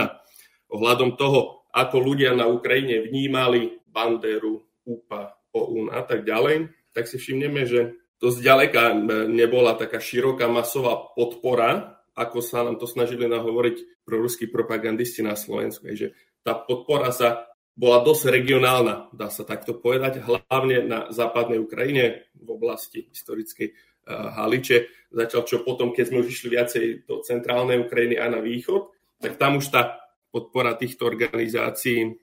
ohľadom 0.69 1.17
toho, 1.17 1.65
ako 1.73 1.97
ľudia 1.97 2.37
na 2.37 2.45
Ukrajine 2.45 3.01
vnímali 3.01 3.81
Banderu, 3.89 4.61
UPA, 4.85 5.41
OUN 5.57 5.89
a 5.89 6.05
tak 6.05 6.21
ďalej, 6.21 6.69
tak 6.93 7.09
si 7.09 7.17
všimneme, 7.17 7.65
že 7.65 7.97
to 8.21 8.29
zďaleka 8.29 8.93
nebola 9.25 9.73
taká 9.73 9.97
široká 9.97 10.45
masová 10.53 11.01
podpora 11.17 11.97
ako 12.13 12.45
sa 12.45 12.61
nám 12.61 12.77
to 12.77 12.85
snažili 12.85 13.25
nahovoriť 13.25 14.05
proruskí 14.05 14.45
propagandisti 14.45 15.25
na 15.25 15.33
Slovensku. 15.33 15.89
že 15.97 16.13
tá 16.45 16.53
podpora 16.53 17.09
sa 17.09 17.52
bola 17.73 18.05
dosť 18.05 18.29
regionálna, 18.29 19.09
dá 19.13 19.33
sa 19.33 19.41
takto 19.41 19.73
povedať, 19.73 20.21
hlavne 20.21 20.85
na 20.85 20.99
západnej 21.09 21.57
Ukrajine 21.57 22.29
v 22.37 22.47
oblasti 22.53 23.09
historickej 23.09 23.73
uh, 23.73 24.37
Haliče. 24.37 25.09
Začal 25.09 25.41
čo 25.45 25.57
potom, 25.65 25.93
keď 25.93 26.05
sme 26.09 26.21
už 26.21 26.29
išli 26.29 26.47
viacej 26.53 26.85
do 27.09 27.25
centrálnej 27.25 27.81
Ukrajiny 27.81 28.21
a 28.21 28.29
na 28.29 28.41
východ, 28.41 28.93
tak 29.17 29.41
tam 29.41 29.57
už 29.57 29.73
tá 29.73 29.97
podpora 30.29 30.77
týchto 30.77 31.05
organizácií, 31.09 32.13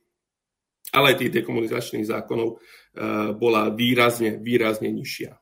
ale 0.94 1.14
aj 1.14 1.18
tých 1.18 1.34
dekomunizačných 1.42 2.06
zákonov 2.06 2.48
uh, 2.54 2.58
bola 3.34 3.70
výrazne, 3.74 4.38
výrazne 4.38 4.90
nižšia. 4.90 5.34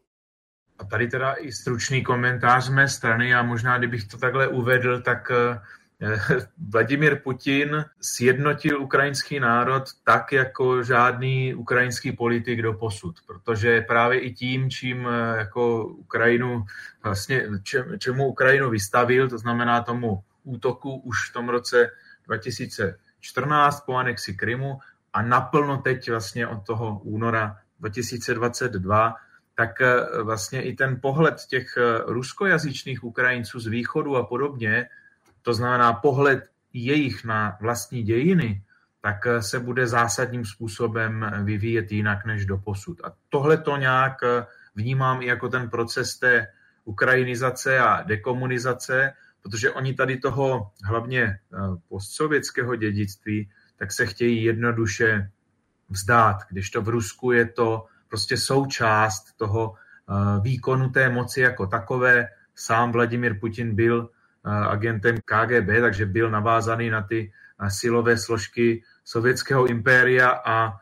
A 0.79 0.85
tady 0.85 1.09
teda 1.09 1.33
i 1.33 1.53
stručný 1.53 2.03
komentář 2.03 2.65
z 2.65 2.69
mé 2.69 2.89
strany 2.89 3.35
a 3.35 3.43
možná, 3.43 3.79
kdybych 3.79 4.05
to 4.05 4.19
takhle 4.19 4.49
uvedl, 4.49 5.01
tak 5.01 5.31
eh, 5.31 5.59
Vladimír 6.71 7.23
Putin 7.23 7.85
sjednotil 8.01 8.83
ukrajinský 8.83 9.41
národ 9.41 9.83
tak, 10.05 10.33
jako 10.33 10.83
žádný 10.83 11.55
ukrajinský 11.55 12.13
politik 12.13 12.63
do 12.63 12.73
posud, 12.73 13.15
protože 13.27 13.81
právě 13.81 14.21
i 14.21 14.33
tím, 14.33 14.71
čím 14.71 15.09
eh, 15.09 15.39
jako 15.39 15.87
Ukrajinu, 15.87 16.65
vlastně 17.03 17.43
čemu 17.99 18.27
Ukrajinu 18.27 18.71
vystavil, 18.71 19.29
to 19.29 19.39
znamená 19.39 19.83
tomu 19.83 20.23
útoku 20.45 20.97
už 20.97 21.31
v 21.31 21.33
tom 21.33 21.49
roce 21.49 21.91
2014 22.27 23.81
po 23.81 23.95
anexi 23.95 24.35
Krymu 24.35 24.79
a 25.13 25.23
naplno 25.23 25.79
teď 25.79 26.11
vlastně 26.11 26.47
od 26.47 26.67
toho 26.67 26.99
února 26.99 27.57
2022 27.81 29.15
tak 29.55 29.81
eh, 29.81 30.23
vlastně 30.23 30.63
i 30.63 30.75
ten 30.75 31.01
pohled 31.01 31.35
těch 31.49 31.77
eh, 31.77 32.03
ruskojazyčných 32.07 33.05
Ukrajinců 33.05 33.61
z 33.61 33.67
východu 33.67 34.17
a 34.17 34.27
podobně, 34.27 34.89
to 35.49 35.55
znamená 35.55 35.93
pohled 35.93 36.45
jejich 36.73 37.25
na 37.25 37.57
vlastní 37.61 38.03
dějiny, 38.03 38.63
tak 39.01 39.27
eh, 39.27 39.43
se 39.43 39.61
bude 39.61 39.87
zásadním 39.87 40.45
způsobem 40.45 41.31
vyvíjet 41.45 41.93
jinak 41.93 42.27
než 42.27 42.47
do 42.47 42.59
posud. 42.59 43.01
A 43.05 43.13
tohle 43.29 43.57
to 43.57 43.77
nějak 43.77 44.15
vnímám 44.75 45.23
i 45.23 45.27
jako 45.27 45.49
ten 45.49 45.71
proces 45.71 46.19
té 46.19 46.47
ukrajinizace 46.85 47.79
a 47.79 48.03
dekomunizace, 48.03 49.13
protože 49.43 49.71
oni 49.71 49.95
tady 49.95 50.17
toho 50.17 50.71
hlavně 50.85 51.39
postsovětského 51.89 52.77
dědictví, 52.77 53.51
tak 53.77 53.93
se 53.93 54.07
chtějí 54.07 54.45
jednoduše 54.45 55.31
vzdát, 55.89 56.37
když 56.51 56.71
to 56.71 56.83
v 56.83 56.89
Rusku 56.89 57.33
je 57.33 57.47
to 57.47 57.87
prostě 58.09 58.37
součást 58.37 59.33
toho 59.37 59.75
eh, 59.75 60.41
výkonu 60.41 60.89
té 60.89 61.09
moci 61.09 61.41
jako 61.41 61.67
takové. 61.67 62.29
Sám 62.55 62.93
Vladimír 62.93 63.41
Putin 63.41 63.75
byl 63.75 64.11
eh, 64.13 64.18
agentem 64.69 65.17
KGB, 65.25 65.81
takže 65.81 66.07
byl 66.07 66.31
navázaný 66.31 66.91
na 66.91 67.03
ty 67.03 67.33
silové 67.69 68.17
složky 68.17 68.83
sovětského 69.05 69.67
impéria 69.67 70.29
a 70.29 70.73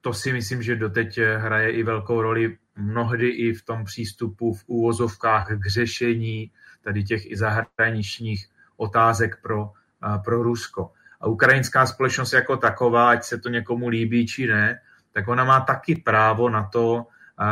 to 0.00 0.14
si 0.14 0.32
myslím, 0.32 0.62
že 0.62 0.76
doteď 0.76 1.18
hraje 1.36 1.70
i 1.70 1.82
velkou 1.82 2.22
roli 2.22 2.56
mnohdy 2.76 3.28
i 3.28 3.52
v 3.52 3.64
tom 3.64 3.84
přístupu 3.84 4.54
v 4.54 4.64
úvozovkách 4.66 5.48
k 5.58 5.66
řešení 5.66 6.50
tady 6.84 7.04
těch 7.04 7.30
i 7.30 7.36
zahraničních 7.36 8.48
otázek 8.76 9.38
pro, 9.42 9.70
pro 10.24 10.42
Rusko. 10.42 10.92
A 11.20 11.26
ukrajinská 11.26 11.86
společnost 11.86 12.32
jako 12.32 12.56
taková, 12.56 13.10
ať 13.10 13.24
se 13.24 13.38
to 13.38 13.48
někomu 13.48 13.88
líbí 13.88 14.26
či 14.26 14.46
ne, 14.46 14.80
tak 15.12 15.28
ona 15.28 15.44
má 15.44 15.60
taky 15.60 15.96
právo 15.96 16.50
na 16.50 16.64
to 16.72 17.06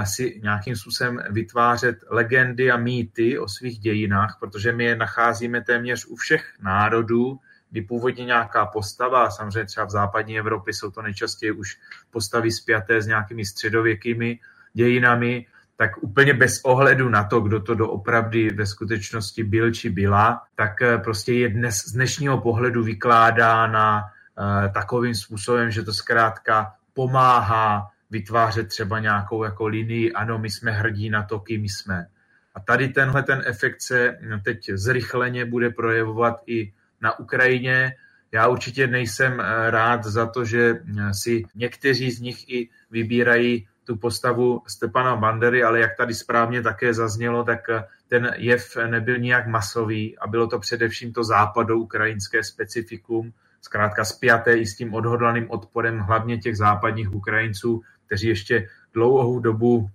si 0.04 0.40
nějakým 0.42 0.76
způsobem 0.76 1.20
vytvářet 1.30 1.98
legendy 2.10 2.70
a 2.70 2.76
mýty 2.76 3.38
o 3.38 3.48
svých 3.48 3.78
dějinách, 3.78 4.36
protože 4.40 4.72
my 4.72 4.84
je 4.84 4.96
nacházíme 4.96 5.60
téměř 5.60 6.06
u 6.06 6.16
všech 6.16 6.52
národů, 6.62 7.38
kdy 7.70 7.82
původně 7.82 8.24
nějaká 8.24 8.66
postava, 8.66 9.30
samozřejmě 9.30 9.64
třeba 9.64 9.86
v 9.86 9.90
západní 9.90 10.38
Evropě 10.38 10.74
jsou 10.74 10.90
to 10.90 11.02
nejčastěji 11.02 11.52
už 11.52 11.78
postavy 12.10 12.52
spjaté 12.52 13.02
s 13.02 13.06
nějakými 13.06 13.44
středověkými 13.44 14.38
dějinami, 14.74 15.46
tak 15.76 16.02
úplně 16.02 16.34
bez 16.34 16.60
ohledu 16.64 17.08
na 17.08 17.24
to, 17.24 17.40
kdo 17.40 17.60
to 17.60 17.74
doopravdy 17.74 18.50
ve 18.50 18.66
skutečnosti 18.66 19.44
byl 19.44 19.72
či 19.72 19.90
byla, 19.90 20.42
tak 20.54 20.82
eh, 20.82 20.98
prostě 20.98 21.32
je 21.34 21.48
dnes 21.48 21.76
z 21.76 21.92
dnešního 21.92 22.40
pohledu 22.40 22.84
vykládána 22.84 24.04
eh, 24.04 24.68
takovým 24.68 25.14
způsobem, 25.14 25.70
že 25.70 25.82
to 25.82 25.92
zkrátka 25.92 26.72
pomáhá 26.94 27.88
vytvářet 28.10 28.68
třeba 28.68 28.98
nějakou 28.98 29.44
jako 29.44 29.66
linii, 29.66 30.12
ano, 30.12 30.38
my 30.38 30.50
jsme 30.50 30.70
hrdí 30.70 31.10
na 31.10 31.22
to, 31.22 31.40
kým 31.40 31.64
jsme. 31.64 32.06
A 32.54 32.60
tady 32.60 32.88
tenhle 32.88 33.22
ten 33.22 33.42
efekt 33.46 33.82
se 33.82 34.18
teď 34.44 34.70
zrychleně 34.74 35.44
bude 35.44 35.70
projevovat 35.70 36.36
i 36.46 36.72
na 37.00 37.18
Ukrajině. 37.18 37.94
Já 38.32 38.48
určitě 38.48 38.86
nejsem 38.86 39.40
eh, 39.40 39.70
rád 39.70 40.04
za 40.04 40.26
to, 40.26 40.44
že 40.44 40.70
eh, 40.70 41.14
si 41.14 41.44
někteří 41.54 42.10
z 42.10 42.20
nich 42.20 42.48
i 42.48 42.68
vybírají 42.90 43.68
tu 43.84 43.96
postavu 43.96 44.62
Stepana 44.66 45.16
Bandery, 45.16 45.62
ale 45.62 45.80
jak 45.80 45.96
tady 45.96 46.14
správně 46.14 46.62
také 46.62 46.94
zaznělo, 46.94 47.44
tak 47.44 47.68
eh, 47.70 47.84
ten 48.08 48.34
jev 48.36 48.76
nebyl 48.86 49.18
nijak 49.18 49.46
masový 49.46 50.18
a 50.18 50.26
bylo 50.26 50.46
to 50.46 50.58
především 50.58 51.12
to 51.12 51.24
západoukrajinské 51.24 52.44
specifikum, 52.44 53.32
zkrátka 53.60 54.04
spjaté 54.04 54.54
i 54.54 54.66
s 54.66 54.76
tím 54.76 54.94
odhodlaným 54.94 55.50
odporem 55.50 55.98
hlavně 55.98 56.38
těch 56.38 56.56
západních 56.56 57.14
Ukrajinců, 57.14 57.80
kteří 58.10 58.28
ještě 58.28 58.68
dlouhou 58.94 59.40
dobu 59.40 59.90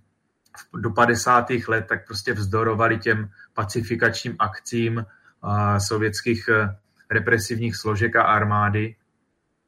do 0.76 0.90
50. 0.90 1.50
let 1.68 1.84
tak 1.88 2.06
prostě 2.06 2.32
vzdorovali 2.32 2.98
těm 2.98 3.30
pacifikačním 3.54 4.36
akcím 4.38 5.04
sovětských 5.78 6.48
e, 6.48 6.76
represivních 7.10 7.76
složek 7.76 8.16
a 8.16 8.22
armády. 8.22 8.96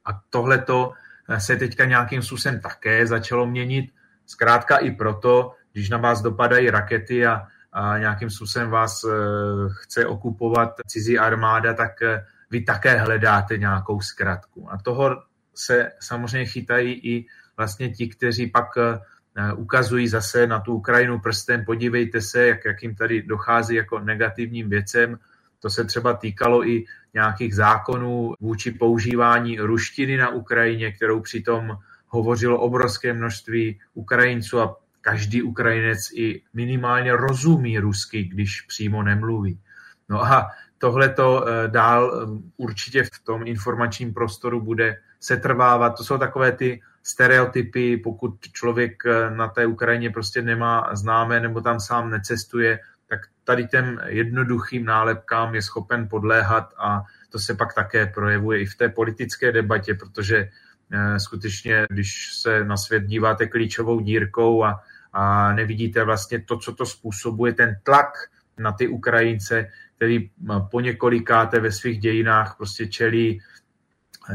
A 0.04 0.20
tohleto 0.30 0.92
e, 1.28 1.40
se 1.40 1.56
teďka 1.56 1.84
nějakým 1.84 2.22
způsobem 2.22 2.60
také 2.60 3.06
začalo 3.06 3.46
měnit. 3.46 3.90
Zkrátka 4.26 4.76
i 4.76 4.90
proto, 4.90 5.54
když 5.72 5.90
na 5.90 5.98
vás 5.98 6.22
dopadají 6.22 6.70
rakety 6.70 7.26
a, 7.26 7.46
a 7.72 7.98
nějakým 7.98 8.30
způsobem 8.30 8.70
vás 8.70 9.04
e, 9.04 9.08
chce 9.68 10.06
okupovat 10.06 10.74
cizí 10.86 11.18
armáda, 11.18 11.74
tak 11.74 11.92
vy 12.50 12.64
také 12.64 12.96
hledáte 12.96 13.58
nějakou 13.58 14.00
zkratku. 14.00 14.72
A 14.72 14.78
toho 14.78 15.22
se 15.54 15.92
samozřejmě 16.00 16.46
chytají 16.46 16.92
i 16.92 17.26
vlastně 17.58 17.90
ti, 17.90 18.08
kteří 18.08 18.46
pak 18.46 18.66
eh, 18.78 19.52
ukazují 19.52 20.08
zase 20.08 20.46
na 20.46 20.60
tu 20.60 20.74
Ukrajinu 20.74 21.18
prstem, 21.18 21.64
podívejte 21.64 22.20
se, 22.20 22.46
jak, 22.46 22.82
jim 22.82 22.94
tady 22.94 23.22
dochází 23.22 23.74
jako 23.74 23.98
negativním 23.98 24.68
věcem. 24.68 25.18
To 25.60 25.70
se 25.70 25.84
třeba 25.84 26.14
týkalo 26.14 26.68
i 26.68 26.84
nějakých 27.14 27.54
zákonů 27.54 28.34
vůči 28.40 28.70
používání 28.70 29.60
ruštiny 29.60 30.16
na 30.16 30.28
Ukrajině, 30.28 30.92
kterou 30.92 31.20
přitom 31.20 31.78
hovořilo 32.08 32.60
obrovské 32.60 33.12
množství 33.12 33.80
Ukrajinců 33.94 34.60
a 34.60 34.76
každý 35.00 35.42
Ukrajinec 35.42 35.98
i 36.14 36.42
minimálně 36.54 37.16
rozumí 37.16 37.78
rusky, 37.78 38.24
když 38.24 38.60
přímo 38.60 39.02
nemluví. 39.02 39.60
No 40.08 40.24
a 40.24 40.50
tohle 40.78 41.08
to 41.08 41.48
eh, 41.48 41.68
dál 41.68 42.12
eh, 42.12 42.42
určitě 42.56 43.02
v 43.02 43.24
tom 43.24 43.46
informačním 43.46 44.14
prostoru 44.14 44.60
bude 44.60 44.96
setrvávat. 45.20 45.96
To 45.96 46.04
jsou 46.04 46.18
takové 46.18 46.52
ty 46.52 46.80
stereotypy, 47.08 47.96
pokud 47.96 48.34
člověk 48.52 49.02
eh, 49.06 49.30
na 49.30 49.48
té 49.48 49.66
Ukrajině 49.66 50.10
prostě 50.10 50.42
nemá 50.42 50.90
známé 50.92 51.40
nebo 51.40 51.60
tam 51.60 51.80
sám 51.80 52.10
necestuje, 52.10 52.78
tak 53.08 53.20
tady 53.44 53.66
těm 53.66 54.00
jednoduchým 54.06 54.84
nálepkám 54.84 55.54
je 55.54 55.62
schopen 55.62 56.08
podléhat 56.08 56.74
a 56.78 57.02
to 57.30 57.38
se 57.38 57.54
pak 57.54 57.74
také 57.74 58.06
projevuje 58.06 58.60
i 58.60 58.66
v 58.66 58.76
té 58.76 58.88
politické 58.88 59.52
debatě, 59.52 59.94
protože 59.94 60.48
skutečně, 61.18 61.86
když 61.90 62.34
se 62.34 62.64
na 62.64 62.76
svět 62.76 63.06
díváte 63.06 63.46
klíčovou 63.46 64.00
dírkou 64.00 64.64
a, 64.64 64.80
a 65.12 65.52
nevidíte 65.52 66.04
vlastně 66.04 66.40
to, 66.40 66.58
co 66.58 66.74
to 66.74 66.86
způsobuje, 66.86 67.52
ten 67.52 67.76
tlak 67.82 68.12
na 68.58 68.72
ty 68.72 68.88
Ukrajince, 68.88 69.70
který 69.96 70.30
po 70.70 70.80
několikáté 70.80 71.60
ve 71.60 71.72
svých 71.72 71.98
dějinách 71.98 72.54
prostě 72.56 72.86
čelí 72.86 73.40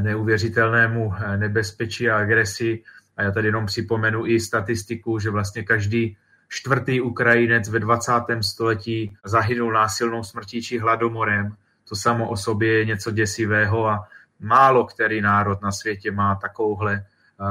neuvěřitelnému 0.01 1.13
nebezpečí 1.37 2.09
a 2.09 2.17
agresi. 2.17 2.83
A 3.17 3.23
já 3.23 3.31
tady 3.31 3.47
jenom 3.47 3.65
připomenu 3.65 4.25
i 4.25 4.39
statistiku, 4.39 5.19
že 5.19 5.29
vlastně 5.29 5.63
každý 5.63 6.17
čtvrtý 6.49 7.01
Ukrajinec 7.01 7.69
ve 7.69 7.79
20. 7.79 8.11
století 8.41 9.17
zahynul 9.25 9.73
násilnou 9.73 10.23
smrtí 10.23 10.63
či 10.63 10.79
hladomorem. 10.79 11.55
To 11.89 11.95
samo 11.95 12.29
o 12.29 12.37
sobě 12.37 12.77
je 12.77 12.85
něco 12.85 13.11
děsivého 13.11 13.87
a 13.87 14.07
málo 14.39 14.85
který 14.85 15.21
národ 15.21 15.61
na 15.61 15.71
světě 15.71 16.11
má 16.11 16.35
takovouhle 16.35 17.05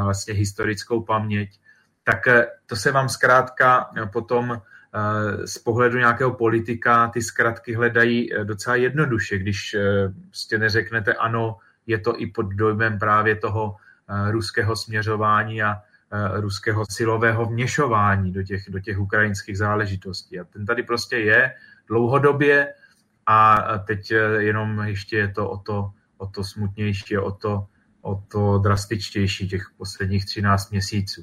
vlastně 0.05 0.35
historickou 0.35 1.03
paměť. 1.03 1.51
Tak 2.05 2.29
e, 2.29 2.47
to 2.67 2.77
se 2.77 2.93
vám 2.93 3.09
zkrátka 3.09 3.91
potom 4.13 4.63
z 5.45 5.59
pohledu 5.59 5.99
nějakého 5.99 6.35
politika 6.35 7.09
ty 7.09 7.23
zkratky 7.23 7.75
hledají 7.75 8.31
docela 8.45 8.77
jednoduše, 8.77 9.39
když 9.39 9.77
prostě 10.29 10.59
neřeknete 10.59 11.15
ano, 11.15 11.57
je 11.87 11.99
to 11.99 12.21
i 12.21 12.27
pod 12.27 12.47
dojmem 12.47 12.99
právě 12.99 13.37
toho 13.37 13.77
ruského 14.31 14.77
směřování 14.77 15.63
a 15.63 15.83
ruského 16.33 16.85
silového 16.91 17.45
vměšování 17.45 18.33
do 18.33 18.43
těch, 18.43 18.63
do 18.69 18.81
těch 18.81 18.99
ukrajinských 18.99 19.59
záležitostí. 19.59 20.41
A 20.41 20.45
ten 20.45 20.67
tady 20.67 20.83
prostě 20.83 21.17
je 21.17 21.55
dlouhodobě 21.89 22.69
a 23.27 23.59
teď 23.79 24.11
jenom 24.39 24.79
ještě 24.79 25.17
je 25.17 25.29
to 25.29 25.51
o 25.51 25.59
to, 25.59 25.91
o 26.19 26.27
to 26.27 26.45
smutnější, 26.45 27.19
o 27.19 27.31
to, 27.31 27.67
o 28.03 28.23
to 28.29 28.59
drastičtější 28.59 29.49
těch 29.49 29.63
posledních 29.77 30.25
13 30.25 30.71
měsíců. 30.71 31.23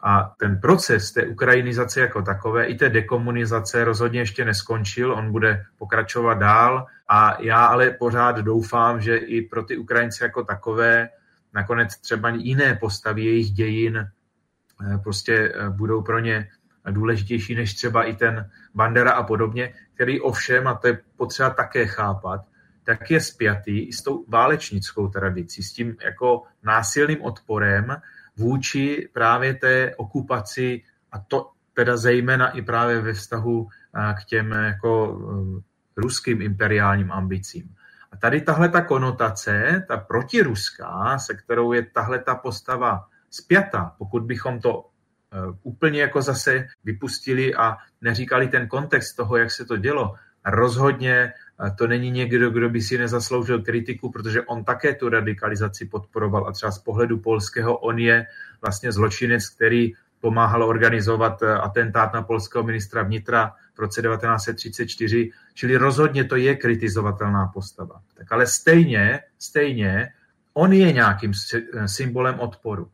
A 0.00 0.34
ten 0.38 0.60
proces 0.60 1.12
té 1.12 1.26
ukrajinizace 1.26 2.00
jako 2.00 2.22
takové, 2.22 2.66
i 2.66 2.74
té 2.74 2.88
dekomunizace 2.88 3.84
rozhodně 3.84 4.20
ještě 4.20 4.44
neskončil, 4.44 5.12
on 5.12 5.32
bude 5.32 5.64
pokračovat 5.78 6.34
dál 6.34 6.86
a 7.08 7.42
já 7.42 7.66
ale 7.66 7.90
pořád 7.90 8.36
doufám, 8.36 9.00
že 9.00 9.16
i 9.16 9.42
pro 9.42 9.64
ty 9.64 9.76
Ukrajince 9.76 10.24
jako 10.24 10.44
takové 10.44 11.08
nakonec 11.54 11.96
třeba 11.96 12.28
jiné 12.28 12.74
postavy 12.74 13.24
jejich 13.24 13.50
dějin 13.50 13.96
eh, 13.96 14.98
prostě 14.98 15.52
eh, 15.54 15.70
budou 15.70 16.02
pro 16.02 16.18
ně 16.18 16.48
důležitější 16.90 17.54
než 17.54 17.74
třeba 17.74 18.04
i 18.04 18.16
ten 18.16 18.50
Bandera 18.74 19.12
a 19.12 19.22
podobně, 19.22 19.74
který 19.94 20.20
ovšem, 20.20 20.66
a 20.66 20.74
to 20.74 20.86
je 20.86 20.98
potřeba 21.16 21.50
také 21.50 21.86
chápat, 21.86 22.40
tak 22.84 23.10
je 23.10 23.20
spjatý 23.20 23.80
i 23.80 23.92
s 23.92 24.02
tou 24.02 24.24
válečnickou 24.28 25.08
tradicí, 25.08 25.62
s 25.62 25.72
tím 25.72 25.96
jako 26.04 26.42
násilným 26.62 27.22
odporem 27.22 27.96
vůči 28.36 29.08
právě 29.12 29.54
té 29.54 29.96
okupaci 29.96 30.82
a 31.12 31.18
to 31.18 31.50
teda 31.72 31.96
zejména 31.96 32.50
i 32.50 32.62
právě 32.62 33.00
ve 33.00 33.12
vztahu 33.12 33.68
k 34.20 34.24
těm 34.24 34.52
jako 34.52 35.18
ruským 35.96 36.42
imperiálním 36.42 37.12
ambicím. 37.12 37.74
A 38.12 38.16
tady 38.16 38.40
tahle 38.40 38.68
ta 38.68 38.80
konotace, 38.80 39.84
ta 39.88 39.96
protiruská, 39.96 41.18
se 41.18 41.34
kterou 41.34 41.72
je 41.72 41.82
tahle 41.82 42.18
ta 42.18 42.34
postava 42.34 43.06
spjata, 43.30 43.94
pokud 43.98 44.22
bychom 44.22 44.60
to 44.60 44.80
e, 44.80 44.86
úplně 45.62 46.00
jako 46.00 46.22
zase 46.22 46.66
vypustili 46.84 47.54
a 47.54 47.76
neříkali 48.00 48.48
ten 48.48 48.68
kontext 48.68 49.16
toho, 49.16 49.36
jak 49.36 49.50
se 49.50 49.64
to 49.64 49.76
dělo, 49.76 50.14
rozhodně 50.44 51.32
to 51.78 51.86
není 51.86 52.10
někdo, 52.10 52.50
kdo 52.50 52.68
by 52.68 52.80
si 52.80 52.98
nezasloužil 52.98 53.62
kritiku, 53.62 54.10
protože 54.10 54.42
on 54.42 54.64
také 54.64 54.94
tu 54.94 55.08
radikalizaci 55.08 55.86
podporoval 55.86 56.48
a 56.48 56.52
třeba 56.52 56.72
z 56.72 56.78
pohledu 56.78 57.18
polského 57.18 57.78
on 57.78 57.98
je 57.98 58.26
vlastně 58.60 58.92
zločinec, 58.92 59.48
který 59.48 59.92
pomáhal 60.20 60.62
organizovat 60.64 61.42
eh, 61.42 61.54
atentát 61.54 62.12
na 62.12 62.22
polského 62.22 62.64
ministra 62.64 63.02
vnitra 63.02 63.52
v 63.74 63.78
roce 63.78 64.02
1934, 64.02 65.30
čili 65.54 65.76
rozhodně 65.76 66.24
to 66.24 66.36
je 66.36 66.56
kritizovatelná 66.56 67.46
postava. 67.46 68.00
Tak 68.14 68.32
ale 68.32 68.46
stejně, 68.46 69.20
stejně 69.38 70.08
on 70.52 70.72
je 70.72 70.92
nějakým 70.92 71.32
symbolem 71.86 72.40
odporu. 72.40 72.90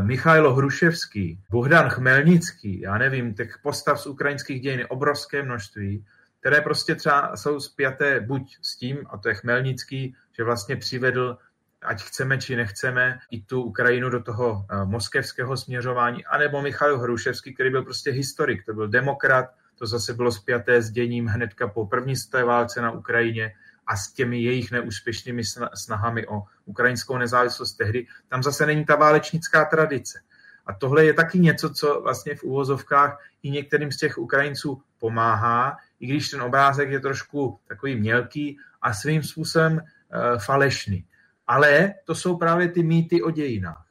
Michailo 0.00 0.54
Hruševský, 0.54 1.40
Bohdan 1.50 1.90
Chmelnický, 1.90 2.80
já 2.80 2.98
nevím, 2.98 3.34
těch 3.34 3.58
postav 3.62 4.00
z 4.00 4.06
ukrajinských 4.06 4.60
dějin 4.60 4.78
je 4.78 4.86
obrovské 4.86 5.42
množství, 5.42 6.04
které 6.40 6.60
prostě 6.60 6.94
třeba 6.94 7.36
jsou 7.36 7.60
spjaté 7.60 8.20
buď 8.20 8.56
s 8.62 8.76
tím, 8.76 8.98
a 9.10 9.18
to 9.18 9.28
je 9.28 9.34
Chmelnický, 9.34 10.14
že 10.36 10.44
vlastně 10.44 10.76
přivedl, 10.76 11.38
ať 11.82 12.02
chceme 12.02 12.38
či 12.38 12.56
nechceme, 12.56 13.18
i 13.30 13.40
tu 13.40 13.62
Ukrajinu 13.62 14.10
do 14.10 14.22
toho 14.22 14.66
eh, 14.70 14.84
moskevského 14.84 15.56
směřování, 15.56 16.24
anebo 16.24 16.62
Michal 16.62 16.98
Hruševský, 16.98 17.54
který 17.54 17.70
byl 17.70 17.82
prostě 17.82 18.10
historik, 18.10 18.64
to 18.66 18.74
byl 18.74 18.88
demokrat, 18.88 19.46
to 19.78 19.86
zase 19.86 20.14
bylo 20.14 20.32
spjaté 20.32 20.82
s 20.82 20.90
děním 20.90 21.26
hnedka 21.26 21.68
po 21.68 21.86
první 21.86 22.16
světové 22.16 22.44
válce 22.44 22.82
na 22.82 22.90
Ukrajině 22.90 23.54
a 23.86 23.96
s 23.96 24.12
těmi 24.12 24.42
jejich 24.42 24.70
neúspěšnými 24.70 25.42
snahami 25.74 26.26
o 26.26 26.42
ukrajinskou 26.64 27.18
nezávislost 27.18 27.72
tehdy. 27.72 28.06
Tam 28.28 28.42
zase 28.42 28.66
není 28.66 28.84
ta 28.84 28.96
válečnická 28.96 29.64
tradice. 29.64 30.20
A 30.66 30.72
tohle 30.72 31.04
je 31.04 31.12
taky 31.12 31.38
něco, 31.38 31.70
co 31.70 32.00
vlastně 32.00 32.34
v 32.34 32.42
úvozovkách 32.42 33.20
i 33.42 33.50
některým 33.50 33.92
z 33.92 33.96
těch 33.96 34.18
Ukrajinců 34.18 34.82
pomáhá, 34.98 35.76
i 36.00 36.06
když 36.06 36.30
ten 36.30 36.42
obrázek 36.42 36.90
je 36.90 37.00
trošku 37.00 37.60
takový 37.68 37.96
mělký 37.96 38.58
a 38.82 38.94
svým 38.94 39.22
způsobem 39.22 39.72
uh, 39.72 40.38
falešný. 40.38 41.06
Ale 41.46 41.94
to 42.04 42.14
jsou 42.14 42.36
právě 42.36 42.68
ty 42.68 42.82
mýty 42.82 43.22
o 43.22 43.30
dějinách. 43.30 43.86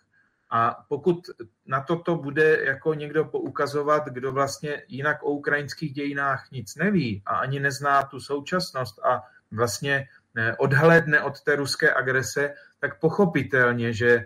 A 0.50 0.86
pokud 0.90 1.30
na 1.66 1.82
toto 1.82 2.16
bude 2.16 2.66
jako 2.66 2.94
někdo 2.94 3.26
poukazovat, 3.26 4.08
kdo 4.08 4.32
vlastně 4.32 4.84
jinak 4.88 5.24
o 5.24 5.32
ukrajinských 5.32 5.94
dějinách 5.94 6.52
nic 6.52 6.76
neví 6.76 7.24
a 7.26 7.36
ani 7.36 7.60
nezná 7.60 8.04
tu 8.04 8.20
současnost 8.20 9.00
a 9.06 9.24
vlastně 9.52 10.08
eh, 10.38 10.56
odhledne 10.56 11.22
od 11.22 11.42
té 11.42 11.56
ruské 11.56 11.94
agrese, 11.94 12.54
tak 12.80 13.00
pochopitelně, 13.00 13.94
že 13.94 14.26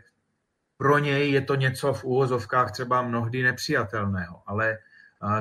pro 0.78 0.98
něj 0.98 1.32
je 1.32 1.42
to 1.42 1.56
něco 1.56 1.94
v 1.94 2.04
úvozovkách 2.04 2.72
třeba 2.72 3.02
mnohdy 3.02 3.44
nepřijatelného. 3.44 4.42
Ale 4.48 4.78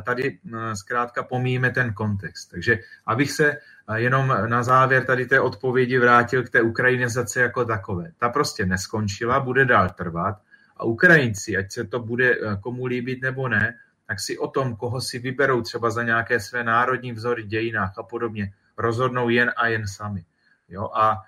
tady 0.04 0.38
zkrátka 0.74 1.22
pomíjíme 1.22 1.70
ten 1.70 1.94
kontext. 1.94 2.50
Takže 2.50 2.78
abych 3.06 3.32
se 3.32 3.56
jenom 3.94 4.36
na 4.46 4.62
závěr 4.62 5.04
tady 5.04 5.26
té 5.26 5.40
odpovědi 5.40 5.98
vrátil 5.98 6.44
k 6.44 6.50
té 6.50 6.62
ukrajinizaci 6.62 7.40
jako 7.40 7.64
takové. 7.64 8.12
Ta 8.18 8.28
prostě 8.28 8.66
neskončila, 8.66 9.40
bude 9.40 9.64
dál 9.64 9.90
trvat 9.90 10.36
a 10.76 10.84
Ukrajinci, 10.84 11.56
ať 11.56 11.72
se 11.72 11.84
to 11.84 12.00
bude 12.00 12.30
e, 12.30 12.36
komu 12.60 12.86
líbit 12.86 13.22
nebo 13.22 13.48
ne, 13.48 13.78
tak 14.06 14.20
si 14.20 14.38
o 14.38 14.48
tom, 14.48 14.76
koho 14.76 15.00
si 15.00 15.18
vyberou 15.18 15.62
třeba 15.62 15.90
za 15.90 16.02
nějaké 16.02 16.40
své 16.40 16.64
národní 16.64 17.12
vzory 17.12 17.42
v 17.42 17.46
dějinách 17.46 17.98
a 17.98 18.02
podobně, 18.02 18.52
rozhodnou 18.76 19.28
jen 19.28 19.52
a 19.56 19.66
jen 19.66 19.88
sami. 19.88 20.24
Jo? 20.68 20.90
A 20.94 21.22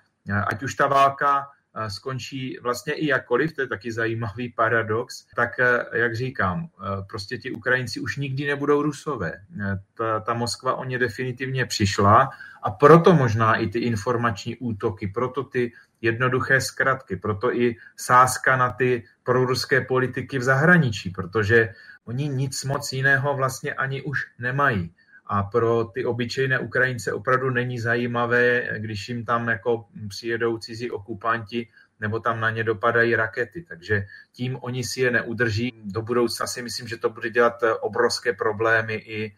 ať 0.47 0.63
už 0.63 0.75
ta 0.75 0.87
válka 0.87 1.49
skončí 1.87 2.57
vlastně 2.61 2.93
i 2.93 3.07
jakkoliv, 3.07 3.53
to 3.53 3.61
je 3.61 3.67
taky 3.67 3.91
zajímavý 3.91 4.49
paradox, 4.49 5.25
tak 5.35 5.59
eh, 5.59 5.85
jak 5.93 6.15
říkám, 6.15 6.65
eh, 6.65 7.05
prostě 7.09 7.37
ti 7.37 7.51
Ukrajinci 7.51 7.99
už 7.99 8.17
nikdy 8.17 8.47
nebudou 8.47 8.81
Rusové. 8.81 9.33
Eh, 9.61 9.77
ta, 9.93 10.19
ta 10.19 10.33
Moskva 10.33 10.73
o 10.73 10.83
ně 10.83 10.99
definitivně 10.99 11.65
přišla 11.65 12.29
a 12.63 12.71
proto 12.71 13.13
možná 13.13 13.55
i 13.55 13.67
ty 13.67 13.79
informační 13.79 14.57
útoky, 14.57 15.07
proto 15.07 15.43
ty 15.43 15.71
jednoduché 16.01 16.61
zkratky, 16.61 17.15
proto 17.15 17.55
i 17.55 17.75
sázka 17.97 18.57
na 18.57 18.71
ty 18.71 19.03
proruské 19.23 19.81
politiky 19.81 20.39
v 20.39 20.43
zahraničí, 20.43 21.09
protože 21.09 21.73
oni 22.05 22.27
nic 22.27 22.63
moc 22.63 22.91
jiného 22.93 23.35
vlastně 23.35 23.73
ani 23.73 24.01
už 24.01 24.27
nemají 24.39 24.93
a 25.29 25.43
pro 25.43 25.83
ty 25.85 26.05
obyčejné 26.05 26.59
Ukrajince 26.59 27.13
opravdu 27.13 27.49
není 27.49 27.79
zajímavé, 27.79 28.69
když 28.77 29.09
jim 29.09 29.25
tam 29.25 29.47
jako 29.47 29.85
přijedou 30.09 30.57
cizí 30.57 30.91
okupanti 30.91 31.67
nebo 31.99 32.19
tam 32.19 32.39
na 32.39 32.49
ně 32.49 32.63
dopadají 32.63 33.15
rakety. 33.15 33.61
Takže 33.61 34.05
tím 34.31 34.57
oni 34.61 34.83
si 34.83 35.01
je 35.01 35.11
neudrží. 35.11 35.73
Do 35.85 36.01
budoucna 36.01 36.47
si 36.47 36.61
myslím, 36.61 36.87
že 36.87 36.97
to 36.97 37.09
bude 37.09 37.29
dělat 37.29 37.63
obrovské 37.81 38.33
problémy 38.33 38.93
i, 38.93 39.35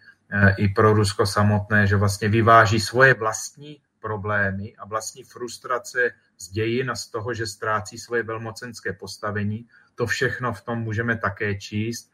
i 0.58 0.68
pro 0.68 0.94
Rusko 0.94 1.26
samotné, 1.26 1.88
že 1.88 1.96
vlastně 1.96 2.30
vyváží 2.30 2.80
svoje 2.80 3.14
vlastní 3.14 3.82
problémy 4.00 4.74
a 4.78 4.86
vlastní 4.86 5.24
frustrace 5.24 6.12
z 6.38 6.50
dějin 6.50 6.92
a 6.92 6.96
z 6.96 7.08
toho, 7.08 7.34
že 7.34 7.48
ztrácí 7.48 7.98
svoje 7.98 8.24
velmocenské 8.24 8.94
postavení. 8.94 9.68
To 9.96 10.06
všechno 10.06 10.54
v 10.54 10.62
tom 10.62 10.80
můžeme 10.80 11.18
také 11.18 11.56
číst, 11.56 12.12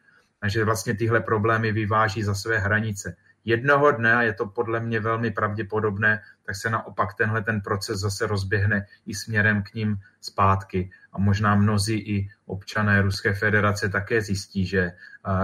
že 0.48 0.66
vlastně 0.66 0.96
tyhle 0.96 1.20
problémy 1.20 1.72
vyváží 1.72 2.24
za 2.24 2.36
své 2.36 2.58
hranice 2.58 3.16
jednoho 3.48 3.92
dne, 3.92 4.16
a 4.16 4.22
je 4.22 4.34
to 4.34 4.46
podle 4.46 4.80
mě 4.80 5.00
velmi 5.00 5.32
pravděpodobné, 5.32 6.22
tak 6.46 6.56
se 6.56 6.70
naopak 6.70 7.14
tenhle 7.14 7.44
ten 7.44 7.62
proces 7.62 8.00
zase 8.00 8.28
rozběhne 8.28 8.86
i 9.06 9.16
směrem 9.16 9.64
k 9.64 9.74
ním 9.74 9.98
zpátky. 10.22 10.92
A 11.14 11.20
možná 11.20 11.56
mnozí 11.56 11.98
i 12.00 12.30
občané 12.46 13.02
Ruské 13.02 13.34
federace 13.34 13.90
také 13.90 14.22
zjistí, 14.22 14.66
že 14.66 14.92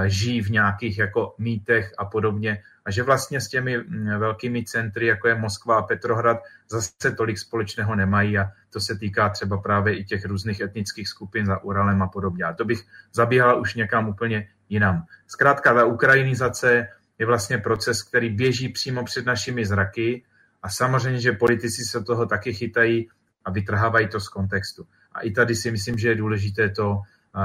žijí 0.05 0.41
v 0.41 0.49
nějakých 0.49 0.97
jako 0.97 1.35
mýtech 1.37 1.93
a 1.97 2.05
podobně 2.05 2.63
a 2.85 2.91
že 2.91 3.03
vlastně 3.03 3.41
s 3.41 3.47
těmi 3.47 3.77
velkými 4.17 4.63
centry, 4.63 5.07
jako 5.07 5.27
je 5.27 5.35
Moskva 5.35 5.77
a 5.77 5.81
Petrohrad, 5.81 6.37
zase 6.69 7.11
tolik 7.17 7.37
společného 7.37 7.95
nemají 7.95 8.37
a 8.37 8.51
to 8.69 8.79
se 8.79 8.95
týká 8.95 9.29
třeba 9.29 9.57
právě 9.57 9.97
i 9.97 10.03
těch 10.03 10.25
různých 10.25 10.61
etnických 10.61 11.07
skupin 11.07 11.45
za 11.45 11.63
Uralem 11.63 12.01
a 12.01 12.07
podobně. 12.07 12.43
A 12.43 12.53
to 12.53 12.65
bych 12.65 12.83
zabíhal 13.13 13.61
už 13.61 13.75
někam 13.75 14.09
úplně 14.09 14.47
jinam. 14.69 15.05
Zkrátka 15.27 15.73
ta 15.73 15.85
ukrajinizace 15.85 16.87
je 17.19 17.25
vlastně 17.25 17.57
proces, 17.57 18.03
který 18.03 18.29
běží 18.29 18.69
přímo 18.69 19.03
před 19.03 19.25
našimi 19.25 19.65
zraky 19.65 20.23
a 20.63 20.69
samozřejmě, 20.69 21.19
že 21.19 21.31
politici 21.31 21.83
se 21.83 22.03
toho 22.03 22.25
taky 22.25 22.53
chytají 22.53 23.09
a 23.45 23.51
vytrhávají 23.51 24.07
to 24.07 24.19
z 24.19 24.29
kontextu. 24.29 24.87
A 25.11 25.21
i 25.21 25.31
tady 25.31 25.55
si 25.55 25.71
myslím, 25.71 25.97
že 25.97 26.09
je 26.09 26.15
důležité 26.15 26.69
to 26.69 27.01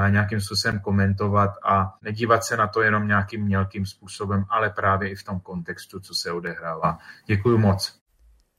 nějakým 0.09 0.41
způsobem 0.41 0.79
komentovat 0.79 1.51
a 1.63 1.97
nedívat 2.01 2.43
se 2.43 2.57
na 2.57 2.67
to 2.67 2.81
jenom 2.81 3.07
nějakým 3.07 3.41
mělkým 3.43 3.85
způsobem, 3.85 4.45
ale 4.49 4.69
právě 4.69 5.09
i 5.09 5.15
v 5.15 5.23
tom 5.23 5.39
kontextu, 5.39 5.99
co 5.99 6.15
se 6.15 6.31
odehrává. 6.31 6.97
Děkuji 7.25 7.57
moc. 7.57 7.99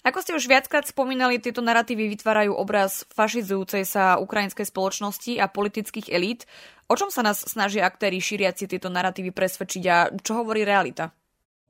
Ako 0.01 0.25
ste 0.25 0.33
už 0.33 0.49
viackrát 0.49 0.89
spomínali, 0.89 1.37
tieto 1.37 1.61
narratívy 1.61 2.09
vytvárajú 2.17 2.57
obraz 2.57 3.05
fašizujúcej 3.13 3.85
sa 3.85 4.17
ukrajinskej 4.17 4.65
spoločnosti 4.65 5.37
a 5.37 5.45
politických 5.45 6.09
elít. 6.09 6.49
O 6.89 6.97
čom 6.97 7.13
sa 7.13 7.21
nás 7.21 7.45
snažia 7.45 7.85
aktéry 7.85 8.17
šíriaci 8.17 8.65
tieto 8.65 8.89
narratívy 8.89 9.29
presvedčiť 9.29 9.85
a 9.93 10.09
čo 10.17 10.41
hovorí 10.41 10.65
realita? 10.65 11.13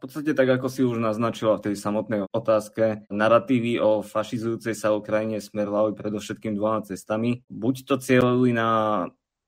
V 0.01 0.09
podstate 0.09 0.33
tak, 0.33 0.49
ako 0.49 0.73
si 0.73 0.81
už 0.81 0.97
naznačila 0.97 1.61
v 1.61 1.69
tej 1.69 1.75
samotnej 1.77 2.25
otázke, 2.33 3.05
narratívy 3.13 3.83
o 3.85 4.01
fašizujúcej 4.01 4.73
sa 4.73 4.97
Ukrajine 4.97 5.43
smerovali 5.45 5.93
predovšetkým 5.93 6.57
dvoma 6.57 6.81
cestami. 6.89 7.45
Buď 7.53 7.85
to 7.85 7.95
cieľili 8.01 8.57
na 8.57 8.69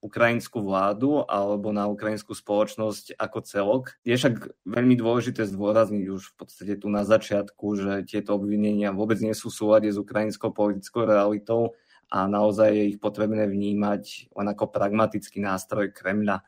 ukrajinskú 0.03 0.67
vládu 0.67 1.23
alebo 1.31 1.71
na 1.71 1.87
ukrajinskú 1.87 2.35
spoločnosť 2.35 3.15
ako 3.15 3.39
celok. 3.47 3.85
Je 4.03 4.19
však 4.19 4.67
veľmi 4.67 4.99
dôležité 4.99 5.47
zdôrazniť 5.47 6.05
už 6.11 6.35
v 6.35 6.35
podstate 6.35 6.75
tu 6.75 6.91
na 6.91 7.07
začiatku, 7.07 7.67
že 7.79 7.93
tieto 8.11 8.35
obvinenia 8.35 8.91
vôbec 8.91 9.23
nie 9.23 9.33
sú 9.33 9.49
v 9.49 9.59
súlade 9.63 9.89
s 9.89 9.97
ukrajinskou 10.03 10.51
politickou 10.51 11.07
realitou 11.07 11.79
a 12.11 12.27
naozaj 12.27 12.75
je 12.75 12.85
ich 12.93 12.99
potrebné 12.99 13.47
vnímať 13.47 14.35
len 14.35 14.47
ako 14.51 14.75
pragmatický 14.75 15.39
nástroj 15.39 15.95
Kremľa 15.95 16.43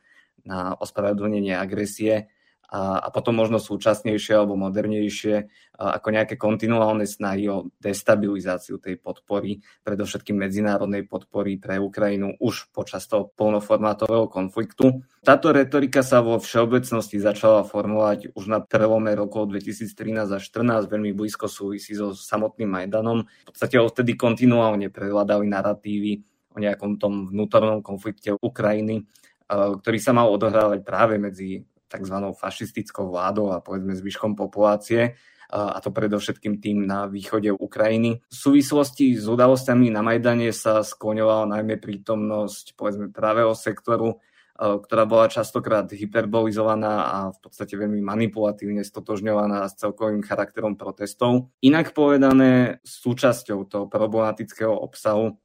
na 0.44 0.74
ospravedlnenie 0.76 1.54
agresie 1.54 2.28
a, 2.74 2.98
a 2.98 3.08
potom 3.14 3.38
možno 3.38 3.62
súčasnejšie 3.62 4.34
alebo 4.34 4.58
modernejšie 4.58 5.46
ako 5.78 6.08
nejaké 6.10 6.34
kontinuálne 6.34 7.06
snahy 7.06 7.46
o 7.46 7.70
destabilizáciu 7.78 8.82
tej 8.82 8.98
podpory, 8.98 9.62
predovšetkým 9.86 10.34
medzinárodnej 10.34 11.06
podpory 11.06 11.58
pre 11.58 11.78
Ukrajinu 11.78 12.34
už 12.42 12.74
počas 12.74 13.06
toho 13.06 13.30
polnoformátového 13.34 14.26
konfliktu. 14.26 15.06
Táto 15.22 15.54
retorika 15.54 16.02
sa 16.02 16.18
vo 16.18 16.42
všeobecnosti 16.42 17.22
začala 17.22 17.62
formovať 17.62 18.34
už 18.34 18.44
na 18.50 18.58
prelome 18.58 19.14
rokov 19.14 19.54
2013 19.54 20.34
až 20.34 20.42
2014, 20.50 20.90
veľmi 20.90 21.10
blízko 21.14 21.46
súvisí 21.46 21.94
so 21.94 22.10
samotným 22.10 22.70
Majdanom. 22.70 23.22
V 23.22 23.54
podstate 23.54 23.78
odtedy 23.78 24.18
kontinuálne 24.18 24.90
prevládali 24.90 25.46
narratívy 25.46 26.22
o 26.54 26.58
nejakom 26.58 26.98
tom 26.98 27.30
vnútornom 27.30 27.82
konflikte 27.82 28.34
Ukrajiny, 28.34 29.06
ktorý 29.50 29.98
sa 29.98 30.14
mal 30.14 30.30
odohrávať 30.30 30.86
práve 30.86 31.18
medzi 31.18 31.66
tzv. 31.94 32.16
fašistickou 32.34 33.14
vládou 33.14 33.54
a 33.54 33.62
povedzme 33.62 33.94
zvyškom 33.94 34.34
populácie 34.34 35.14
a 35.54 35.78
to 35.78 35.94
predovšetkým 35.94 36.58
tým 36.58 36.82
na 36.82 37.06
východe 37.06 37.54
Ukrajiny. 37.54 38.26
V 38.26 38.34
súvislosti 38.34 39.14
s 39.14 39.30
udalosťami 39.30 39.86
na 39.94 40.02
Majdane 40.02 40.50
sa 40.50 40.82
skloňovala 40.82 41.54
najmä 41.54 41.78
prítomnosť 41.78 42.74
povedzme 42.74 43.14
pravého 43.14 43.54
sektoru, 43.54 44.18
ktorá 44.58 45.06
bola 45.06 45.30
častokrát 45.30 45.86
hyperbolizovaná 45.90 46.94
a 47.06 47.18
v 47.30 47.38
podstate 47.38 47.74
veľmi 47.74 48.02
manipulatívne 48.02 48.82
stotožňovaná 48.82 49.66
s 49.66 49.78
celkovým 49.78 50.22
charakterom 50.26 50.74
protestov. 50.74 51.54
Inak 51.62 51.94
povedané, 51.94 52.82
súčasťou 52.82 53.66
toho 53.66 53.86
problematického 53.86 54.74
obsahu 54.74 55.38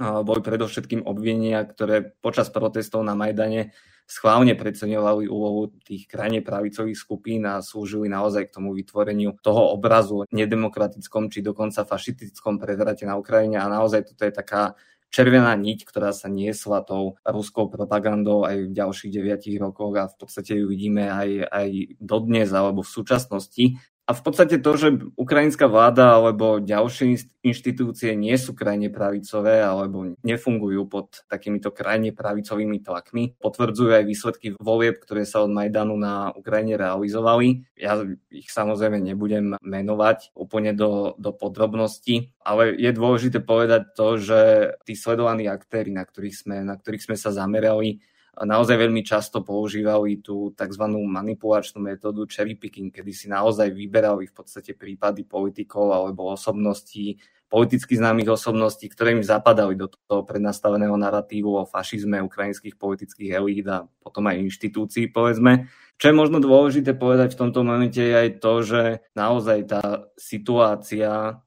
boli 0.00 0.40
predovšetkým 0.44 1.08
obvinenia, 1.08 1.64
ktoré 1.64 2.04
počas 2.20 2.52
protestov 2.52 3.04
na 3.04 3.16
Majdane 3.16 3.72
schválne 4.06 4.54
preceňovali 4.54 5.26
úlohu 5.26 5.74
tých 5.82 6.06
krajne 6.06 6.38
pravicových 6.40 6.94
skupín 6.94 7.42
a 7.42 7.58
slúžili 7.58 8.06
naozaj 8.06 8.48
k 8.48 8.54
tomu 8.54 8.70
vytvoreniu 8.72 9.34
toho 9.42 9.74
obrazu 9.74 10.22
nedemokratickom 10.30 11.26
či 11.26 11.42
dokonca 11.42 11.82
fašistickom 11.82 12.62
prevrate 12.62 13.02
na 13.02 13.18
Ukrajine 13.18 13.58
a 13.58 13.66
naozaj 13.66 14.14
toto 14.14 14.22
je 14.22 14.32
taká 14.32 14.78
červená 15.10 15.54
niť, 15.54 15.86
ktorá 15.86 16.10
sa 16.14 16.30
niesla 16.30 16.82
tou 16.86 17.18
ruskou 17.26 17.70
propagandou 17.70 18.46
aj 18.46 18.70
v 18.70 18.74
ďalších 18.74 19.10
deviatich 19.10 19.56
rokoch 19.58 19.94
a 19.98 20.10
v 20.10 20.16
podstate 20.18 20.58
ju 20.58 20.66
vidíme 20.70 21.10
aj, 21.10 21.46
aj 21.50 21.68
dodnes 21.98 22.50
alebo 22.50 22.82
v 22.82 22.94
súčasnosti. 22.94 23.64
A 24.06 24.14
v 24.14 24.22
podstate 24.22 24.62
to, 24.62 24.72
že 24.78 24.88
ukrajinská 25.18 25.66
vláda 25.66 26.14
alebo 26.14 26.62
ďalšie 26.62 27.18
inštitúcie 27.42 28.14
nie 28.14 28.38
sú 28.38 28.54
krajne 28.54 28.86
pravicové 28.86 29.58
alebo 29.58 30.14
nefungujú 30.22 30.86
pod 30.86 31.26
takýmito 31.26 31.74
krajne 31.74 32.14
pravicovými 32.14 32.86
tlakmi, 32.86 33.34
potvrdzujú 33.42 33.90
aj 33.98 34.04
výsledky 34.06 34.46
volieb, 34.62 35.02
ktoré 35.02 35.26
sa 35.26 35.42
od 35.42 35.50
Majdanu 35.50 35.98
na 35.98 36.30
Ukrajine 36.38 36.78
realizovali. 36.78 37.66
Ja 37.74 37.98
ich 38.30 38.46
samozrejme 38.46 39.02
nebudem 39.02 39.58
menovať 39.58 40.38
úplne 40.38 40.70
do, 40.70 41.18
do 41.18 41.34
podrobností, 41.34 42.30
ale 42.46 42.78
je 42.78 42.94
dôležité 42.94 43.42
povedať 43.42 43.90
to, 43.98 44.22
že 44.22 44.40
tí 44.86 44.94
sledovaní 44.94 45.50
aktéry, 45.50 45.90
na 45.90 46.06
ktorých 46.06 46.46
sme, 46.46 46.56
na 46.62 46.78
ktorých 46.78 47.10
sme 47.10 47.16
sa 47.18 47.34
zamerali, 47.34 47.98
naozaj 48.44 48.76
veľmi 48.76 49.00
často 49.00 49.40
používali 49.40 50.20
tú 50.20 50.52
tzv. 50.52 50.84
manipulačnú 50.84 51.80
metódu 51.80 52.28
cherry 52.28 52.52
picking, 52.52 52.92
kedy 52.92 53.12
si 53.16 53.26
naozaj 53.32 53.72
vyberali 53.72 54.28
v 54.28 54.34
podstate 54.36 54.76
prípady 54.76 55.24
politikov 55.24 55.88
alebo 55.88 56.28
osobností, 56.36 57.16
politicky 57.48 57.96
známych 57.96 58.36
osobností, 58.36 58.90
ktoré 58.92 59.16
im 59.16 59.24
zapadali 59.24 59.78
do 59.78 59.88
toho 59.88 60.26
prednastaveného 60.26 60.98
narratívu 60.98 61.62
o 61.62 61.64
fašizme 61.64 62.20
ukrajinských 62.20 62.76
politických 62.76 63.30
elít 63.32 63.66
a 63.70 63.86
potom 64.02 64.26
aj 64.28 64.42
inštitúcií, 64.44 65.08
povedzme. 65.08 65.70
Čo 65.96 66.12
je 66.12 66.18
možno 66.18 66.42
dôležité 66.42 66.92
povedať 66.92 67.32
v 67.32 67.40
tomto 67.40 67.64
momente 67.64 68.02
je 68.02 68.12
aj 68.12 68.30
to, 68.42 68.52
že 68.60 68.82
naozaj 69.16 69.58
tá 69.64 69.82
situácia 70.20 71.40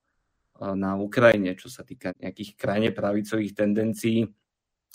na 0.60 0.92
Ukrajine, 0.98 1.54
čo 1.54 1.70
sa 1.70 1.86
týka 1.86 2.12
nejakých 2.18 2.58
krajne 2.58 2.90
pravicových 2.92 3.56
tendencií, 3.56 4.28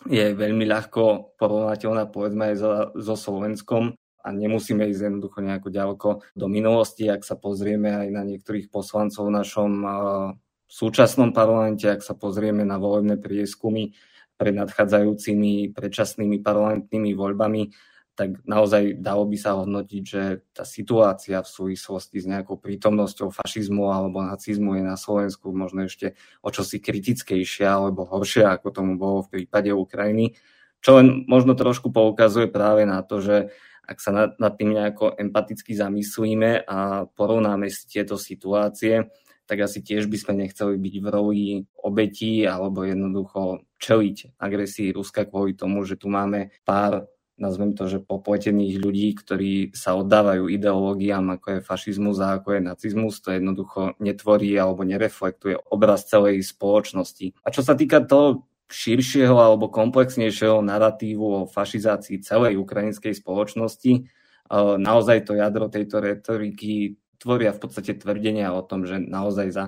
je 0.08 0.36
veľmi 0.36 0.64
ľahko 0.68 1.36
porovnateľná 1.40 2.08
povedzme 2.12 2.52
aj 2.52 2.56
so, 2.60 2.70
so 2.96 3.14
Slovenskom 3.16 3.96
a 4.24 4.28
nemusíme 4.32 4.88
ísť 4.88 5.12
jednoducho 5.12 5.44
nejako 5.44 5.68
ďaleko 5.68 6.08
do 6.32 6.46
minulosti, 6.48 7.08
ak 7.08 7.24
sa 7.24 7.36
pozrieme 7.36 7.92
aj 7.92 8.08
na 8.08 8.22
niektorých 8.24 8.72
poslancov 8.72 9.28
v 9.28 9.36
našom 9.36 9.72
uh, 9.84 9.92
súčasnom 10.64 11.36
parlamente, 11.36 11.84
ak 11.84 12.00
sa 12.00 12.16
pozrieme 12.16 12.64
na 12.64 12.80
volebné 12.80 13.20
prieskumy 13.20 13.92
pred 14.34 14.56
nadchádzajúcimi 14.56 15.76
predčasnými 15.76 16.40
parlamentnými 16.40 17.12
voľbami, 17.14 17.62
tak 18.14 18.38
naozaj 18.46 19.02
dalo 19.02 19.26
by 19.26 19.34
sa 19.34 19.58
hodnotiť, 19.58 20.02
že 20.06 20.22
tá 20.54 20.62
situácia 20.62 21.42
v 21.42 21.50
súvislosti 21.50 22.22
s 22.22 22.26
nejakou 22.30 22.62
prítomnosťou 22.62 23.34
fašizmu 23.34 23.90
alebo 23.90 24.22
nacizmu 24.22 24.78
je 24.78 24.82
na 24.86 24.94
Slovensku 24.94 25.50
možno 25.50 25.90
ešte 25.90 26.14
o 26.38 26.54
čosi 26.54 26.78
kritickejšia 26.78 27.74
alebo 27.74 28.06
horšia, 28.06 28.54
ako 28.54 28.70
tomu 28.70 28.94
bolo 28.94 29.26
v 29.26 29.42
prípade 29.42 29.74
Ukrajiny. 29.74 30.38
Čo 30.78 31.02
len 31.02 31.26
možno 31.26 31.58
trošku 31.58 31.90
poukazuje 31.90 32.46
práve 32.46 32.86
na 32.86 33.02
to, 33.02 33.18
že 33.18 33.50
ak 33.84 33.98
sa 34.00 34.14
nad, 34.14 34.30
nad 34.38 34.54
tým 34.54 34.72
nejako 34.78 35.18
empaticky 35.18 35.74
zamyslíme 35.74 36.64
a 36.64 37.04
porovnáme 37.10 37.68
si 37.68 37.84
tieto 37.90 38.16
situácie, 38.16 39.10
tak 39.44 39.60
asi 39.60 39.84
tiež 39.84 40.08
by 40.08 40.16
sme 40.16 40.32
nechceli 40.46 40.80
byť 40.80 40.94
v 41.04 41.06
roli 41.12 41.42
obetí 41.84 42.48
alebo 42.48 42.80
jednoducho 42.86 43.60
čeliť 43.76 44.40
agresii 44.40 44.96
Ruska 44.96 45.28
kvôli 45.28 45.52
tomu, 45.52 45.84
že 45.84 46.00
tu 46.00 46.08
máme 46.08 46.48
pár 46.64 47.04
nazvem 47.34 47.74
to, 47.74 47.90
že 47.90 48.02
popletených 48.02 48.78
ľudí, 48.78 49.08
ktorí 49.18 49.74
sa 49.74 49.98
oddávajú 49.98 50.46
ideológiám, 50.46 51.38
ako 51.38 51.58
je 51.58 51.66
fašizmus 51.66 52.16
a 52.22 52.38
ako 52.38 52.58
je 52.58 52.60
nacizmus, 52.62 53.18
to 53.18 53.34
jednoducho 53.34 53.98
netvorí 53.98 54.54
alebo 54.54 54.86
nereflektuje 54.86 55.58
obraz 55.70 56.06
celej 56.06 56.46
spoločnosti. 56.46 57.34
A 57.42 57.50
čo 57.50 57.66
sa 57.66 57.74
týka 57.74 58.06
toho 58.06 58.46
širšieho 58.70 59.34
alebo 59.34 59.68
komplexnejšieho 59.68 60.62
narratívu 60.62 61.24
o 61.24 61.50
fašizácii 61.50 62.22
celej 62.22 62.58
ukrajinskej 62.58 63.12
spoločnosti, 63.18 63.92
e, 63.92 64.02
naozaj 64.78 65.26
to 65.28 65.36
jadro 65.36 65.68
tejto 65.68 66.00
retoriky 66.00 66.96
tvoria 67.18 67.50
v 67.50 67.60
podstate 67.60 67.98
tvrdenia 67.98 68.54
o 68.54 68.62
tom, 68.62 68.86
že 68.86 69.02
naozaj 69.02 69.48
za 69.50 69.64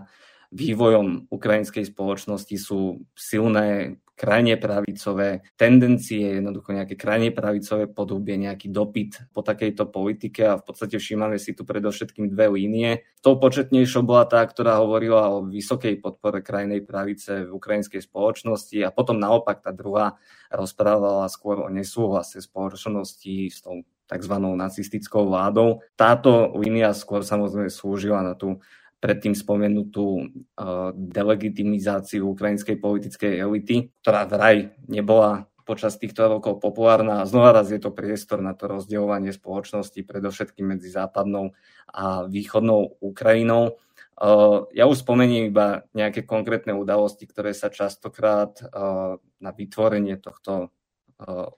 vývojom 0.54 1.28
ukrajinskej 1.28 1.90
spoločnosti 1.90 2.56
sú 2.56 3.02
silné 3.18 3.98
krajne 4.16 4.56
pravicové 4.56 5.44
tendencie, 5.60 6.40
jednoducho 6.40 6.72
nejaké 6.72 6.96
krajne 6.96 7.30
pravicové 7.30 7.84
podobie, 7.84 8.40
nejaký 8.40 8.72
dopyt 8.72 9.28
po 9.36 9.44
takejto 9.44 9.92
politike 9.92 10.48
a 10.48 10.56
v 10.56 10.64
podstate 10.64 10.96
všímame 10.96 11.36
si 11.36 11.52
tu 11.52 11.68
predovšetkým 11.68 12.32
dve 12.32 12.48
línie. 12.48 13.04
Tou 13.20 13.36
početnejšou 13.36 14.02
bola 14.08 14.24
tá, 14.24 14.40
ktorá 14.40 14.80
hovorila 14.80 15.28
o 15.36 15.44
vysokej 15.44 16.00
podpore 16.00 16.40
krajnej 16.40 16.80
pravice 16.80 17.44
v 17.44 17.52
ukrajinskej 17.52 18.00
spoločnosti 18.00 18.80
a 18.80 18.90
potom 18.90 19.20
naopak 19.20 19.60
tá 19.60 19.70
druhá 19.70 20.16
rozprávala 20.48 21.28
skôr 21.28 21.60
o 21.60 21.68
nesúhlase 21.68 22.40
spoločnosti 22.40 23.52
s 23.52 23.60
tou 23.60 23.84
tzv. 24.06 24.34
nacistickou 24.38 25.26
vládou. 25.26 25.82
Táto 25.98 26.54
línia 26.56 26.94
skôr 26.94 27.26
samozrejme 27.26 27.68
slúžila 27.68 28.22
na 28.22 28.38
tú 28.38 28.62
predtým 29.00 29.36
spomenutú 29.36 30.06
uh, 30.18 30.90
delegitimizáciu 30.96 32.32
ukrajinskej 32.32 32.76
politickej 32.80 33.32
elity, 33.38 33.92
ktorá 34.02 34.24
vraj 34.24 34.72
nebola 34.88 35.46
počas 35.66 35.98
týchto 35.98 36.30
rokov 36.30 36.62
populárna. 36.62 37.20
A 37.22 37.28
znova 37.28 37.50
raz 37.50 37.68
je 37.74 37.82
to 37.82 37.90
priestor 37.90 38.38
na 38.38 38.54
to 38.54 38.70
rozdielovanie 38.70 39.34
spoločnosti, 39.34 39.98
predovšetkým 40.06 40.78
medzi 40.78 40.88
západnou 40.88 41.52
a 41.90 42.24
východnou 42.30 43.02
Ukrajinou. 43.02 43.76
Uh, 44.16 44.64
ja 44.72 44.88
už 44.88 45.04
spomeniem 45.04 45.52
iba 45.52 45.84
nejaké 45.92 46.24
konkrétne 46.24 46.72
udalosti, 46.72 47.28
ktoré 47.28 47.52
sa 47.52 47.68
častokrát 47.68 48.56
uh, 48.64 49.20
na 49.42 49.50
vytvorenie 49.52 50.16
tohto 50.18 50.72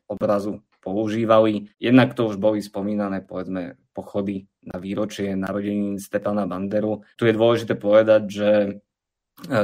obrazu 0.06 0.62
používali. 0.88 1.68
Jednak 1.76 2.16
to 2.16 2.32
už 2.32 2.40
boli 2.40 2.64
spomínané, 2.64 3.20
povedzme, 3.20 3.76
pochody 3.92 4.48
na 4.64 4.80
výročie 4.80 5.36
narodenín 5.36 6.00
Stepana 6.00 6.48
Banderu. 6.48 7.04
Tu 7.20 7.28
je 7.28 7.36
dôležité 7.36 7.76
povedať, 7.76 8.22
že 8.32 8.50
e, 8.64 8.70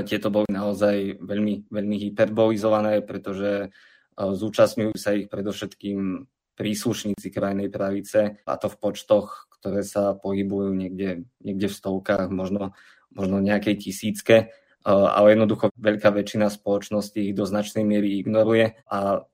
tieto 0.04 0.28
boli 0.28 0.52
naozaj 0.52 1.16
veľmi, 1.24 1.72
veľmi 1.72 1.96
hyperbolizované, 2.08 3.00
pretože 3.00 3.50
e, 3.64 3.68
zúčastňujú 4.20 4.92
sa 5.00 5.16
ich 5.16 5.32
predovšetkým 5.32 6.28
príslušníci 6.54 7.32
krajnej 7.32 7.72
pravice, 7.72 8.44
a 8.44 8.54
to 8.60 8.68
v 8.68 8.76
počtoch, 8.78 9.50
ktoré 9.58 9.82
sa 9.82 10.12
pohybujú 10.14 10.70
niekde, 10.76 11.26
niekde 11.42 11.66
v 11.72 11.78
stovkách, 11.80 12.30
možno, 12.30 12.76
možno 13.10 13.40
nejakej 13.40 13.80
tisícke, 13.80 14.36
e, 14.36 14.46
ale 14.90 15.38
jednoducho 15.38 15.72
veľká 15.78 16.12
väčšina 16.12 16.52
spoločnosti 16.52 17.16
ich 17.16 17.32
do 17.32 17.48
značnej 17.48 17.82
miery 17.82 18.20
ignoruje 18.20 18.76
a 18.92 19.24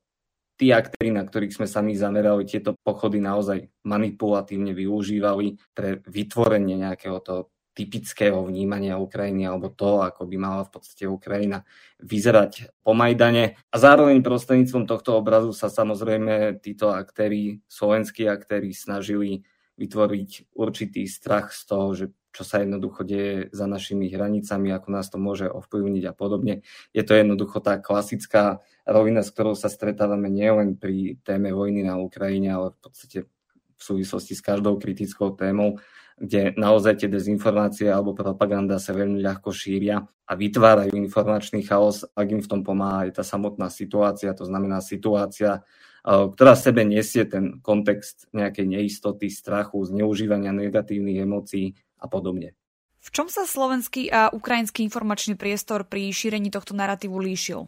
tí 0.61 0.77
aktéry, 0.77 1.09
na 1.09 1.25
ktorých 1.25 1.57
sme 1.57 1.65
sa 1.65 1.81
my 1.81 1.97
zamerali, 1.97 2.45
tieto 2.45 2.77
pochody 2.77 3.17
naozaj 3.17 3.65
manipulatívne 3.89 4.77
využívali 4.77 5.57
pre 5.73 6.05
vytvorenie 6.05 6.77
nejakého 6.85 7.17
toho 7.25 7.49
typického 7.73 8.45
vnímania 8.45 9.01
Ukrajiny 9.01 9.49
alebo 9.49 9.73
to, 9.73 10.05
ako 10.05 10.29
by 10.29 10.37
mala 10.37 10.69
v 10.69 10.77
podstate 10.77 11.09
Ukrajina 11.09 11.65
vyzerať 12.05 12.77
po 12.85 12.93
Majdane. 12.93 13.57
A 13.73 13.77
zároveň 13.81 14.21
prostredníctvom 14.21 14.85
tohto 14.85 15.17
obrazu 15.17 15.57
sa 15.57 15.73
samozrejme 15.73 16.61
títo 16.61 16.93
aktéry, 16.93 17.65
slovenskí 17.65 18.29
aktéry 18.29 18.77
snažili 18.77 19.49
vytvoriť 19.81 20.53
určitý 20.61 21.09
strach 21.09 21.57
z 21.57 21.63
toho, 21.65 21.87
že 21.97 22.07
čo 22.31 22.43
sa 22.47 22.63
jednoducho 22.63 23.03
deje 23.03 23.51
za 23.51 23.67
našimi 23.67 24.07
hranicami, 24.07 24.71
ako 24.71 24.89
nás 24.95 25.11
to 25.11 25.19
môže 25.19 25.51
ovplyvniť 25.51 26.05
a 26.07 26.13
podobne. 26.15 26.63
Je 26.95 27.03
to 27.03 27.19
jednoducho 27.19 27.59
tá 27.59 27.83
klasická 27.83 28.63
rovina, 28.87 29.27
s 29.27 29.35
ktorou 29.35 29.59
sa 29.59 29.67
stretávame 29.67 30.31
nielen 30.31 30.79
pri 30.79 31.19
téme 31.27 31.51
vojny 31.51 31.83
na 31.87 31.99
Ukrajine, 31.99 32.55
ale 32.55 32.67
v 32.75 32.79
podstate 32.79 33.19
v 33.27 33.83
súvislosti 33.83 34.37
s 34.37 34.45
každou 34.45 34.77
kritickou 34.77 35.33
témou, 35.35 35.81
kde 36.21 36.53
naozaj 36.53 37.01
tie 37.01 37.09
dezinformácie 37.09 37.89
alebo 37.89 38.13
propaganda 38.13 38.77
sa 38.77 38.93
veľmi 38.93 39.25
ľahko 39.25 39.57
šíria 39.57 40.05
a 40.05 40.33
vytvárajú 40.37 40.93
informačný 40.93 41.65
chaos, 41.65 42.05
ak 42.13 42.29
im 42.29 42.45
v 42.45 42.51
tom 42.51 42.61
pomáha 42.61 43.09
aj 43.09 43.19
tá 43.19 43.25
samotná 43.25 43.73
situácia, 43.73 44.37
to 44.37 44.45
znamená 44.45 44.85
situácia, 44.85 45.65
ktorá 46.05 46.53
v 46.57 46.65
sebe 46.65 46.83
nesie 46.85 47.25
ten 47.25 47.65
kontext 47.65 48.29
nejakej 48.37 48.69
neistoty, 48.69 49.33
strachu, 49.33 49.81
zneužívania 49.89 50.53
negatívnych 50.53 51.25
emócií 51.25 51.73
a 52.01 52.09
podobne. 52.09 52.57
V 53.01 53.09
čom 53.13 53.33
sa 53.33 53.49
slovenský 53.49 54.13
a 54.13 54.29
ukrajinský 54.33 54.85
informačný 54.85 55.37
priestor 55.37 55.89
pri 55.89 56.13
šírení 56.13 56.53
tohto 56.53 56.77
narratívu 56.77 57.17
líšil? 57.17 57.65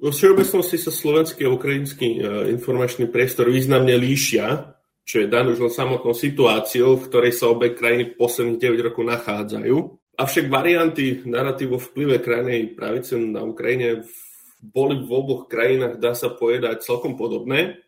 Vo 0.00 0.08
všeobecnosti 0.12 0.80
sa 0.80 0.92
slovenský 0.92 1.44
a 1.44 1.52
ukrajinský 1.52 2.08
e, 2.16 2.18
informačný 2.56 3.08
priestor 3.12 3.52
významne 3.52 3.96
líšia, 4.00 4.76
čo 5.04 5.20
je 5.20 5.28
dané 5.28 5.52
už 5.52 5.60
len 5.60 5.72
samotnou 5.72 6.16
situáciou, 6.16 6.96
v 6.96 7.06
ktorej 7.08 7.32
sa 7.36 7.52
obe 7.52 7.76
krajiny 7.76 8.16
posledných 8.16 8.60
9 8.60 8.86
rokov 8.92 9.04
nachádzajú. 9.04 9.76
Avšak 10.20 10.52
varianty 10.52 11.24
narratívu 11.24 11.80
vplyve 11.80 12.20
krajnej 12.20 12.76
pravice 12.76 13.16
na 13.16 13.44
Ukrajine 13.44 14.04
boli 14.60 15.00
v 15.00 15.08
oboch 15.08 15.48
krajinách, 15.48 15.96
dá 15.96 16.12
sa 16.12 16.28
povedať, 16.32 16.84
celkom 16.84 17.16
podobné. 17.16 17.80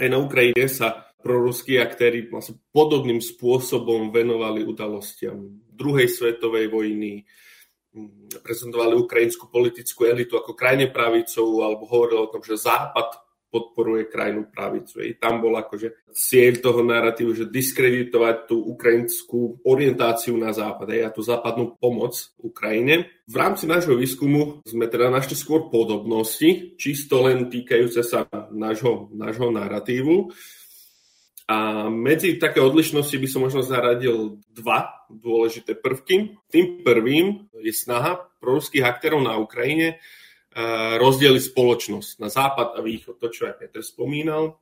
Aj 0.00 0.08
na 0.08 0.16
Ukrajine 0.20 0.68
sa 0.72 1.13
proruskí 1.24 1.80
aktéry 1.80 2.28
vlastne 2.28 2.60
podobným 2.68 3.24
spôsobom 3.24 4.12
venovali 4.12 4.60
udalostiam 4.60 5.64
druhej 5.72 6.12
svetovej 6.12 6.68
vojny, 6.68 7.24
prezentovali 8.44 8.94
ukrajinskú 9.00 9.48
politickú 9.48 10.04
elitu 10.04 10.36
ako 10.36 10.52
krajne 10.52 10.92
pravicovú 10.92 11.64
alebo 11.64 11.88
hovorili 11.88 12.20
o 12.20 12.30
tom, 12.30 12.44
že 12.44 12.60
Západ 12.60 13.24
podporuje 13.54 14.10
krajnú 14.10 14.50
pravicu. 14.50 14.98
I 15.06 15.14
tam 15.14 15.38
bol 15.38 15.54
akože 15.54 16.10
cieľ 16.10 16.58
toho 16.58 16.82
narratívu, 16.82 17.30
že 17.38 17.46
diskreditovať 17.46 18.50
tú 18.50 18.58
ukrajinskú 18.58 19.62
orientáciu 19.62 20.34
na 20.34 20.50
západ 20.50 20.90
a 20.90 21.14
tú 21.14 21.22
západnú 21.22 21.78
pomoc 21.78 22.18
Ukrajine. 22.42 23.22
V 23.30 23.36
rámci 23.38 23.70
nášho 23.70 23.94
výskumu 23.94 24.58
sme 24.66 24.90
teda 24.90 25.06
našli 25.06 25.38
skôr 25.38 25.70
podobnosti, 25.70 26.74
čisto 26.74 27.22
len 27.22 27.46
týkajúce 27.46 28.02
sa 28.02 28.26
nášho, 28.50 29.14
nášho 29.14 29.54
narratívu. 29.54 30.34
A 31.44 31.92
medzi 31.92 32.40
také 32.40 32.64
odlišnosti 32.64 33.12
by 33.20 33.28
som 33.28 33.44
možno 33.44 33.60
zaradil 33.60 34.40
dva 34.48 35.04
dôležité 35.12 35.76
prvky. 35.76 36.40
Tým 36.48 36.80
prvým 36.80 37.52
je 37.60 37.68
snaha 37.68 38.16
proruských 38.40 38.80
aktérov 38.80 39.20
na 39.20 39.36
Ukrajine 39.36 39.88
e, 39.92 39.96
rozdeliť 40.96 41.52
spoločnosť 41.52 42.10
na 42.16 42.32
západ 42.32 42.68
a 42.76 42.80
východ, 42.80 43.20
to 43.20 43.28
čo 43.28 43.44
aj 43.44 43.60
Peter 43.60 43.84
spomínal. 43.84 44.56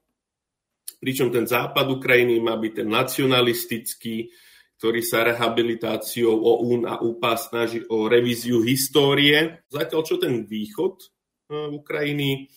Pričom 0.99 1.30
ten 1.30 1.47
západ 1.47 1.87
Ukrajiny 1.87 2.43
má 2.43 2.59
byť 2.59 2.72
ten 2.83 2.89
nacionalistický, 2.91 4.35
ktorý 4.83 5.07
sa 5.07 5.22
rehabilitáciou 5.22 6.35
OUN 6.35 6.91
a 6.91 6.99
UPA 6.99 7.39
snaží 7.39 7.78
o 7.95 8.11
revíziu 8.11 8.59
histórie. 8.59 9.62
Zatiaľ 9.70 10.03
čo 10.03 10.18
ten 10.18 10.43
východ 10.43 10.99
e, 10.99 11.07
Ukrajiny 11.78 12.51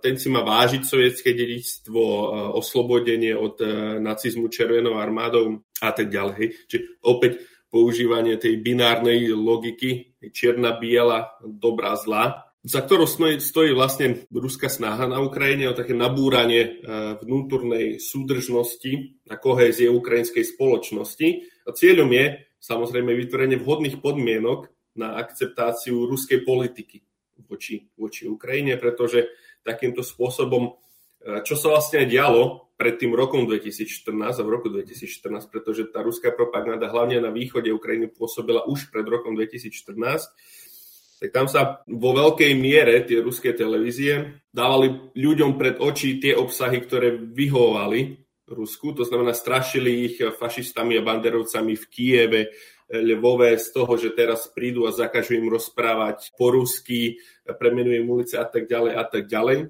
ten 0.00 0.14
si 0.16 0.28
má 0.32 0.40
vážiť 0.40 0.82
sovietské 0.84 1.36
dedičstvo, 1.36 2.00
eh, 2.00 2.22
oslobodenie 2.56 3.36
od 3.36 3.56
eh, 3.60 3.68
nacizmu 4.00 4.48
červenou 4.48 4.96
armádou 4.96 5.60
a 5.84 5.90
tak 5.92 6.08
ďalej. 6.08 6.68
Čiže 6.68 6.82
opäť 7.04 7.44
používanie 7.68 8.40
tej 8.40 8.64
binárnej 8.64 9.28
logiky, 9.36 10.16
čierna, 10.32 10.80
biela, 10.80 11.36
dobrá, 11.44 12.00
zlá, 12.00 12.48
za 12.64 12.80
ktorou 12.80 13.04
stojí 13.38 13.70
vlastne 13.76 14.24
ruská 14.32 14.72
snaha 14.72 15.04
na 15.04 15.20
Ukrajine 15.20 15.68
o 15.68 15.76
také 15.76 15.92
nabúranie 15.92 16.82
vnútornej 17.22 18.02
súdržnosti 18.02 19.20
a 19.30 19.36
kohézie 19.36 19.86
ukrajinskej 19.92 20.48
spoločnosti. 20.48 21.28
A 21.68 21.76
cieľom 21.76 22.08
je 22.08 22.24
samozrejme 22.58 23.14
vytvorenie 23.14 23.60
vhodných 23.60 24.00
podmienok 24.02 24.72
na 24.98 25.20
akceptáciu 25.20 26.08
ruskej 26.08 26.42
politiky 26.42 27.04
voči, 27.46 27.86
voči 27.96 28.26
Ukrajine, 28.26 28.76
pretože 28.76 29.30
takýmto 29.66 30.02
spôsobom, 30.04 30.74
e, 31.22 31.42
čo 31.42 31.54
sa 31.54 31.74
vlastne 31.74 32.04
dialo 32.04 32.70
pred 32.78 32.94
tým 32.94 33.10
rokom 33.14 33.46
2014 33.46 34.38
a 34.38 34.42
v 34.46 34.50
roku 34.50 34.70
2014, 34.70 35.50
pretože 35.50 35.90
tá 35.90 36.02
ruská 36.02 36.30
propaganda 36.30 36.86
hlavne 36.86 37.18
na 37.18 37.34
východe 37.34 37.74
Ukrajiny 37.74 38.10
pôsobila 38.14 38.66
už 38.70 38.94
pred 38.94 39.06
rokom 39.06 39.34
2014, 39.34 41.18
tak 41.18 41.34
tam 41.34 41.50
sa 41.50 41.82
vo 41.90 42.14
veľkej 42.14 42.54
miere 42.54 43.02
tie 43.02 43.18
ruské 43.18 43.50
televízie 43.50 44.46
dávali 44.54 45.10
ľuďom 45.18 45.58
pred 45.58 45.82
oči 45.82 46.22
tie 46.22 46.38
obsahy, 46.38 46.78
ktoré 46.78 47.18
vyhovovali 47.18 48.28
Rusku, 48.48 48.96
to 48.96 49.04
znamená 49.04 49.36
strašili 49.36 50.08
ich 50.08 50.16
fašistami 50.24 50.96
a 50.96 51.04
banderovcami 51.04 51.76
v 51.76 51.84
Kieve, 51.92 52.40
Lvove 52.88 53.60
z 53.60 53.68
toho, 53.68 53.92
že 54.00 54.16
teraz 54.16 54.48
prídu 54.48 54.88
a 54.88 54.96
zakažú 54.96 55.36
im 55.36 55.52
rozprávať 55.52 56.32
po 56.40 56.56
rusky, 56.56 57.20
premenujem 57.44 58.08
ulice 58.08 58.40
a 58.40 58.48
tak 58.48 58.64
ďalej 58.64 58.92
a 58.96 59.04
tak 59.04 59.28
ďalej. 59.28 59.68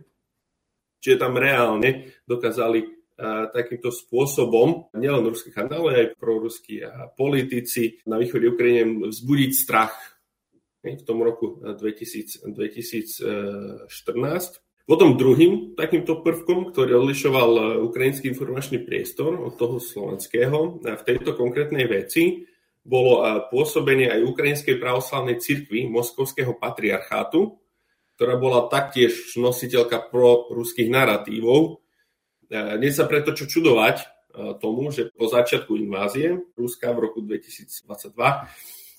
Čiže 1.03 1.19
tam 1.19 1.35
reálne 1.35 2.15
dokázali 2.27 2.99
takýmto 3.51 3.91
spôsobom 3.91 4.95
nielen 4.95 5.27
ruskí 5.27 5.51
kanály, 5.51 5.91
aj 6.07 6.15
proruskí 6.23 6.87
politici 7.19 7.99
na 8.07 8.15
východe 8.15 8.55
Ukrajine 8.55 9.11
vzbudiť 9.11 9.51
strach 9.51 9.99
v 10.87 11.03
tom 11.03 11.27
roku 11.27 11.59
2000, 11.59 12.47
2014. 12.55 13.91
Potom 14.89 15.21
druhým 15.21 15.77
takýmto 15.77 16.25
prvkom, 16.25 16.73
ktorý 16.73 16.97
odlišoval 17.05 17.83
ukrajinský 17.85 18.33
informačný 18.33 18.81
priestor 18.87 19.37
od 19.37 19.59
toho 19.61 19.77
slovenského 19.83 20.81
v 20.81 21.03
tejto 21.05 21.37
konkrétnej 21.37 21.85
veci, 21.85 22.48
bolo 22.89 23.21
pôsobenie 23.53 24.09
aj 24.09 24.25
Ukrajinskej 24.25 24.81
pravoslavnej 24.81 25.37
cirkvi 25.37 25.85
Moskovského 25.93 26.57
patriarchátu, 26.57 27.61
ktorá 28.17 28.41
bola 28.41 28.65
taktiež 28.73 29.37
nositeľka 29.37 30.09
pro 30.09 30.49
ruských 30.49 30.89
narratívov. 30.89 31.85
Nie 32.51 32.93
sa 32.97 33.05
preto 33.05 33.37
čo 33.37 33.45
čudovať 33.45 34.09
tomu, 34.65 34.89
že 34.89 35.13
po 35.13 35.29
začiatku 35.29 35.77
invázie 35.77 36.41
Ruska 36.57 36.97
v 36.97 37.13
roku 37.13 37.21
2022 37.21 37.85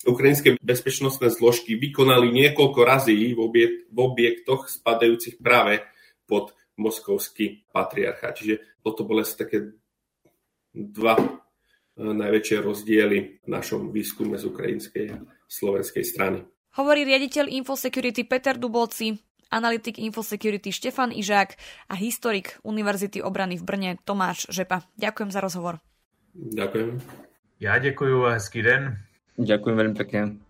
ukrajinské 0.06 0.56
bezpečnostné 0.64 1.28
zložky 1.28 1.76
vykonali 1.76 2.32
niekoľko 2.32 2.80
razí 2.86 3.36
v, 3.36 3.40
objek- 3.40 3.78
v 3.92 3.98
objektoch 4.00 4.72
spadajúcich 4.72 5.42
práve 5.42 5.84
pod 6.24 6.56
moskovský 6.80 7.68
patriarchát. 7.68 8.38
Čiže 8.38 8.80
toto 8.80 9.04
boli 9.04 9.20
také 9.28 9.76
dva 10.72 11.20
najväčšie 12.00 12.56
rozdiely 12.64 13.18
v 13.44 13.48
našom 13.48 13.92
výskume 13.92 14.40
z 14.40 14.44
ukrajinskej 14.48 15.04
a 15.12 15.16
slovenskej 15.46 16.04
strany. 16.04 16.40
Hovorí 16.78 17.04
riaditeľ 17.04 17.50
Infosecurity 17.50 18.24
Peter 18.24 18.56
Dubolci, 18.56 19.18
analytik 19.50 19.98
Infosecurity 19.98 20.70
Štefan 20.70 21.10
Ižák 21.10 21.58
a 21.90 21.94
historik 21.98 22.56
Univerzity 22.62 23.18
obrany 23.20 23.58
v 23.58 23.66
Brne 23.66 23.90
Tomáš 24.06 24.46
Žepa. 24.48 24.86
Ďakujem 24.94 25.30
za 25.34 25.40
rozhovor. 25.42 25.82
Ďakujem. 26.34 27.02
Ja 27.60 27.76
ďakujem 27.76 28.24
a 28.24 28.38
hezký 28.38 28.62
den. 28.62 28.96
Ďakujem 29.36 29.76
veľmi 29.76 29.96
pekne. 29.98 30.49